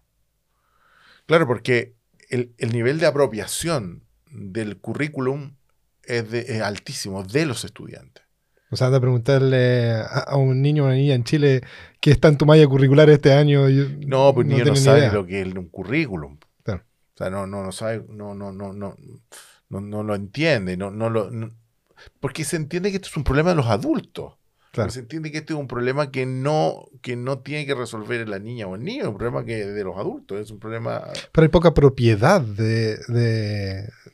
Claro, 1.27 1.45
porque 1.45 1.93
el, 2.29 2.55
nivel 2.73 2.99
de 2.99 3.05
apropiación 3.05 4.03
del 4.31 4.77
currículum 4.77 5.55
es, 6.03 6.61
altísimo 6.61 7.23
de 7.23 7.45
los 7.45 7.63
estudiantes. 7.63 8.23
O 8.69 8.75
sea, 8.75 8.89
de 8.89 8.99
preguntarle 8.99 9.93
a, 9.93 10.35
un 10.35 10.61
niño 10.61 10.83
o 10.83 10.85
una 10.87 10.95
niña 10.95 11.13
en 11.13 11.23
Chile 11.23 11.61
qué 12.01 12.11
está 12.11 12.27
en 12.29 12.37
tu 12.37 12.45
malla 12.45 12.67
curricular 12.67 13.09
este 13.09 13.31
año. 13.33 13.67
No, 14.05 14.33
pues 14.33 14.47
niño 14.47 14.65
no 14.65 14.75
sabe 14.75 15.11
lo 15.11 15.25
que 15.25 15.41
es 15.41 15.53
un 15.53 15.69
currículum. 15.69 16.37
O 16.65 17.17
sea, 17.17 17.31
no, 17.31 17.47
no, 17.47 17.63
no 17.63 17.71
sabe, 17.71 18.03
no, 18.09 18.35
no, 18.35 18.51
no, 18.51 18.73
no, 18.73 18.95
no, 19.69 20.03
lo 20.03 20.13
entiende, 20.13 20.77
no, 20.77 20.91
no 20.91 21.09
lo, 21.09 21.31
porque 22.19 22.43
se 22.43 22.57
entiende 22.57 22.91
que 22.91 22.97
esto 22.97 23.09
es 23.09 23.17
un 23.17 23.23
problema 23.23 23.49
de 23.49 23.55
los 23.55 23.65
adultos. 23.65 24.35
Se 24.89 24.99
entiende 24.99 25.31
que 25.31 25.39
este 25.39 25.53
es 25.53 25.59
un 25.59 25.67
problema 25.67 26.11
que 26.11 26.25
no, 26.25 26.85
que 27.01 27.15
no 27.15 27.39
tiene 27.39 27.65
que 27.65 27.73
resolver 27.73 28.27
la 28.29 28.39
niña 28.39 28.67
o 28.67 28.75
el 28.75 28.83
niño, 28.83 29.03
es 29.03 29.09
un 29.09 29.17
problema 29.17 29.43
que 29.43 29.65
de 29.65 29.83
los 29.83 29.97
adultos, 29.97 30.39
es 30.39 30.51
un 30.51 30.59
problema... 30.59 31.03
Pero 31.31 31.43
hay 31.43 31.49
poca 31.49 31.73
propiedad 31.73 32.41
de, 32.41 32.97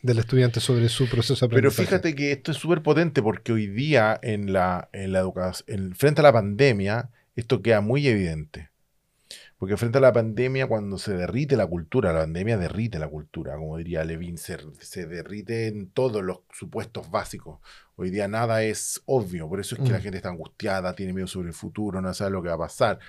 del 0.02 0.20
estudiante 0.20 0.60
sobre 0.60 0.90
su 0.90 1.10
proceso 1.10 1.48
de 1.48 1.56
Pero 1.56 1.72
fíjate 1.72 2.16
que 2.16 2.32
esto 2.32 2.52
es 2.52 2.58
súper 2.58 2.82
potente 2.82 3.22
porque 3.22 3.52
hoy 3.52 3.68
día 3.68 4.20
en 4.22 4.54
la, 4.54 4.90
en 4.94 5.12
la 5.12 5.20
educación, 5.20 5.94
frente 5.96 6.22
a 6.22 6.24
la 6.24 6.34
pandemia, 6.34 7.10
esto 7.36 7.62
queda 7.62 7.82
muy 7.82 8.08
evidente. 8.08 8.73
Porque 9.58 9.78
frente 9.78 9.98
a 9.98 10.02
la 10.02 10.12
pandemia, 10.12 10.68
cuando 10.68 10.98
se 10.98 11.14
derrite 11.14 11.56
la 11.56 11.68
cultura, 11.68 12.12
la 12.12 12.22
pandemia 12.22 12.58
derrite 12.58 13.00
la 13.00 13.08
cultura, 13.08 13.56
como 13.56 13.78
diría 13.78 14.04
Levin, 14.04 14.38
se, 14.38 14.58
se 14.80 15.06
derrite 15.06 15.68
en 15.68 15.90
todos 15.90 16.24
los 16.24 16.40
supuestos 16.52 17.10
básicos. 17.10 17.60
Hoy 17.96 18.10
día 18.10 18.28
nada 18.28 18.64
es 18.64 19.02
obvio, 19.06 19.48
por 19.48 19.60
eso 19.60 19.76
es 19.76 19.82
que 19.82 19.92
la 19.92 20.00
mm. 20.00 20.02
gente 20.02 20.18
está 20.18 20.30
angustiada, 20.30 20.96
tiene 20.96 21.14
miedo 21.14 21.28
sobre 21.28 21.50
el 21.50 21.54
futuro, 21.54 22.02
no 22.02 22.14
sabe 22.14 22.32
lo 22.32 22.42
que 22.42 22.50
va 22.50 22.56
a 22.56 22.60
pasar. 22.60 23.00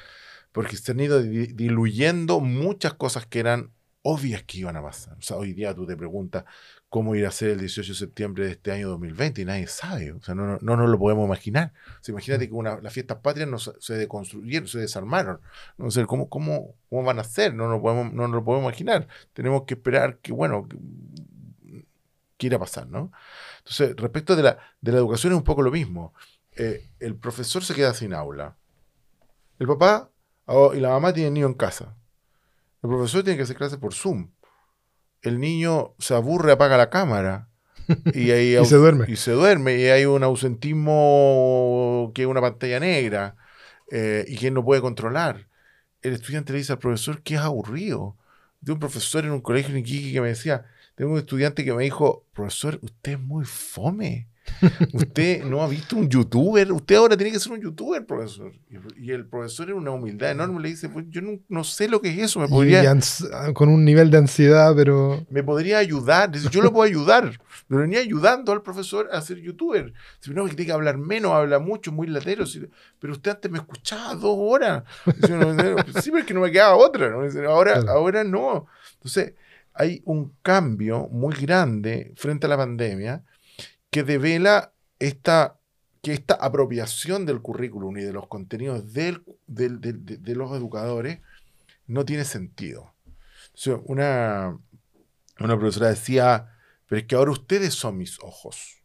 Porque 0.52 0.76
se 0.76 0.92
han 0.92 1.00
ido 1.00 1.20
diluyendo 1.20 2.40
muchas 2.40 2.94
cosas 2.94 3.26
que 3.26 3.40
eran 3.40 3.72
obvias 4.02 4.42
que 4.44 4.58
iban 4.58 4.76
a 4.76 4.82
pasar. 4.82 5.16
O 5.18 5.22
sea, 5.22 5.36
hoy 5.38 5.54
día 5.54 5.74
tú 5.74 5.86
te 5.86 5.96
preguntas, 5.96 6.44
cómo 6.94 7.16
ir 7.16 7.26
a 7.26 7.32
ser 7.32 7.50
el 7.50 7.58
18 7.58 7.90
de 7.90 7.98
septiembre 7.98 8.44
de 8.44 8.52
este 8.52 8.70
año 8.70 8.88
2020 8.90 9.42
y 9.42 9.44
nadie 9.44 9.66
sabe, 9.66 10.12
o 10.12 10.22
sea, 10.22 10.36
no, 10.36 10.46
no, 10.46 10.58
no 10.62 10.76
nos 10.76 10.88
lo 10.88 10.96
podemos 10.96 11.26
imaginar. 11.26 11.72
O 12.06 12.10
imagínate 12.12 12.46
que 12.46 12.54
una, 12.54 12.80
las 12.80 12.92
fiestas 12.92 13.18
patrias 13.18 13.48
no, 13.48 13.58
se 13.58 13.94
deconstruyeron, 13.94 14.68
se 14.68 14.78
desarmaron. 14.78 15.40
No 15.76 15.90
sé, 15.90 16.06
¿cómo, 16.06 16.28
cómo, 16.28 16.76
cómo 16.88 17.02
van 17.02 17.18
a 17.18 17.24
ser? 17.24 17.52
No, 17.52 17.66
nos 17.66 17.80
podemos, 17.80 18.12
no 18.12 18.28
nos 18.28 18.36
lo 18.36 18.44
podemos 18.44 18.68
imaginar. 18.68 19.08
Tenemos 19.32 19.64
que 19.64 19.74
esperar 19.74 20.18
que, 20.18 20.32
bueno, 20.32 20.68
que, 22.38 22.46
irá 22.46 22.58
a 22.58 22.60
pasar, 22.60 22.86
¿no? 22.86 23.10
Entonces, 23.58 23.96
respecto 23.96 24.36
de 24.36 24.44
la, 24.44 24.58
de 24.80 24.92
la 24.92 24.98
educación 24.98 25.32
es 25.32 25.38
un 25.38 25.44
poco 25.44 25.62
lo 25.62 25.72
mismo. 25.72 26.14
Eh, 26.52 26.90
el 27.00 27.16
profesor 27.16 27.64
se 27.64 27.74
queda 27.74 27.92
sin 27.92 28.14
aula. 28.14 28.56
El 29.58 29.66
papá 29.66 30.12
oh, 30.46 30.72
y 30.74 30.78
la 30.78 30.90
mamá 30.90 31.12
tienen 31.12 31.34
niño 31.34 31.46
en 31.46 31.54
casa. 31.54 31.96
El 32.84 32.90
profesor 32.90 33.24
tiene 33.24 33.36
que 33.36 33.42
hacer 33.42 33.56
clases 33.56 33.78
por 33.78 33.94
Zoom 33.94 34.28
el 35.24 35.40
niño 35.40 35.94
se 35.98 36.14
aburre, 36.14 36.52
apaga 36.52 36.76
la 36.76 36.90
cámara. 36.90 37.48
Y, 38.14 38.30
ahí 38.30 38.56
se 38.64 38.76
duerme. 38.76 39.06
Y 39.08 39.16
se 39.16 39.32
duerme. 39.32 39.76
Y 39.76 39.86
hay 39.86 40.04
un 40.04 40.22
ausentismo 40.22 42.12
que 42.14 42.22
es 42.22 42.28
una 42.28 42.40
pantalla 42.40 42.78
negra 42.78 43.36
eh, 43.90 44.24
y 44.28 44.36
que 44.36 44.48
él 44.48 44.54
no 44.54 44.64
puede 44.64 44.80
controlar. 44.80 45.48
El 46.02 46.12
estudiante 46.12 46.52
le 46.52 46.58
dice 46.58 46.72
al 46.72 46.78
profesor 46.78 47.22
que 47.22 47.34
es 47.34 47.40
aburrido. 47.40 48.16
De 48.60 48.72
un 48.72 48.78
profesor 48.78 49.24
en 49.24 49.32
un 49.32 49.40
colegio 49.40 49.72
en 49.74 49.80
Iquique 49.80 50.12
que 50.12 50.20
me 50.22 50.28
decía, 50.28 50.64
tengo 50.94 51.12
un 51.12 51.18
estudiante 51.18 51.64
que 51.64 51.74
me 51.74 51.82
dijo, 51.82 52.24
profesor, 52.32 52.78
usted 52.82 53.12
es 53.12 53.20
muy 53.20 53.44
fome. 53.44 54.28
Usted 54.92 55.44
no 55.44 55.62
ha 55.62 55.68
visto 55.68 55.96
un 55.96 56.08
youtuber, 56.08 56.70
usted 56.72 56.96
ahora 56.96 57.16
tiene 57.16 57.32
que 57.32 57.40
ser 57.40 57.52
un 57.52 57.60
youtuber, 57.60 58.04
profesor. 58.04 58.52
Y, 58.96 59.10
el 59.10 59.26
profesor 59.26 59.70
en 59.70 59.76
una 59.76 59.90
humildad 59.90 60.30
enorme 60.30 60.60
le 60.60 60.68
dice, 60.70 60.88
pues 60.88 61.06
yo 61.08 61.20
no, 61.48 61.64
sé 61.64 61.88
lo 61.88 62.00
que 62.00 62.10
es 62.10 62.18
eso, 62.18 62.40
me 62.40 62.48
podría... 62.48 62.96
con 63.54 63.68
un 63.68 63.84
nivel 63.84 64.10
de 64.10 64.18
ansiedad, 64.18 64.74
pero... 64.76 65.24
Me 65.30 65.42
podría 65.42 65.78
ayudar, 65.78 66.30
dice, 66.30 66.48
yo 66.50 66.62
lo 66.62 66.72
puedo 66.72 66.84
ayudar. 66.84 67.38
Me 67.68 67.78
venía 67.78 68.00
ayudando 68.00 68.52
al 68.52 68.62
profesor 68.62 69.08
a 69.12 69.20
ser 69.20 69.38
youtuber. 69.40 69.92
Si 70.20 70.30
no, 70.30 70.44
que 70.44 70.50
tiene 70.50 70.66
que 70.66 70.72
hablar 70.72 70.98
menos, 70.98 71.32
habla 71.32 71.58
mucho, 71.58 71.92
muy 71.92 72.06
latero. 72.06 72.44
pero 72.98 73.14
usted 73.14 73.32
antes 73.32 73.50
me 73.50 73.58
escuchaba 73.58 74.14
dos 74.14 74.36
horas. 74.38 74.84
sí, 76.02 76.10
pero 76.10 76.18
es 76.18 76.24
que 76.26 76.34
no 76.34 76.40
me 76.40 76.52
quedaba 76.52 76.76
otra. 76.76 77.14
Ahora, 77.48 77.82
ahora 77.88 78.24
no. 78.24 78.66
Entonces, 78.94 79.34
hay 79.72 80.02
un 80.04 80.34
cambio 80.42 81.08
muy 81.08 81.34
grande 81.34 82.12
frente 82.16 82.46
a 82.46 82.48
la 82.48 82.56
pandemia 82.56 83.22
que 83.94 84.02
devela 84.02 84.72
esta, 84.98 85.60
que 86.02 86.12
esta 86.12 86.34
apropiación 86.34 87.26
del 87.26 87.40
currículum 87.40 87.96
y 87.96 88.02
de 88.02 88.12
los 88.12 88.26
contenidos 88.26 88.92
del, 88.92 89.22
de, 89.46 90.34
los 90.34 90.50
educadores 90.50 91.20
no 91.86 92.04
tiene 92.04 92.24
sentido. 92.24 92.92
una, 93.84 94.58
una 95.38 95.56
profesora 95.56 95.90
decía, 95.90 96.56
pero 96.88 97.02
es 97.02 97.06
que 97.06 97.14
ahora 97.14 97.30
ustedes 97.30 97.72
son 97.74 97.96
mis 97.96 98.18
ojos. 98.18 98.82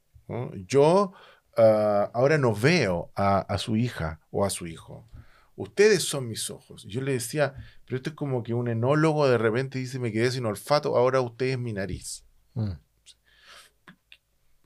Yo 0.68 1.14
ah, 1.58 2.12
ahora 2.14 2.38
no 2.38 2.54
veo 2.54 3.12
a, 3.16 3.58
su 3.58 3.78
hija 3.78 4.20
o 4.30 4.46
a 4.46 4.52
su 4.52 4.68
hijo. 4.68 5.10
Ustedes 5.56 6.04
son 6.04 6.28
mis 6.28 6.52
ojos. 6.52 6.86
Yo 6.88 7.02
le 7.02 7.14
decía, 7.14 7.56
pero 7.88 7.98
esto 7.98 8.12
es 8.12 8.16
como 8.16 8.44
que 8.44 8.54
un 8.54 8.68
enólogo 8.68 9.28
de 9.28 9.40
repente 9.40 9.80
dice, 9.80 9.98
me 9.98 10.12
quedé 10.12 10.30
sin 10.30 10.46
olfato, 10.46 10.96
ahora 10.96 11.20
usted 11.20 11.48
es 11.48 11.58
mi 11.58 11.74
nariz. 11.74 12.26
Mm. 12.54 12.74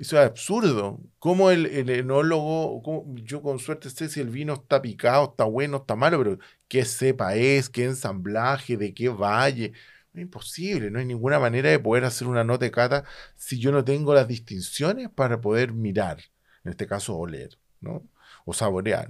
Eso 0.04 0.20
es 0.20 0.26
absurdo. 0.28 1.00
¿Cómo 1.18 1.50
el, 1.50 1.90
enólogo, 1.90 3.06
yo 3.24 3.42
con 3.42 3.58
suerte 3.58 3.90
sé 3.90 4.10
si 4.10 4.20
el 4.20 4.30
vino 4.30 4.56
está 4.56 4.82
picado, 4.82 5.30
está 5.32 5.46
bueno, 5.46 5.78
está 5.78 5.96
malo, 5.96 6.18
pero 6.18 6.40
qué 6.68 6.84
cepa 6.84 7.36
es, 7.36 7.70
qué 7.70 7.86
ensamblaje, 7.86 8.76
de 8.76 8.94
qué 8.94 9.08
valle? 9.08 9.72
Es 10.14 10.22
imposible, 10.22 10.92
no 10.92 11.00
hay 11.00 11.06
ninguna 11.06 11.40
manera 11.40 11.70
de 11.70 11.80
poder 11.80 12.04
hacer 12.04 12.28
una 12.28 12.44
nota 12.44 12.66
de 12.66 12.72
cata 12.72 13.06
si 13.38 13.60
yo 13.60 13.72
no 13.72 13.86
tengo 13.86 14.14
las 14.14 14.28
distinciones 14.28 15.10
para 15.10 15.40
poder 15.40 15.72
mirar, 15.72 16.18
en 16.66 16.72
este 16.72 16.86
caso 16.86 17.16
oler, 17.16 17.58
¿no? 17.80 18.04
O 18.44 18.54
saborear. 18.54 19.08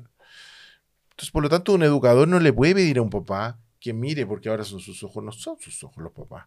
Entonces, 1.09 1.31
por 1.31 1.41
lo 1.41 1.49
tanto, 1.49 1.73
un 1.73 1.81
educador 1.81 2.27
no 2.27 2.39
le 2.39 2.53
puede 2.53 2.75
pedir 2.75 2.99
a 2.99 3.01
un 3.01 3.09
papá 3.09 3.59
que 3.79 3.93
mire, 3.93 4.27
porque 4.27 4.49
ahora 4.49 4.63
son 4.63 4.79
sus 4.79 5.01
ojos, 5.03 5.23
no 5.23 5.31
son 5.31 5.57
sus 5.59 5.83
ojos 5.83 6.03
los 6.03 6.13
papás. 6.13 6.45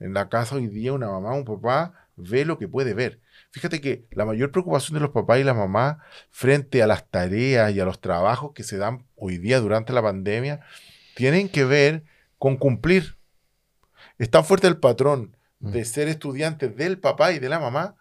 En 0.00 0.14
la 0.14 0.30
casa 0.30 0.56
hoy 0.56 0.68
día 0.68 0.94
una 0.94 1.08
mamá, 1.08 1.34
un 1.34 1.44
papá 1.44 2.08
ve 2.16 2.44
lo 2.44 2.58
que 2.58 2.68
puede 2.68 2.94
ver. 2.94 3.20
Fíjate 3.54 3.80
que 3.80 4.04
la 4.10 4.24
mayor 4.24 4.50
preocupación 4.50 4.94
de 4.94 5.00
los 5.00 5.10
papás 5.10 5.38
y 5.38 5.44
las 5.44 5.54
mamás 5.54 5.98
frente 6.32 6.82
a 6.82 6.88
las 6.88 7.08
tareas 7.08 7.72
y 7.72 7.78
a 7.78 7.84
los 7.84 8.00
trabajos 8.00 8.50
que 8.52 8.64
se 8.64 8.78
dan 8.78 9.06
hoy 9.14 9.38
día 9.38 9.60
durante 9.60 9.92
la 9.92 10.02
pandemia 10.02 10.58
tienen 11.14 11.48
que 11.48 11.64
ver 11.64 12.02
con 12.36 12.56
cumplir. 12.56 13.16
Es 14.18 14.28
tan 14.28 14.44
fuerte 14.44 14.66
el 14.66 14.78
patrón 14.78 15.36
mm. 15.60 15.70
de 15.70 15.84
ser 15.84 16.08
estudiantes 16.08 16.74
del 16.74 16.98
papá 16.98 17.30
y 17.30 17.38
de 17.38 17.48
la 17.48 17.60
mamá 17.60 17.94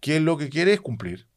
que 0.00 0.18
lo 0.18 0.36
que 0.36 0.48
quiere 0.48 0.72
es 0.72 0.80
cumplir. 0.80 1.28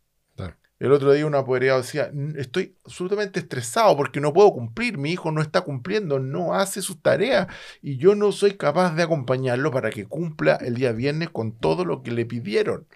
El 0.79 0.93
otro 0.93 1.11
día 1.11 1.25
una 1.25 1.39
apoderada 1.39 1.81
decía, 1.81 2.09
estoy 2.37 2.75
absolutamente 2.85 3.41
estresado 3.41 3.95
porque 3.97 4.21
no 4.21 4.31
puedo 4.31 4.51
cumplir, 4.53 4.97
mi 4.97 5.11
hijo 5.11 5.29
no 5.29 5.41
está 5.41 5.61
cumpliendo, 5.61 6.19
no 6.19 6.53
hace 6.53 6.81
sus 6.81 7.01
tareas 7.01 7.47
y 7.81 7.97
yo 7.97 8.15
no 8.15 8.31
soy 8.31 8.53
capaz 8.53 8.95
de 8.95 9.03
acompañarlo 9.03 9.71
para 9.71 9.89
que 9.89 10.05
cumpla 10.05 10.55
el 10.55 10.75
día 10.75 10.93
viernes 10.93 11.29
con 11.29 11.51
todo 11.51 11.83
lo 11.83 12.01
que 12.01 12.11
le 12.11 12.25
pidieron. 12.25 12.87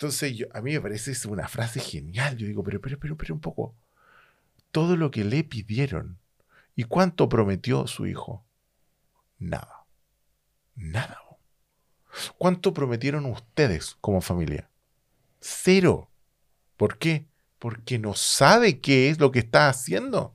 Entonces, 0.00 0.34
yo, 0.34 0.46
a 0.54 0.62
mí 0.62 0.72
me 0.72 0.80
parece 0.80 1.12
una 1.28 1.46
frase 1.46 1.78
genial. 1.78 2.34
Yo 2.38 2.46
digo, 2.46 2.64
pero, 2.64 2.80
pero, 2.80 2.98
pero, 2.98 3.18
pero 3.18 3.34
un 3.34 3.40
poco. 3.42 3.74
Todo 4.72 4.96
lo 4.96 5.10
que 5.10 5.24
le 5.24 5.44
pidieron. 5.44 6.18
¿Y 6.74 6.84
cuánto 6.84 7.28
prometió 7.28 7.86
su 7.86 8.06
hijo? 8.06 8.42
Nada. 9.38 9.84
Nada. 10.74 11.20
¿Cuánto 12.38 12.72
prometieron 12.72 13.26
ustedes 13.26 13.98
como 14.00 14.22
familia? 14.22 14.70
Cero. 15.38 16.10
¿Por 16.78 16.96
qué? 16.96 17.26
Porque 17.58 17.98
no 17.98 18.14
sabe 18.14 18.80
qué 18.80 19.10
es 19.10 19.20
lo 19.20 19.30
que 19.30 19.40
está 19.40 19.68
haciendo 19.68 20.34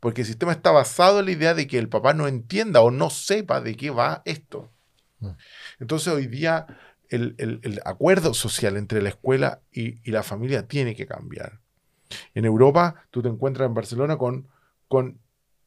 porque 0.00 0.22
el 0.22 0.26
sistema 0.26 0.52
está 0.52 0.72
basado 0.72 1.20
en 1.20 1.26
la 1.26 1.30
idea 1.32 1.54
de 1.54 1.66
que 1.66 1.78
el 1.78 1.88
papá 1.88 2.12
no 2.12 2.28
entienda 2.28 2.80
o 2.80 2.90
no 2.90 3.08
sepa 3.08 3.60
de 3.60 3.76
qué 3.76 3.90
va 3.90 4.22
esto. 4.24 4.72
Mm. 5.20 5.30
Entonces 5.80 6.12
hoy 6.12 6.26
día 6.26 6.66
el, 7.10 7.80
acuerdo 7.84 8.34
social 8.34 8.76
entre 8.76 9.02
la 9.02 9.10
escuela 9.10 9.60
y, 9.72 10.10
la 10.10 10.22
familia 10.22 10.66
tiene 10.66 10.94
que 10.94 11.06
cambiar. 11.06 11.60
En 12.34 12.44
Europa 12.44 13.06
tú 13.10 13.22
te 13.22 13.28
encuentras 13.28 13.66
en 13.66 13.74
Barcelona 13.74 14.16
con, 14.16 14.48
con 14.88 15.18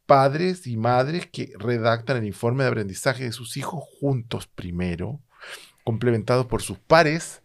padres 0.05 0.65
y 0.67 0.77
madres 0.77 1.27
que 1.27 1.53
redactan 1.57 2.17
el 2.17 2.25
informe 2.25 2.63
de 2.63 2.69
aprendizaje 2.69 3.25
de 3.25 3.31
sus 3.31 3.57
hijos 3.57 3.83
juntos 3.99 4.47
primero, 4.47 5.19
complementados 5.83 6.45
por 6.45 6.61
sus 6.61 6.79
pares, 6.79 7.41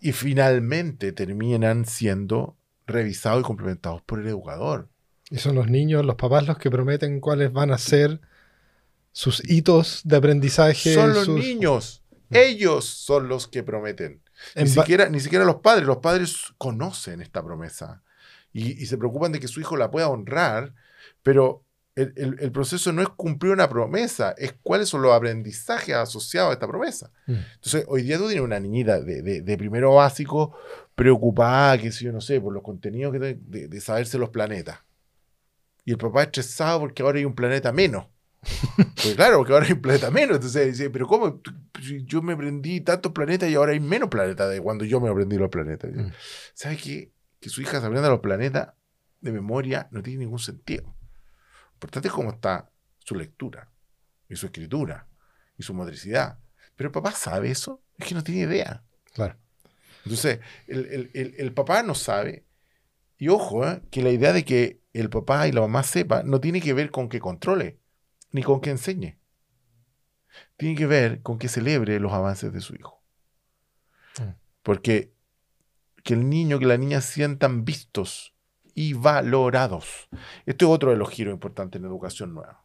y 0.00 0.12
finalmente 0.12 1.12
terminan 1.12 1.84
siendo 1.84 2.56
revisados 2.86 3.40
y 3.40 3.44
complementados 3.44 4.02
por 4.02 4.20
el 4.20 4.28
educador. 4.28 4.88
Y 5.30 5.38
son 5.38 5.56
los 5.56 5.68
niños, 5.68 6.04
los 6.04 6.16
papás 6.16 6.46
los 6.46 6.58
que 6.58 6.70
prometen 6.70 7.20
cuáles 7.20 7.52
van 7.52 7.70
a 7.70 7.78
ser 7.78 8.20
sus 9.12 9.42
hitos 9.50 10.02
de 10.04 10.16
aprendizaje. 10.16 10.94
Son 10.94 11.12
los 11.12 11.28
niños. 11.28 12.02
Mm. 12.28 12.36
Ellos 12.36 12.84
son 12.84 13.28
los 13.28 13.48
que 13.48 13.62
prometen. 13.62 14.22
Ni 14.54 14.68
siquiera, 14.68 15.08
ni 15.08 15.20
siquiera 15.20 15.44
los 15.44 15.56
padres. 15.56 15.86
Los 15.86 15.98
padres 15.98 16.52
conocen 16.58 17.20
esta 17.20 17.42
promesa 17.42 18.02
y, 18.52 18.86
se 18.86 18.98
preocupan 18.98 19.32
de 19.32 19.40
que 19.40 19.48
su 19.48 19.60
hijo 19.60 19.76
la 19.76 19.90
pueda 19.90 20.08
honrar, 20.08 20.74
pero 21.22 21.64
el, 21.94 22.52
proceso 22.52 22.92
no 22.92 23.02
es 23.02 23.08
cumplir 23.08 23.52
una 23.52 23.68
promesa, 23.68 24.32
es 24.38 24.54
cuáles 24.62 24.88
son 24.88 25.02
los 25.02 25.12
aprendizajes 25.12 25.94
asociados 25.94 26.50
a 26.50 26.52
esta 26.54 26.68
promesa. 26.68 27.10
Mm. 27.26 27.34
Entonces, 27.54 27.84
hoy 27.88 28.02
día 28.02 28.18
tú 28.18 28.26
tienes 28.26 28.44
una 28.44 28.60
niñita 28.60 29.00
de, 29.00 29.56
primero 29.58 29.94
básico 29.94 30.56
preocupada, 30.94 31.78
que 31.78 31.90
si 31.90 32.04
yo 32.04 32.12
no 32.12 32.20
sé, 32.20 32.40
por 32.40 32.52
los 32.52 32.62
contenidos 32.62 33.12
que 33.12 33.18
de, 33.18 33.68
de 33.68 33.80
saberse 33.80 34.18
los 34.18 34.30
planetas. 34.30 34.80
Y 35.84 35.92
el 35.92 35.98
papá 35.98 36.24
estresado 36.24 36.80
porque 36.80 37.02
ahora 37.02 37.18
hay 37.18 37.24
un 37.24 37.34
planeta 37.34 37.72
menos. 37.72 38.06
Pues 39.02 39.14
claro, 39.16 39.38
porque 39.38 39.52
ahora 39.52 39.66
hay 39.66 39.72
un 39.72 39.80
planeta 39.80 40.10
menos. 40.10 40.36
Entonces 40.36 40.66
dice, 40.78 40.90
pero 40.90 41.06
¿cómo? 41.06 41.40
Yo 42.04 42.22
me 42.22 42.34
aprendí 42.34 42.80
tantos 42.80 43.12
planetas 43.12 43.50
y 43.50 43.54
ahora 43.54 43.72
hay 43.72 43.80
menos 43.80 44.08
planetas 44.08 44.50
de 44.50 44.60
cuando 44.60 44.84
yo 44.84 45.00
me 45.00 45.08
aprendí 45.08 45.36
los 45.36 45.50
planetas. 45.50 45.90
Mm. 45.92 46.10
¿Sabe 46.54 46.76
qué? 46.76 47.12
Que 47.40 47.48
su 47.48 47.60
hija 47.60 47.80
se 47.80 47.86
aprenda 47.86 48.08
los 48.08 48.20
planetas 48.20 48.74
de 49.20 49.32
memoria 49.32 49.88
no 49.90 50.02
tiene 50.02 50.20
ningún 50.20 50.38
sentido. 50.38 50.84
Lo 50.84 51.74
importante 51.74 52.08
es 52.08 52.14
cómo 52.14 52.30
está 52.30 52.70
su 52.98 53.14
lectura 53.14 53.70
y 54.28 54.36
su 54.36 54.46
escritura 54.46 55.06
y 55.56 55.62
su 55.62 55.74
motricidad. 55.74 56.38
Pero 56.76 56.88
el 56.88 56.92
papá 56.92 57.12
sabe 57.12 57.50
eso, 57.50 57.82
es 57.96 58.06
que 58.06 58.14
no 58.14 58.22
tiene 58.22 58.42
idea. 58.42 58.84
Claro. 59.12 59.36
Entonces, 60.04 60.40
el, 60.66 61.10
el, 61.12 61.34
el, 61.36 61.52
papá 61.52 61.82
no 61.82 61.94
sabe. 61.94 62.46
Y 63.18 63.28
ojo, 63.28 63.66
¿eh? 63.66 63.82
que 63.90 64.02
la 64.02 64.10
idea 64.10 64.32
de 64.32 64.44
que 64.44 64.80
el 64.92 65.10
papá 65.10 65.48
y 65.48 65.52
la 65.52 65.60
mamá 65.60 65.82
sepa 65.82 66.22
no 66.22 66.40
tiene 66.40 66.60
que 66.60 66.72
ver 66.72 66.90
con 66.90 67.08
que 67.08 67.18
controle 67.18 67.78
ni 68.32 68.42
con 68.42 68.60
que 68.60 68.70
enseñe. 68.70 69.18
Tiene 70.56 70.76
que 70.76 70.86
ver 70.86 71.22
con 71.22 71.38
que 71.38 71.48
celebre 71.48 71.98
los 72.00 72.12
avances 72.12 72.52
de 72.52 72.60
su 72.60 72.74
hijo. 72.74 73.02
Mm. 74.18 74.34
Porque 74.62 75.12
que 76.02 76.14
el 76.14 76.28
niño, 76.28 76.58
que 76.58 76.66
la 76.66 76.78
niña 76.78 77.00
sientan 77.00 77.64
vistos 77.64 78.34
y 78.74 78.94
valorados. 78.94 80.08
Esto 80.46 80.66
es 80.66 80.70
otro 80.70 80.90
de 80.90 80.96
los 80.96 81.10
giros 81.10 81.34
importantes 81.34 81.80
en 81.80 81.86
educación 81.86 82.32
nueva. 82.32 82.62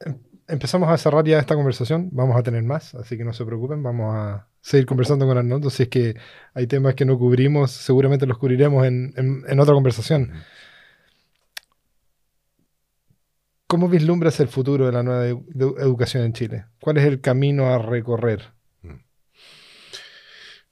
Em, 0.00 0.18
empezamos 0.48 0.88
a 0.88 0.96
cerrar 0.96 1.24
ya 1.24 1.38
esta 1.38 1.54
conversación. 1.54 2.08
Vamos 2.12 2.36
a 2.36 2.42
tener 2.42 2.62
más, 2.62 2.94
así 2.94 3.16
que 3.16 3.24
no 3.24 3.32
se 3.32 3.44
preocupen. 3.44 3.82
Vamos 3.82 4.14
a 4.14 4.48
seguir 4.60 4.86
conversando 4.86 5.26
con 5.26 5.36
Arnoldo. 5.36 5.70
Si 5.70 5.84
es 5.84 5.88
que 5.88 6.16
hay 6.54 6.66
temas 6.66 6.94
que 6.94 7.04
no 7.04 7.18
cubrimos, 7.18 7.70
seguramente 7.70 8.26
los 8.26 8.38
cubriremos 8.38 8.86
en, 8.86 9.60
otra 9.60 9.74
conversación. 9.74 10.32
¿Cómo 13.68 13.90
vislumbras 13.90 14.40
el 14.40 14.48
futuro 14.48 14.86
de 14.86 14.92
la 14.92 15.02
nueva 15.02 15.26
educación 15.26 16.24
en 16.24 16.32
Chile? 16.32 16.64
¿Cuál 16.80 16.96
es 16.96 17.04
el 17.04 17.20
camino 17.20 17.66
a 17.66 17.76
recorrer? 17.76 18.54
Mm. 18.80 18.94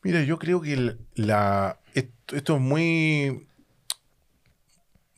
Mira, 0.02 0.22
yo 0.22 0.38
creo 0.38 0.62
que 0.62 0.96
esto, 1.92 2.56
es 2.56 2.60
muy... 2.60 3.46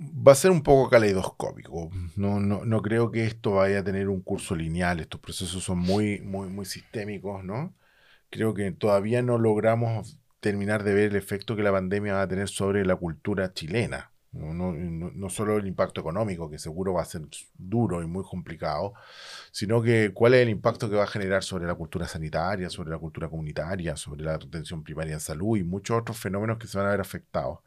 Va 0.01 0.33
a 0.33 0.35
ser 0.35 0.51
un 0.51 0.64
poco 0.64 0.91
caleidoscópico. 0.91 1.89
No, 2.16 2.41
no, 2.41 2.83
creo 2.83 3.12
que 3.12 3.24
esto 3.24 3.53
vaya 3.53 3.79
a 3.79 3.85
tener 3.85 4.09
un 4.09 4.22
curso 4.22 4.57
lineal. 4.57 4.99
Estos 4.99 5.20
procesos 5.20 5.62
son 5.62 5.79
muy, 5.79 6.20
muy, 6.20 6.49
muy 6.49 6.66
sistémicos, 6.66 7.45
¿no? 7.45 7.76
Creo 8.29 8.55
que 8.55 8.72
todavía 8.72 9.22
no 9.22 9.39
logramos 9.39 10.18
terminar 10.41 10.83
de 10.83 10.95
ver 10.95 11.11
el 11.11 11.16
efecto 11.16 11.55
que 11.55 11.62
la 11.62 11.72
pandemia 11.72 12.14
va 12.14 12.22
a 12.22 12.29
tener 12.29 12.49
sobre 12.49 12.85
la 12.85 12.97
cultura 12.97 13.53
chilena. 13.53 14.11
No, 14.33 14.53
no, 14.53 15.31
solo 15.31 15.57
el 15.57 15.66
impacto 15.66 16.03
económico, 16.03 16.51
que 16.51 16.59
seguro 16.59 16.93
va 16.93 17.03
a 17.03 17.07
ser 17.07 17.22
duro 17.57 18.03
y 18.03 18.07
muy 18.07 18.22
complicado, 18.24 18.93
sino 19.53 19.81
que 19.83 20.12
cuál 20.12 20.35
es 20.35 20.43
el 20.43 20.51
impacto 20.51 20.91
que 20.91 20.97
va 20.97 21.05
a 21.05 21.07
generar 21.07 21.43
sobre 21.43 21.66
la 21.66 21.74
cultura 21.74 22.07
sanitaria, 22.07 22.68
sobre 22.68 22.91
la 22.91 22.99
cultura 22.99 23.29
comunitaria, 23.29 23.97
sobre 23.97 24.24
la 24.24 24.35
atención 24.35 24.83
primaria 24.85 25.14
en 25.14 25.20
salud 25.20 25.57
y 25.57 25.64
muchos 25.64 25.99
otros 25.99 26.18
fenómenos 26.18 26.59
que 26.59 26.66
se 26.66 26.76
van 26.76 26.89
a 26.89 26.91
ver 26.91 27.01
afectados. 27.01 27.61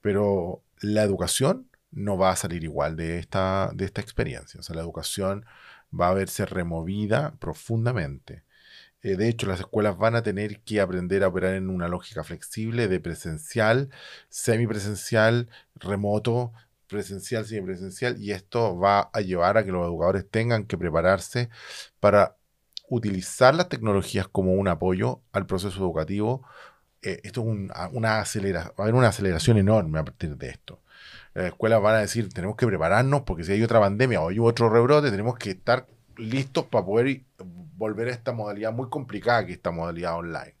Pero 0.00 0.62
la 0.80 1.02
educación 1.02 1.68
no 1.90 2.16
va 2.16 2.30
a 2.30 2.36
salir 2.36 2.64
igual 2.64 2.96
de 2.96 3.18
esta, 3.18 3.70
de 3.74 3.84
esta 3.84 4.00
experiencia. 4.00 4.60
O 4.60 4.62
sea, 4.62 4.76
la 4.76 4.82
educación 4.82 5.44
va 5.98 6.08
a 6.08 6.14
verse 6.14 6.46
removida 6.46 7.34
profundamente. 7.38 8.42
Eh, 9.02 9.16
de 9.16 9.28
hecho, 9.28 9.46
las 9.46 9.60
escuelas 9.60 9.96
van 9.96 10.14
a 10.14 10.22
tener 10.22 10.60
que 10.60 10.80
aprender 10.80 11.24
a 11.24 11.28
operar 11.28 11.54
en 11.54 11.70
una 11.70 11.88
lógica 11.88 12.22
flexible 12.24 12.88
de 12.88 13.00
presencial, 13.00 13.90
semipresencial, 14.28 15.48
remoto, 15.74 16.52
presencial, 16.86 17.46
semipresencial, 17.46 18.20
y 18.20 18.32
esto 18.32 18.78
va 18.78 19.10
a 19.12 19.20
llevar 19.20 19.56
a 19.56 19.64
que 19.64 19.72
los 19.72 19.86
educadores 19.86 20.28
tengan 20.30 20.64
que 20.66 20.76
prepararse 20.76 21.48
para 22.00 22.36
utilizar 22.90 23.54
las 23.54 23.68
tecnologías 23.68 24.28
como 24.28 24.52
un 24.54 24.68
apoyo 24.68 25.22
al 25.32 25.46
proceso 25.46 25.78
educativo. 25.80 26.44
Eh, 27.02 27.20
esto 27.24 27.42
es 27.42 27.70
una 27.92 28.20
aceleración, 28.20 28.74
va 28.78 28.82
a 28.82 28.82
haber 28.84 28.94
una 28.94 29.08
aceleración 29.08 29.56
enorme 29.58 30.00
a 30.00 30.04
partir 30.04 30.36
de 30.36 30.50
esto. 30.50 30.82
Las 31.34 31.46
escuelas 31.46 31.80
van 31.80 31.94
a 31.96 31.98
decir, 32.00 32.28
tenemos 32.32 32.56
que 32.56 32.66
prepararnos 32.66 33.22
porque 33.22 33.44
si 33.44 33.52
hay 33.52 33.62
otra 33.62 33.80
pandemia 33.80 34.20
o 34.20 34.28
hay 34.30 34.38
otro 34.40 34.68
rebrote, 34.68 35.10
tenemos 35.10 35.38
que 35.38 35.50
estar 35.50 35.86
listos 36.20 36.66
para 36.66 36.84
poder 36.84 37.22
volver 37.76 38.08
a 38.08 38.12
esta 38.12 38.32
modalidad 38.32 38.72
muy 38.72 38.88
complicada 38.88 39.46
que 39.46 39.52
esta 39.52 39.70
modalidad 39.70 40.16
online. 40.16 40.54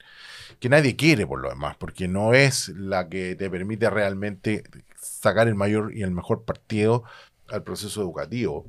Que 0.58 0.68
nadie 0.68 0.96
quiere 0.96 1.26
por 1.26 1.40
lo 1.40 1.50
demás, 1.50 1.76
porque 1.76 2.08
no 2.08 2.34
es 2.34 2.68
la 2.70 3.08
que 3.08 3.34
te 3.36 3.50
permite 3.50 3.88
realmente 3.90 4.64
sacar 4.96 5.48
el 5.48 5.54
mayor 5.54 5.94
y 5.94 6.02
el 6.02 6.10
mejor 6.10 6.44
partido 6.44 7.04
al 7.48 7.62
proceso 7.62 8.00
educativo. 8.00 8.66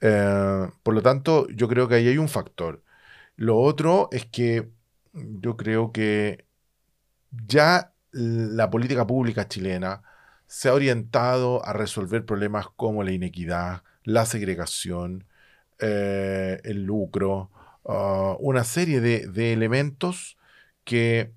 Eh, 0.00 0.68
por 0.82 0.94
lo 0.94 1.02
tanto, 1.02 1.48
yo 1.48 1.68
creo 1.68 1.88
que 1.88 1.96
ahí 1.96 2.08
hay 2.08 2.18
un 2.18 2.28
factor. 2.28 2.82
Lo 3.36 3.58
otro 3.58 4.08
es 4.12 4.26
que 4.26 4.68
yo 5.12 5.56
creo 5.56 5.92
que 5.92 6.46
ya 7.30 7.92
la 8.12 8.70
política 8.70 9.06
pública 9.06 9.48
chilena 9.48 10.02
se 10.46 10.68
ha 10.68 10.74
orientado 10.74 11.64
a 11.64 11.72
resolver 11.72 12.24
problemas 12.24 12.66
como 12.76 13.02
la 13.02 13.12
inequidad, 13.12 13.82
la 14.04 14.26
segregación, 14.26 15.26
eh, 15.78 16.60
el 16.64 16.84
lucro, 16.84 17.50
uh, 17.84 18.36
una 18.38 18.64
serie 18.64 19.00
de, 19.00 19.52
elementos 19.52 20.38
que 20.84 21.32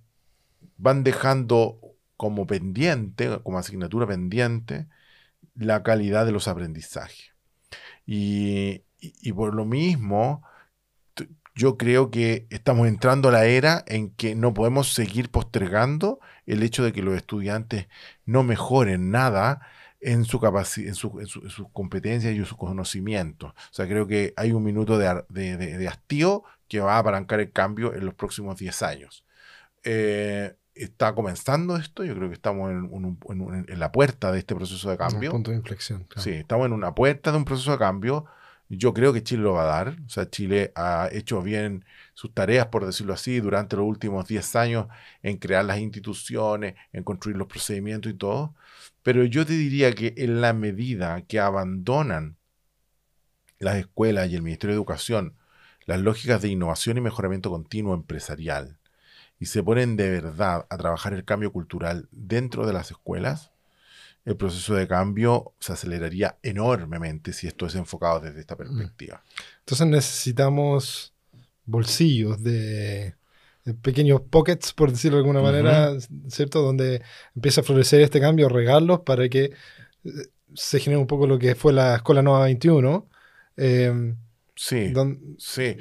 van 0.78 1.04
dejando 1.04 1.80
como 2.18 2.48
pendiente, 2.48 3.40
como 3.44 3.58
asignatura 3.58 4.08
pendiente, 4.08 4.88
la 5.56 5.84
calidad 5.84 6.26
de 6.26 6.32
los 6.32 6.48
aprendizajes. 6.48 7.34
Y, 8.06 8.84
por 9.36 9.54
lo 9.54 9.66
mismo, 9.66 10.44
yo 11.56 11.78
creo 11.78 12.12
que 12.12 12.48
estamos 12.50 12.88
entrando 12.88 13.30
a 13.30 13.32
la 13.32 13.46
era 13.46 13.84
en 13.88 14.12
que 14.12 14.36
no 14.36 14.54
podemos 14.54 14.94
seguir 14.94 15.30
postergando 15.30 16.20
el 16.46 16.64
hecho 16.64 16.84
de 16.84 16.94
que 16.94 17.02
los 17.02 17.16
estudiantes 17.16 17.88
no 18.26 18.44
mejoren 18.44 19.12
nada 19.12 19.62
en 20.00 20.26
su 20.26 20.40
capacidad, 20.40 20.88
en, 20.88 20.96
su, 20.96 21.20
en, 21.20 21.28
sus 21.28 21.68
competencias 21.72 22.34
y 22.34 22.38
en 22.38 22.46
sus 22.46 22.58
conocimientos. 22.58 23.52
O 23.52 23.74
sea, 23.74 23.88
creo 23.88 24.08
que 24.08 24.34
hay 24.36 24.52
un 24.52 24.64
minuto 24.64 24.98
de, 24.98 25.24
de, 25.30 25.88
hastío 25.88 26.44
que 26.68 26.80
va 26.80 26.96
a 26.96 27.00
apalancar 27.00 27.40
el 27.40 27.52
cambio 27.52 27.94
en 27.94 28.06
los 28.06 28.14
próximos 28.14 28.58
10 28.58 28.82
años. 28.84 29.26
Eh, 29.84 30.56
está 30.76 31.14
comenzando 31.16 31.76
esto, 31.78 32.04
yo 32.04 32.16
creo 32.16 32.28
que 32.28 32.36
estamos 32.36 32.70
en, 32.70 33.18
en, 33.68 33.80
la 33.80 33.92
puerta 33.92 34.32
de 34.32 34.40
este 34.40 34.56
proceso 34.56 34.90
de 34.90 34.98
cambio. 34.98 35.32
Un 35.32 35.38
punto 35.38 35.52
de 35.52 35.58
inflexión. 35.58 36.06
Sí, 36.18 36.32
estamos 36.32 36.68
en 36.68 36.74
una 36.74 36.94
puerta 36.94 37.32
de 37.32 37.38
un 37.38 37.46
proceso 37.46 37.72
de 37.72 37.78
cambio. 37.80 38.26
Yo 38.70 38.94
creo 38.94 39.14
que 39.14 39.24
Chile 39.24 39.44
lo 39.44 39.54
va 39.54 39.64
a 39.64 39.66
dar. 39.66 39.96
O 40.06 40.10
sea, 40.10 40.30
Chile 40.30 40.74
ha 40.76 41.10
hecho 41.12 41.42
bien 41.42 41.86
sus 42.14 42.34
tareas, 42.34 42.68
por 42.68 42.86
decirlo 42.86 43.14
así, 43.14 43.40
durante 43.40 43.78
los 43.78 43.86
últimos 43.86 44.28
10 44.28 44.56
años 44.58 44.88
en 45.24 45.38
crear 45.38 45.64
las 45.64 45.80
instituciones, 45.80 46.76
en 46.92 47.04
construir 47.04 47.38
los 47.38 47.48
procedimientos 47.48 48.12
y 48.12 48.16
todo. 48.16 48.54
Pero 49.08 49.24
yo 49.24 49.46
te 49.46 49.54
diría 49.54 49.94
que 49.94 50.14
en 50.18 50.42
la 50.42 50.52
medida 50.52 51.22
que 51.22 51.40
abandonan 51.40 52.36
las 53.58 53.78
escuelas 53.78 54.30
y 54.30 54.36
el 54.36 54.42
Ministerio 54.42 54.74
de 54.74 54.80
Educación 54.80 55.38
las 55.86 56.02
lógicas 56.02 56.42
de 56.42 56.50
innovación 56.50 56.98
y 56.98 57.00
mejoramiento 57.00 57.50
continuo 57.50 57.94
empresarial 57.94 58.80
y 59.40 59.46
se 59.46 59.64
ponen 59.64 59.96
de 59.96 60.10
verdad 60.10 60.68
a 60.70 60.78
trabajar 60.78 61.14
el 61.14 61.24
cambio 61.24 61.54
cultural 61.54 62.10
dentro 62.12 62.68
de 62.68 62.74
las 62.74 62.92
escuelas, 62.92 63.54
el 64.26 64.36
proceso 64.36 64.76
de 64.76 64.90
cambio 64.90 65.54
se 65.58 65.72
aceleraría 65.72 66.38
enormemente 66.44 67.32
si 67.32 67.48
esto 67.48 67.66
es 67.66 67.76
enfocado 67.76 68.20
desde 68.20 68.42
esta 68.42 68.58
perspectiva. 68.58 69.24
Entonces 69.60 69.88
necesitamos 69.88 71.14
bolsillos 71.66 72.44
de, 72.44 73.16
pequeños 73.74 74.22
pockets, 74.22 74.74
por 74.74 74.92
decirlo 74.92 75.18
de 75.18 75.22
alguna 75.22 75.42
manera, 75.42 75.94
¿cierto? 76.28 76.62
Donde 76.62 77.02
empieza 77.36 77.62
a 77.62 77.64
florecer 77.64 78.02
este 78.02 78.20
cambio, 78.20 78.50
regalos 78.50 79.02
para 79.02 79.28
que 79.30 79.52
eh, 80.04 80.10
se 80.54 80.80
genere 80.80 81.02
un 81.02 81.08
poco 81.08 81.28
lo 81.28 81.40
que 81.40 81.56
fue 81.56 81.74
la 81.74 81.96
Escuela 81.96 82.22
Nueva 82.22 82.46
21. 82.46 83.10
Eh, 83.58 84.16
sí, 84.56 84.94
sí, 85.38 85.78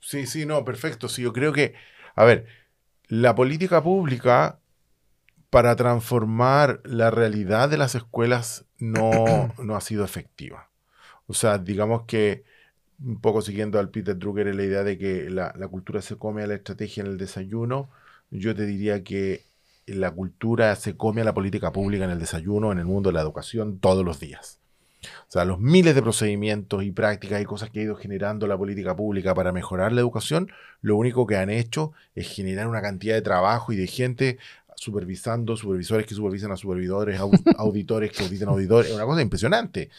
sí, 0.00 0.26
sí, 0.26 0.46
no, 0.46 0.64
perfecto. 0.64 1.08
Sí, 1.08 1.22
yo 1.22 1.32
creo 1.32 1.52
que, 1.52 1.74
a 2.14 2.24
ver, 2.24 2.46
la 3.08 3.34
política 3.34 3.82
pública 3.82 4.60
para 5.50 5.76
transformar 5.76 6.80
la 6.84 7.10
realidad 7.10 7.68
de 7.68 7.78
las 7.78 7.94
escuelas 7.94 8.66
no, 8.78 9.52
no 9.62 9.76
ha 9.76 9.80
sido 9.80 10.04
efectiva. 10.04 10.70
O 11.26 11.34
sea, 11.34 11.58
digamos 11.58 12.04
que 12.04 12.44
un 13.04 13.20
poco 13.20 13.42
siguiendo 13.42 13.78
al 13.78 13.90
Peter 13.90 14.18
Drucker 14.18 14.54
la 14.54 14.64
idea 14.64 14.82
de 14.82 14.98
que 14.98 15.30
la, 15.30 15.52
cultura 15.68 16.02
se 16.02 16.16
come 16.16 16.42
a 16.42 16.46
la 16.46 16.54
estrategia 16.54 17.02
en 17.02 17.08
el 17.08 17.18
desayuno, 17.18 17.90
yo 18.30 18.54
te 18.54 18.66
diría 18.66 19.04
que 19.04 19.44
la 19.86 20.10
cultura 20.10 20.74
se 20.76 20.96
come 20.96 21.22
a 21.22 21.24
la 21.24 21.34
política 21.34 21.72
pública 21.72 22.04
en 22.04 22.10
el 22.10 22.18
desayuno, 22.18 22.72
en 22.72 22.78
el 22.78 22.84
mundo 22.84 23.10
de 23.10 23.14
la 23.14 23.22
educación, 23.22 23.78
todos 23.78 24.04
los 24.04 24.20
días. 24.20 24.58
O 25.00 25.30
sea, 25.30 25.44
los 25.44 25.60
miles 25.60 25.94
de 25.94 26.02
procedimientos 26.02 26.82
y 26.82 26.90
prácticas 26.90 27.40
y 27.40 27.44
cosas 27.44 27.70
que 27.70 27.80
ha 27.80 27.82
ido 27.84 27.94
generando 27.94 28.46
la 28.46 28.58
política 28.58 28.96
pública 28.96 29.34
para 29.34 29.52
mejorar 29.52 29.92
la 29.92 30.00
educación, 30.00 30.50
lo 30.82 30.96
único 30.96 31.26
que 31.26 31.36
han 31.36 31.50
hecho 31.50 31.92
es 32.16 32.28
generar 32.28 32.66
una 32.66 32.82
cantidad 32.82 33.14
de 33.14 33.22
trabajo 33.22 33.72
y 33.72 33.76
de 33.76 33.86
gente 33.86 34.38
supervisando, 34.74 35.56
supervisores 35.56 36.06
que 36.06 36.14
supervisan 36.14 36.50
a 36.50 36.56
supervisores, 36.56 37.20
auditores 37.56 38.12
que 38.12 38.24
auditan 38.24 38.48
auditores, 38.48 38.90
es 38.90 38.96
una 38.96 39.06
cosa 39.06 39.22
impresionante. 39.22 39.90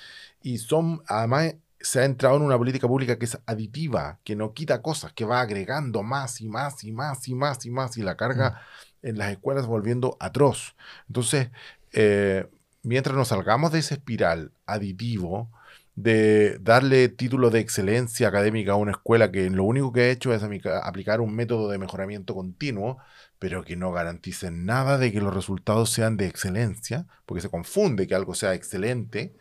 Y 0.44 0.58
son, 0.58 1.02
además, 1.08 1.56
se 1.80 2.02
ha 2.02 2.06
entrado 2.06 2.38
en 2.38 2.44
una 2.44 2.58
política 2.58 2.88
pública 2.88 3.18
que 3.18 3.26
es 3.26 3.38
aditiva, 3.46 4.20
que 4.24 4.36
no 4.36 4.54
quita 4.54 4.82
cosas, 4.82 5.14
que 5.14 5.26
va 5.26 5.42
agregando 5.42 6.04
más 6.04 6.42
y 6.42 6.50
más 6.50 6.84
y 6.84 6.92
más 6.92 7.28
y 7.28 7.36
más 7.36 7.66
y 7.66 7.72
más 7.72 7.98
y 7.98 8.02
la 8.02 8.18
carga 8.18 8.62
mm. 9.02 9.08
en 9.08 9.18
las 9.18 9.32
escuelas 9.32 9.66
volviendo 9.66 10.18
atroz. 10.20 10.76
Entonces, 11.08 11.50
eh, 11.94 12.48
mientras 12.84 13.16
nos 13.16 13.30
salgamos 13.30 13.72
de 13.72 13.80
esa 13.80 13.96
espiral 13.96 14.52
aditivo, 14.66 15.50
de 15.96 16.58
darle 16.62 17.10
título 17.10 17.50
de 17.50 17.60
excelencia 17.60 18.30
académica 18.30 18.72
a 18.72 18.76
una 18.76 18.92
escuela 18.92 19.32
que 19.32 19.50
lo 19.50 19.66
único 19.66 19.92
que 19.92 20.02
ha 20.02 20.10
hecho 20.10 20.34
es 20.34 20.42
aplicar 20.44 21.20
un 21.20 21.36
método 21.36 21.70
de 21.70 21.78
mejoramiento 21.78 22.36
continuo, 22.36 23.00
pero 23.38 23.66
que 23.66 23.76
no 23.76 23.92
garantice 23.92 24.50
nada 24.50 24.98
de 24.98 25.12
que 25.12 25.20
los 25.20 25.34
resultados 25.34 25.90
sean 25.90 26.16
de 26.16 26.28
excelencia, 26.28 27.06
porque 27.26 27.42
se 27.42 27.50
confunde 27.50 28.08
que 28.08 28.16
algo 28.16 28.34
sea 28.34 28.54
excelente 28.54 29.36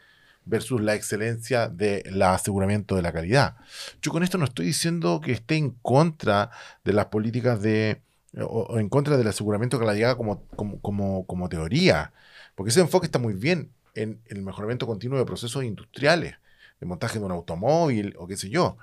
versus 0.48 0.80
la 0.80 0.94
excelencia 0.94 1.68
del 1.68 2.20
aseguramiento 2.22 2.96
de 2.96 3.02
la 3.02 3.12
calidad. 3.12 3.56
Yo 4.02 4.10
con 4.10 4.22
esto 4.22 4.38
no 4.38 4.44
estoy 4.44 4.66
diciendo 4.66 5.20
que 5.20 5.32
esté 5.32 5.56
en 5.56 5.70
contra 5.70 6.50
de 6.84 6.92
las 6.92 7.06
políticas 7.06 7.60
de, 7.60 8.00
o, 8.40 8.78
en 8.78 8.88
contra 8.88 9.16
del 9.16 9.28
aseguramiento 9.28 9.78
de 9.78 9.86
calidad 9.86 10.16
como, 10.16 10.44
como, 10.80 11.26
como, 11.26 11.48
teoría, 11.48 12.12
porque 12.54 12.70
ese 12.70 12.80
enfoque 12.80 13.06
está 13.06 13.18
muy 13.18 13.34
bien 13.34 13.70
en, 13.94 14.20
el 14.26 14.42
mejoramiento 14.42 14.86
continuo 14.86 15.18
de 15.18 15.26
procesos 15.26 15.64
industriales, 15.64 16.36
de 16.80 16.86
montaje 16.86 17.18
de 17.18 17.24
un 17.24 17.32
automóvil 17.32 18.14
o 18.18 18.26
qué 18.26 18.36
sé 18.36 18.48
yo. 18.48 18.78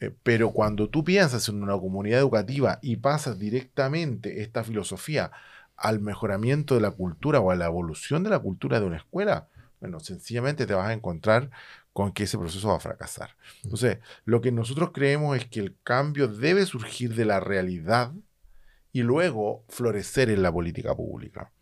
Eh, 0.00 0.12
pero 0.22 0.50
cuando 0.50 0.88
tú 0.88 1.04
piensas 1.04 1.48
en 1.48 1.62
una 1.62 1.74
comunidad 1.74 2.20
educativa 2.20 2.78
y 2.82 2.96
pasas 2.96 3.38
directamente 3.38 4.42
esta 4.42 4.62
filosofía 4.62 5.30
al 5.76 6.00
mejoramiento 6.00 6.74
de 6.74 6.80
la 6.80 6.90
cultura 6.90 7.40
o 7.40 7.50
a 7.50 7.56
la 7.56 7.66
evolución 7.66 8.24
de 8.24 8.30
la 8.30 8.40
cultura 8.40 8.80
de 8.80 8.86
una 8.86 8.96
escuela, 8.96 9.46
bueno, 9.80 10.00
sencillamente 10.00 10.66
te 10.66 10.74
vas 10.74 10.88
a 10.88 10.92
encontrar 10.92 11.50
con 11.92 12.12
que 12.12 12.24
ese 12.24 12.38
proceso 12.38 12.68
va 12.68 12.76
a 12.76 12.80
fracasar. 12.80 13.36
Entonces, 13.64 13.98
lo 14.24 14.40
que 14.40 14.52
nosotros 14.52 14.90
creemos 14.92 15.36
es 15.36 15.46
que 15.46 15.60
el 15.60 15.76
cambio 15.82 16.28
debe 16.28 16.64
surgir 16.66 17.14
de 17.14 17.24
la 17.24 17.40
realidad 17.40 18.12
y 18.92 19.02
luego 19.02 19.64
florecer 19.68 20.30
en 20.30 20.42
la 20.42 20.52
política 20.52 20.94
pública, 20.94 21.52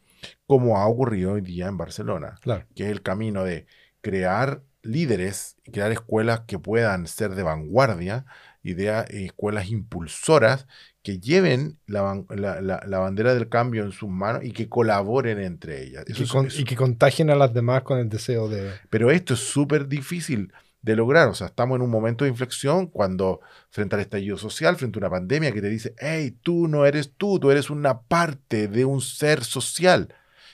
como 0.46 0.78
ha 0.78 0.86
ocurrido 0.86 1.32
hoy 1.32 1.40
día 1.40 1.66
en 1.66 1.76
Barcelona, 1.76 2.38
que 2.74 2.84
es 2.84 2.90
el 2.90 3.02
camino 3.02 3.44
de 3.44 3.66
crear 4.00 4.62
líderes 4.82 5.56
y 5.64 5.72
crear 5.72 5.90
escuelas 5.90 6.40
que 6.46 6.58
puedan 6.58 7.06
ser 7.06 7.34
de 7.34 7.42
vanguardia, 7.42 8.24
ideas, 8.62 9.08
escuelas 9.10 9.68
impulsoras 9.68 10.66
que 11.06 11.20
lleven 11.20 11.78
la, 11.86 12.02
bandera 12.02 13.32
del 13.32 13.48
cambio 13.48 13.84
en 13.84 13.92
sus 13.92 14.08
manos 14.08 14.42
y 14.42 14.50
que 14.50 14.68
colaboren 14.68 15.38
entre 15.38 15.84
ellas. 15.84 16.04
Y 16.08 16.64
que, 16.64 16.74
contagien 16.74 17.30
a 17.30 17.36
las 17.36 17.54
demás 17.54 17.82
con 17.82 18.00
el 18.00 18.08
deseo 18.08 18.48
de... 18.48 18.72
Pero 18.90 19.12
esto 19.12 19.34
es 19.34 19.38
súper 19.38 19.86
difícil 19.86 20.52
de 20.82 20.96
lograr. 20.96 21.28
O 21.28 21.34
sea, 21.34 21.46
estamos 21.46 21.76
en 21.76 21.82
un 21.82 21.90
momento 21.90 22.24
de 22.24 22.30
inflexión 22.30 22.88
cuando 22.88 23.38
frente 23.70 23.94
al 23.94 24.00
estallido 24.00 24.36
social, 24.36 24.74
frente 24.74 24.98
a 24.98 25.02
una 25.02 25.10
pandemia 25.10 25.52
que 25.52 25.60
te 25.60 25.68
dice, 25.68 25.94
hey, 25.98 26.36
tú 26.42 26.66
no 26.66 26.84
eres 26.84 27.12
tú, 27.16 27.38
tú 27.38 27.52
eres 27.52 27.70
una 27.70 28.00
parte 28.00 28.66
de 28.66 28.84
un 28.84 29.00
ser 29.00 29.44
social. 29.44 30.12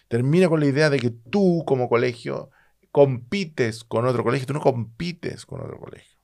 Termina 0.09 0.51
con 0.51 0.61
la 0.61 0.67
idea 0.67 0.91
de 0.91 0.99
que 0.99 1.09
tú 1.31 1.65
como 1.67 1.89
colegio 1.89 2.51
compites 2.91 3.85
con 3.85 4.05
otro 4.05 4.23
colegio, 4.23 4.49
tú 4.49 4.53
no 4.53 4.61
compites 4.61 5.47
con 5.47 5.63
otro 5.63 5.79
colegio. 5.79 6.19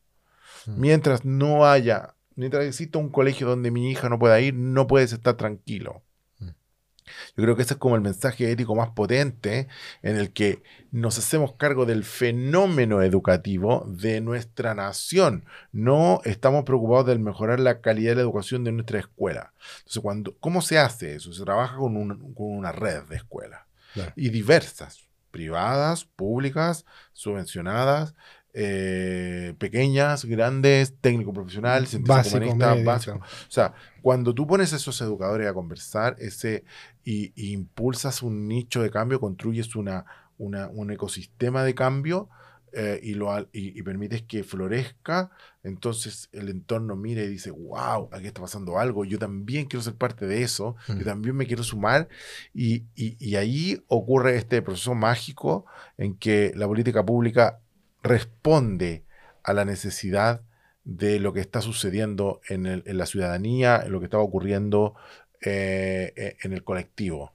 Mm. 0.66 0.80
Mientras 0.80 1.24
no 1.24 1.64
haya 1.64 2.14
exista 2.46 2.98
un 2.98 3.10
colegio 3.10 3.46
donde 3.46 3.70
mi 3.70 3.90
hija 3.90 4.08
no 4.08 4.18
pueda 4.18 4.40
ir, 4.40 4.54
no 4.54 4.86
puedes 4.86 5.12
estar 5.12 5.36
tranquilo. 5.36 6.02
Mm. 6.38 6.48
Yo 7.36 7.42
creo 7.42 7.56
que 7.56 7.62
ese 7.62 7.74
es 7.74 7.80
como 7.80 7.96
el 7.96 8.00
mensaje 8.00 8.50
ético 8.50 8.74
más 8.74 8.90
potente 8.90 9.68
en 10.02 10.16
el 10.16 10.32
que 10.32 10.62
nos 10.90 11.18
hacemos 11.18 11.54
cargo 11.54 11.86
del 11.86 12.04
fenómeno 12.04 13.02
educativo 13.02 13.84
de 13.88 14.20
nuestra 14.20 14.74
nación. 14.74 15.44
No 15.72 16.20
estamos 16.24 16.64
preocupados 16.64 17.06
de 17.06 17.18
mejorar 17.18 17.60
la 17.60 17.80
calidad 17.80 18.12
de 18.12 18.16
la 18.16 18.22
educación 18.22 18.64
de 18.64 18.72
nuestra 18.72 19.00
escuela. 19.00 19.52
Entonces, 19.78 20.02
cuando, 20.02 20.36
¿cómo 20.38 20.62
se 20.62 20.78
hace 20.78 21.14
eso? 21.16 21.32
Se 21.32 21.44
trabaja 21.44 21.76
con, 21.76 21.96
una 22.36 22.72
red 22.72 23.02
de 23.04 23.16
escuelas 23.16 23.62
y 24.14 24.30
diversas, 24.30 25.08
privadas, 25.30 26.04
públicas, 26.04 26.84
subvencionadas, 27.12 28.14
eh, 28.54 29.54
pequeñas, 29.58 30.24
grandes, 30.24 30.94
técnico 31.00 31.32
profesional, 31.32 31.86
científico 31.86 32.36
humanista, 32.36 32.74
básico. 32.82 33.18
O 33.18 33.50
sea, 33.50 33.74
cuando 34.02 34.34
tú 34.34 34.46
pones 34.46 34.72
a 34.72 34.76
esos 34.76 35.00
educadores 35.00 35.46
a 35.46 35.54
conversar 35.54 36.16
ese, 36.18 36.64
y, 37.04 37.32
impulsas 37.52 38.22
un 38.22 38.48
nicho 38.48 38.82
de 38.82 38.90
cambio, 38.90 39.20
construyes 39.20 39.76
una, 39.76 40.04
un 40.38 40.90
ecosistema 40.90 41.62
de 41.62 41.74
cambio 41.74 42.28
eh, 42.72 43.00
y, 43.02 43.14
lo, 43.14 43.48
y, 43.52 43.82
permites 43.82 44.22
que 44.22 44.44
florezca, 44.44 45.30
entonces 45.62 46.28
el 46.32 46.48
entorno 46.48 46.96
mira 46.96 47.22
y 47.22 47.28
dice, 47.28 47.50
wow, 47.50 48.08
aquí 48.12 48.26
está 48.26 48.40
pasando 48.40 48.78
algo, 48.78 49.04
yo 49.04 49.18
también 49.18 49.66
quiero 49.66 49.82
ser 49.82 49.94
parte 49.94 50.26
de 50.26 50.42
eso, 50.42 50.76
yo 50.86 50.94
mm. 50.96 51.04
también 51.04 51.36
me 51.36 51.46
quiero 51.46 51.62
sumar, 51.62 52.08
y, 52.52 52.84
y 52.94 53.36
ahí 53.36 53.82
ocurre 53.88 54.36
este 54.36 54.60
proceso 54.62 54.94
mágico 54.94 55.64
en 55.96 56.14
que 56.14 56.52
la 56.56 56.66
política 56.66 57.04
pública 57.04 57.60
responde 58.02 59.04
a 59.42 59.52
la 59.52 59.64
necesidad 59.64 60.42
de 60.84 61.20
lo 61.20 61.32
que 61.32 61.40
está 61.40 61.60
sucediendo 61.60 62.40
en, 62.48 62.82
la 62.86 63.06
ciudadanía, 63.06 63.82
en 63.84 63.92
lo 63.92 64.00
que 64.00 64.06
está 64.06 64.18
ocurriendo 64.18 64.94
eh, 65.42 66.12
eh, 66.16 66.36
en 66.42 66.52
el 66.52 66.64
colectivo. 66.64 67.32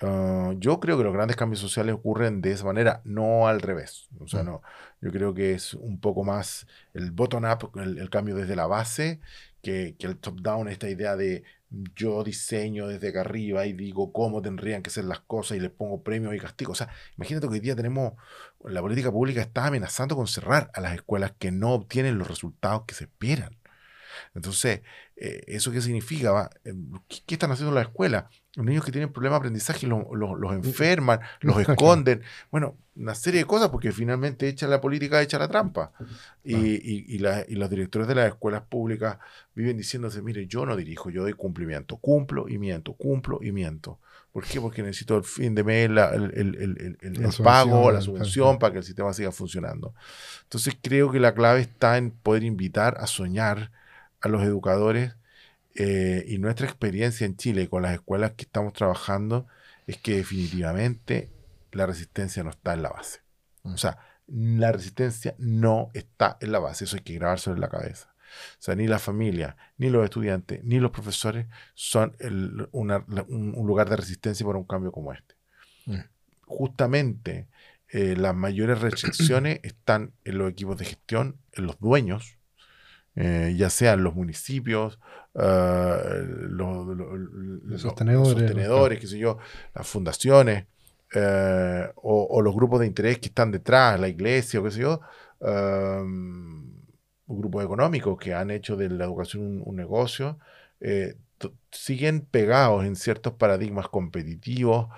Ah, 0.00 0.52
yo 0.58 0.80
creo 0.80 0.98
que 0.98 1.04
los 1.04 1.12
grandes 1.12 1.36
cambios 1.36 1.60
sociales 1.60 1.94
ocurren 1.94 2.40
de 2.40 2.52
esa 2.52 2.64
manera, 2.64 3.00
no 3.04 3.48
al 3.48 3.60
revés. 3.60 4.08
O 4.20 4.28
sea, 4.28 4.42
mm. 4.42 4.46
no. 4.46 4.62
Yo 5.00 5.10
creo 5.10 5.34
que 5.34 5.52
es 5.52 5.74
un 5.74 6.00
poco 6.00 6.24
más 6.24 6.66
el 6.94 7.10
bottom-up, 7.10 7.72
el, 7.80 8.08
cambio 8.10 8.36
desde 8.36 8.56
la 8.56 8.66
base, 8.66 9.20
que, 9.62 9.96
que 9.98 10.06
el 10.06 10.18
top-down, 10.18 10.68
esta 10.68 10.88
idea 10.88 11.16
de 11.16 11.44
yo 11.94 12.22
diseño 12.22 12.86
desde 12.86 13.08
acá 13.08 13.22
arriba 13.22 13.66
y 13.66 13.72
digo 13.72 14.12
cómo 14.12 14.42
tendrían 14.42 14.82
que 14.82 14.90
ser 14.90 15.04
las 15.04 15.20
cosas 15.20 15.56
y 15.56 15.60
les 15.60 15.70
pongo 15.70 16.02
premios 16.02 16.34
y 16.34 16.38
castigos. 16.38 16.80
O 16.80 16.84
sea, 16.84 16.94
imagínate 17.16 17.46
que 17.46 17.54
hoy 17.54 17.60
día 17.60 17.74
tenemos, 17.74 18.14
la 18.64 18.80
política 18.80 19.10
pública 19.10 19.40
está 19.40 19.66
amenazando 19.66 20.16
con 20.16 20.26
cerrar 20.26 20.70
a 20.74 20.80
las 20.80 20.94
escuelas 20.94 21.32
que 21.38 21.50
no 21.50 21.72
obtienen 21.72 22.18
los 22.18 22.28
resultados 22.28 22.84
que 22.86 22.94
se 22.94 23.04
esperan. 23.04 23.56
Entonces, 24.34 24.82
eh, 25.16 25.44
¿eso 25.46 25.72
qué 25.72 25.80
significa? 25.80 26.50
Em, 26.64 26.92
¿Qué, 27.08 27.34
están 27.34 27.50
haciendo 27.52 27.74
las 27.74 27.86
escuelas? 27.86 28.24
Los 28.54 28.66
niños 28.66 28.84
que 28.84 28.92
tienen 28.92 29.12
problemas 29.12 29.36
de 29.36 29.38
aprendizaje 29.38 29.86
los, 29.86 30.04
los, 30.12 30.52
enferman, 30.52 31.20
los 31.40 31.58
esconden. 31.60 32.22
Bueno, 32.50 32.76
una 32.96 33.14
serie 33.14 33.40
de 33.40 33.46
cosas 33.46 33.70
porque 33.70 33.92
finalmente 33.92 34.48
echa 34.48 34.66
la 34.66 34.80
política, 34.80 35.22
echa 35.22 35.38
la 35.38 35.48
trampa. 35.48 35.92
Y, 36.44 36.56
y, 36.56 37.06
y, 37.08 37.18
los 37.18 37.70
directores 37.70 38.08
de 38.08 38.14
las 38.14 38.28
escuelas 38.28 38.62
públicas 38.62 39.18
viven 39.54 39.76
diciéndose, 39.76 40.22
mire, 40.22 40.46
yo 40.46 40.66
no 40.66 40.76
dirijo, 40.76 41.10
yo 41.10 41.22
doy 41.22 41.32
cumplimiento. 41.32 41.96
Cumplo 41.96 42.48
y 42.48 42.58
miento, 42.58 42.94
cumplo 42.94 43.38
y 43.42 43.52
miento. 43.52 43.98
¿Por 44.32 44.44
qué? 44.46 44.60
Porque 44.60 44.82
necesito 44.82 45.16
el 45.16 45.24
fin 45.24 45.54
de 45.54 45.62
mes, 45.62 45.90
el, 45.90 45.98
el, 45.98 46.96
el, 47.00 47.28
pago, 47.44 47.92
la 47.92 48.00
subvención 48.00 48.58
para 48.58 48.72
que 48.72 48.78
el 48.78 48.84
sistema 48.84 49.12
siga 49.12 49.30
funcionando. 49.30 49.94
Entonces 50.44 50.74
creo 50.80 51.12
que 51.12 51.20
la 51.20 51.34
clave 51.34 51.60
está 51.60 51.98
en 51.98 52.10
poder 52.10 52.42
invitar 52.42 52.96
a 52.98 53.06
soñar 53.06 53.70
a 54.22 54.28
los 54.28 54.42
educadores 54.42 55.14
eh, 55.74 56.24
y 56.26 56.38
nuestra 56.38 56.66
experiencia 56.66 57.26
en 57.26 57.36
Chile 57.36 57.68
con 57.68 57.82
las 57.82 57.92
escuelas 57.92 58.32
que 58.32 58.44
estamos 58.44 58.72
trabajando 58.72 59.46
es 59.86 59.98
que 59.98 60.16
definitivamente 60.16 61.30
la 61.72 61.84
resistencia 61.84 62.42
no 62.42 62.50
está 62.50 62.72
en 62.72 62.82
la 62.82 62.88
base. 62.88 63.20
O 63.64 63.76
sea, 63.76 63.98
la 64.26 64.72
resistencia 64.72 65.34
no 65.38 65.90
está 65.92 66.38
en 66.40 66.52
la 66.52 66.58
base, 66.58 66.84
eso 66.84 66.96
hay 66.96 67.02
que 67.02 67.14
grabarse 67.14 67.50
en 67.50 67.60
la 67.60 67.68
cabeza. 67.68 68.11
O 68.58 68.62
sea, 68.62 68.74
ni 68.74 68.86
la 68.86 68.98
familia, 68.98 69.56
ni 69.78 69.90
los 69.90 70.04
estudiantes, 70.04 70.62
ni 70.64 70.78
los 70.80 70.90
profesores 70.90 71.46
son 71.74 72.16
un, 72.72 73.66
lugar 73.66 73.88
de 73.88 73.96
resistencia 73.96 74.46
para 74.46 74.58
un 74.58 74.64
cambio 74.64 74.92
como 74.92 75.12
este. 75.12 75.34
Mm. 75.86 76.00
Justamente 76.46 77.48
eh, 77.92 78.16
las 78.16 78.34
mayores 78.34 78.80
restricciones 78.80 79.60
están 79.64 80.12
en 80.24 80.38
los 80.38 80.50
equipos 80.50 80.78
de 80.78 80.86
gestión, 80.86 81.36
en 81.52 81.66
los 81.66 81.78
dueños, 81.78 82.38
eh, 83.14 83.54
ya 83.56 83.68
sean 83.68 84.02
los 84.02 84.14
municipios, 84.14 84.98
eh, 85.34 86.24
los, 86.48 87.80
sostenedores, 87.80 88.98
qué 88.98 89.06
sé 89.06 89.18
yo, 89.18 89.36
las 89.74 89.86
fundaciones 89.86 90.66
o, 91.96 92.40
los 92.42 92.54
grupos 92.54 92.80
de 92.80 92.86
interés 92.86 93.18
que 93.18 93.28
están 93.28 93.50
detrás, 93.50 94.00
la 94.00 94.08
iglesia 94.08 94.60
o 94.60 94.64
qué 94.64 94.70
sé 94.70 94.80
yo, 94.80 95.02
grupos 97.26 97.64
económicos 97.64 98.18
que 98.18 98.34
han 98.34 98.50
hecho 98.50 98.76
de 98.76 98.90
la 98.90 99.04
educación 99.04 99.62
un, 99.64 99.76
negocio, 99.76 100.38
siguen 101.70 102.22
pegados 102.22 102.84
en 102.84 102.96
ciertos 102.96 103.34
paradigmas 103.34 103.88
competitivos 103.88 104.88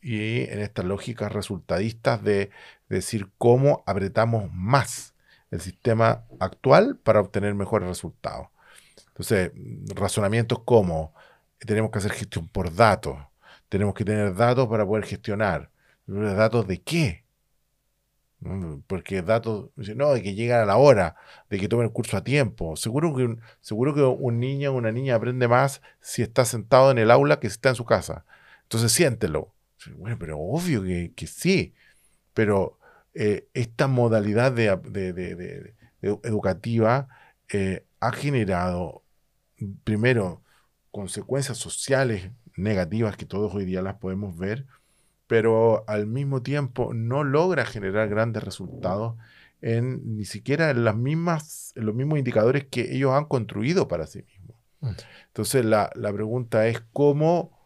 y 0.00 0.42
en 0.42 0.58
estas 0.60 0.84
lógicas 0.84 1.32
resultadistas 1.32 2.22
de 2.22 2.50
decir 2.88 3.30
cómo 3.38 3.82
apretamos 3.86 4.52
más 4.52 5.14
el 5.50 5.60
sistema 5.60 6.24
actual 6.40 6.96
para 6.96 7.20
obtener 7.20 7.54
mejores 7.54 7.88
resultados. 7.88 8.48
Entonces, 9.08 9.52
razonamientos 9.94 10.60
como 10.64 11.14
tenemos 11.58 11.90
que 11.90 11.98
hacer 11.98 12.12
gestión 12.12 12.48
por 12.48 12.74
datos, 12.74 13.16
tenemos 13.68 13.94
que 13.94 14.04
tener 14.04 14.34
datos 14.34 14.68
para 14.68 14.86
poder 14.86 15.04
gestionar. 15.04 15.70
¿Datos 16.06 16.66
de 16.66 16.82
qué? 16.82 17.24
Porque 18.86 19.22
datos, 19.22 19.70
no, 19.76 20.12
de 20.12 20.22
que 20.22 20.34
llegan 20.34 20.62
a 20.62 20.66
la 20.66 20.76
hora, 20.76 21.16
de 21.48 21.58
que 21.58 21.68
tomen 21.68 21.86
el 21.86 21.92
curso 21.92 22.16
a 22.16 22.24
tiempo. 22.24 22.76
Seguro 22.76 23.14
que 23.14 23.24
un, 23.24 23.40
seguro 23.60 23.94
que 23.94 24.02
un 24.02 24.40
niño 24.40 24.72
o 24.72 24.74
una 24.74 24.90
niña 24.90 25.14
aprende 25.14 25.46
más 25.48 25.80
si 26.00 26.22
está 26.22 26.44
sentado 26.44 26.90
en 26.90 26.98
el 26.98 27.10
aula 27.10 27.38
que 27.38 27.48
si 27.48 27.54
está 27.54 27.68
en 27.70 27.76
su 27.76 27.84
casa. 27.84 28.24
Entonces 28.64 28.92
siéntelo. 28.92 29.54
Bueno, 29.96 30.16
pero 30.18 30.38
obvio 30.38 30.82
que, 30.82 31.26
sí, 31.26 31.74
pero 32.34 32.78
eh, 33.14 33.48
esta 33.54 33.88
modalidad 33.88 34.52
de, 34.52 35.74
educativa 36.00 37.08
eh, 37.52 37.84
ha 38.00 38.12
generado, 38.12 39.04
primero, 39.84 40.42
consecuencias 40.90 41.58
sociales 41.58 42.30
negativas 42.56 43.16
que 43.16 43.26
todos 43.26 43.54
hoy 43.54 43.64
día 43.64 43.82
las 43.82 43.96
podemos 43.96 44.36
ver, 44.36 44.66
pero 45.32 45.82
al 45.86 46.06
mismo 46.06 46.42
tiempo 46.42 46.92
no 46.92 47.24
logra 47.24 47.64
generar 47.64 48.06
grandes 48.10 48.44
resultados 48.44 49.16
en 49.62 50.18
ni 50.18 50.26
siquiera 50.26 50.68
en 50.68 50.84
las 50.84 50.94
mismas, 50.94 51.72
en 51.74 51.86
los 51.86 51.94
mismos 51.94 52.18
indicadores 52.18 52.66
que 52.66 52.94
ellos 52.94 53.12
han 53.12 53.24
construido 53.24 53.88
para 53.88 54.06
sí 54.06 54.24
mismos. 54.24 54.56
Mm. 54.80 54.90
Entonces 55.28 55.64
la, 55.64 55.90
la 55.94 56.12
pregunta 56.12 56.66
es 56.66 56.82
cómo 56.92 57.58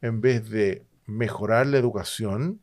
en 0.00 0.22
vez 0.22 0.48
de 0.48 0.86
mejorar 1.04 1.66
la 1.66 1.76
educación, 1.76 2.62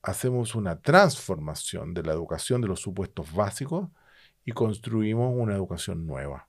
hacemos 0.00 0.54
una 0.54 0.80
transformación 0.80 1.92
de 1.92 2.04
la 2.04 2.12
educación 2.12 2.60
de 2.60 2.68
los 2.68 2.78
supuestos 2.78 3.34
básicos 3.34 3.88
y 4.44 4.52
construimos 4.52 5.34
una 5.36 5.56
educación 5.56 6.06
nueva. 6.06 6.46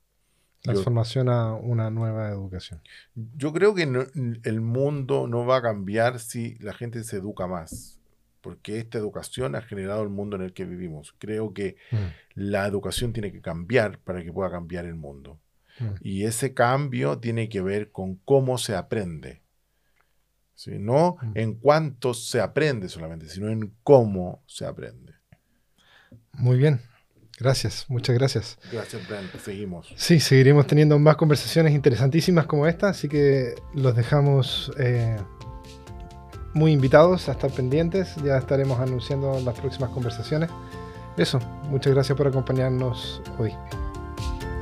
Transformación 0.62 1.30
a 1.30 1.53
una 1.53 1.89
nueva 1.89 2.30
educación. 2.30 2.82
Yo 3.16 3.53
creo 3.53 3.74
que 3.74 3.84
el 3.84 4.62
mundo 4.62 5.28
no 5.28 5.45
va 5.45 5.58
a 5.58 5.62
cambiar 5.62 6.20
si 6.20 6.55
la 6.60 6.74
gente 6.74 7.03
se 7.03 7.18
educa 7.18 7.47
más, 7.47 7.99
porque 8.41 8.80
esta 8.80 8.97
educación 8.97 9.55
ha 9.55 9.62
generado 9.62 10.03
el 10.03 10.10
mundo 10.10 10.36
en 10.36 10.41
el 10.41 10.53
que 10.53 10.66
vivimos. 10.66 11.16
Creo 11.20 11.53
que 11.53 11.78
mm. 11.91 11.97
la 12.36 12.68
educación 12.68 13.14
tiene 13.14 13.32
que 13.32 13.41
cambiar 13.41 13.99
para 13.99 14.24
que 14.24 14.34
pueda 14.34 14.51
cambiar 14.51 14.86
el 14.86 14.95
mundo. 14.95 15.39
Mm. 15.80 15.86
Y 16.01 16.24
ese 16.26 16.53
cambio 16.53 17.20
tiene 17.20 17.49
que 17.49 17.62
ver 17.62 17.91
con 17.91 18.16
cómo 18.16 18.58
se 18.58 18.76
aprende 18.76 19.41
no 20.66 21.18
mm. 21.22 21.32
en 21.36 21.53
cuánto 21.55 22.14
se 22.14 22.41
aprende 22.41 22.89
solamente, 22.89 23.30
sino 23.30 23.49
en 23.49 23.74
cómo 23.84 24.43
se 24.47 24.66
aprende. 24.66 25.14
Muy 26.34 26.58
bien. 26.58 26.82
Gracias, 27.40 27.86
muchas 27.88 28.16
gracias. 28.18 28.58
Gracias, 28.72 29.08
Ben. 29.08 29.30
Seguimos. 29.44 29.94
Sí, 29.96 30.20
seguiremos 30.20 30.66
teniendo 30.66 30.98
más 30.98 31.18
conversaciones 31.18 31.74
interesantísimas 31.74 32.48
como 32.48 32.66
esta, 32.66 32.90
así 32.90 33.08
que 33.08 33.54
los 33.76 33.96
dejamos 33.96 34.72
eh, 34.80 35.18
muy 36.56 36.72
invitados 36.72 37.30
a 37.30 37.34
estar 37.34 37.52
pendientes. 37.52 38.16
Ya 38.24 38.38
estaremos 38.38 38.80
anunciando 38.80 39.40
las 39.40 39.58
próximas 39.60 39.92
conversaciones. 39.92 40.50
Eso, 41.16 41.40
muchas 41.70 41.94
gracias 41.94 42.18
por 42.18 42.28
acompañarnos 42.28 43.22
hoy. 43.38 43.54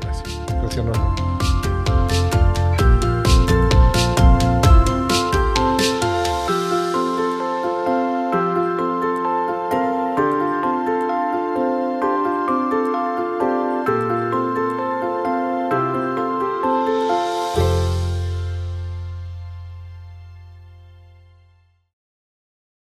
Gracias. 0.01 0.39
Gracias, 0.49 1.24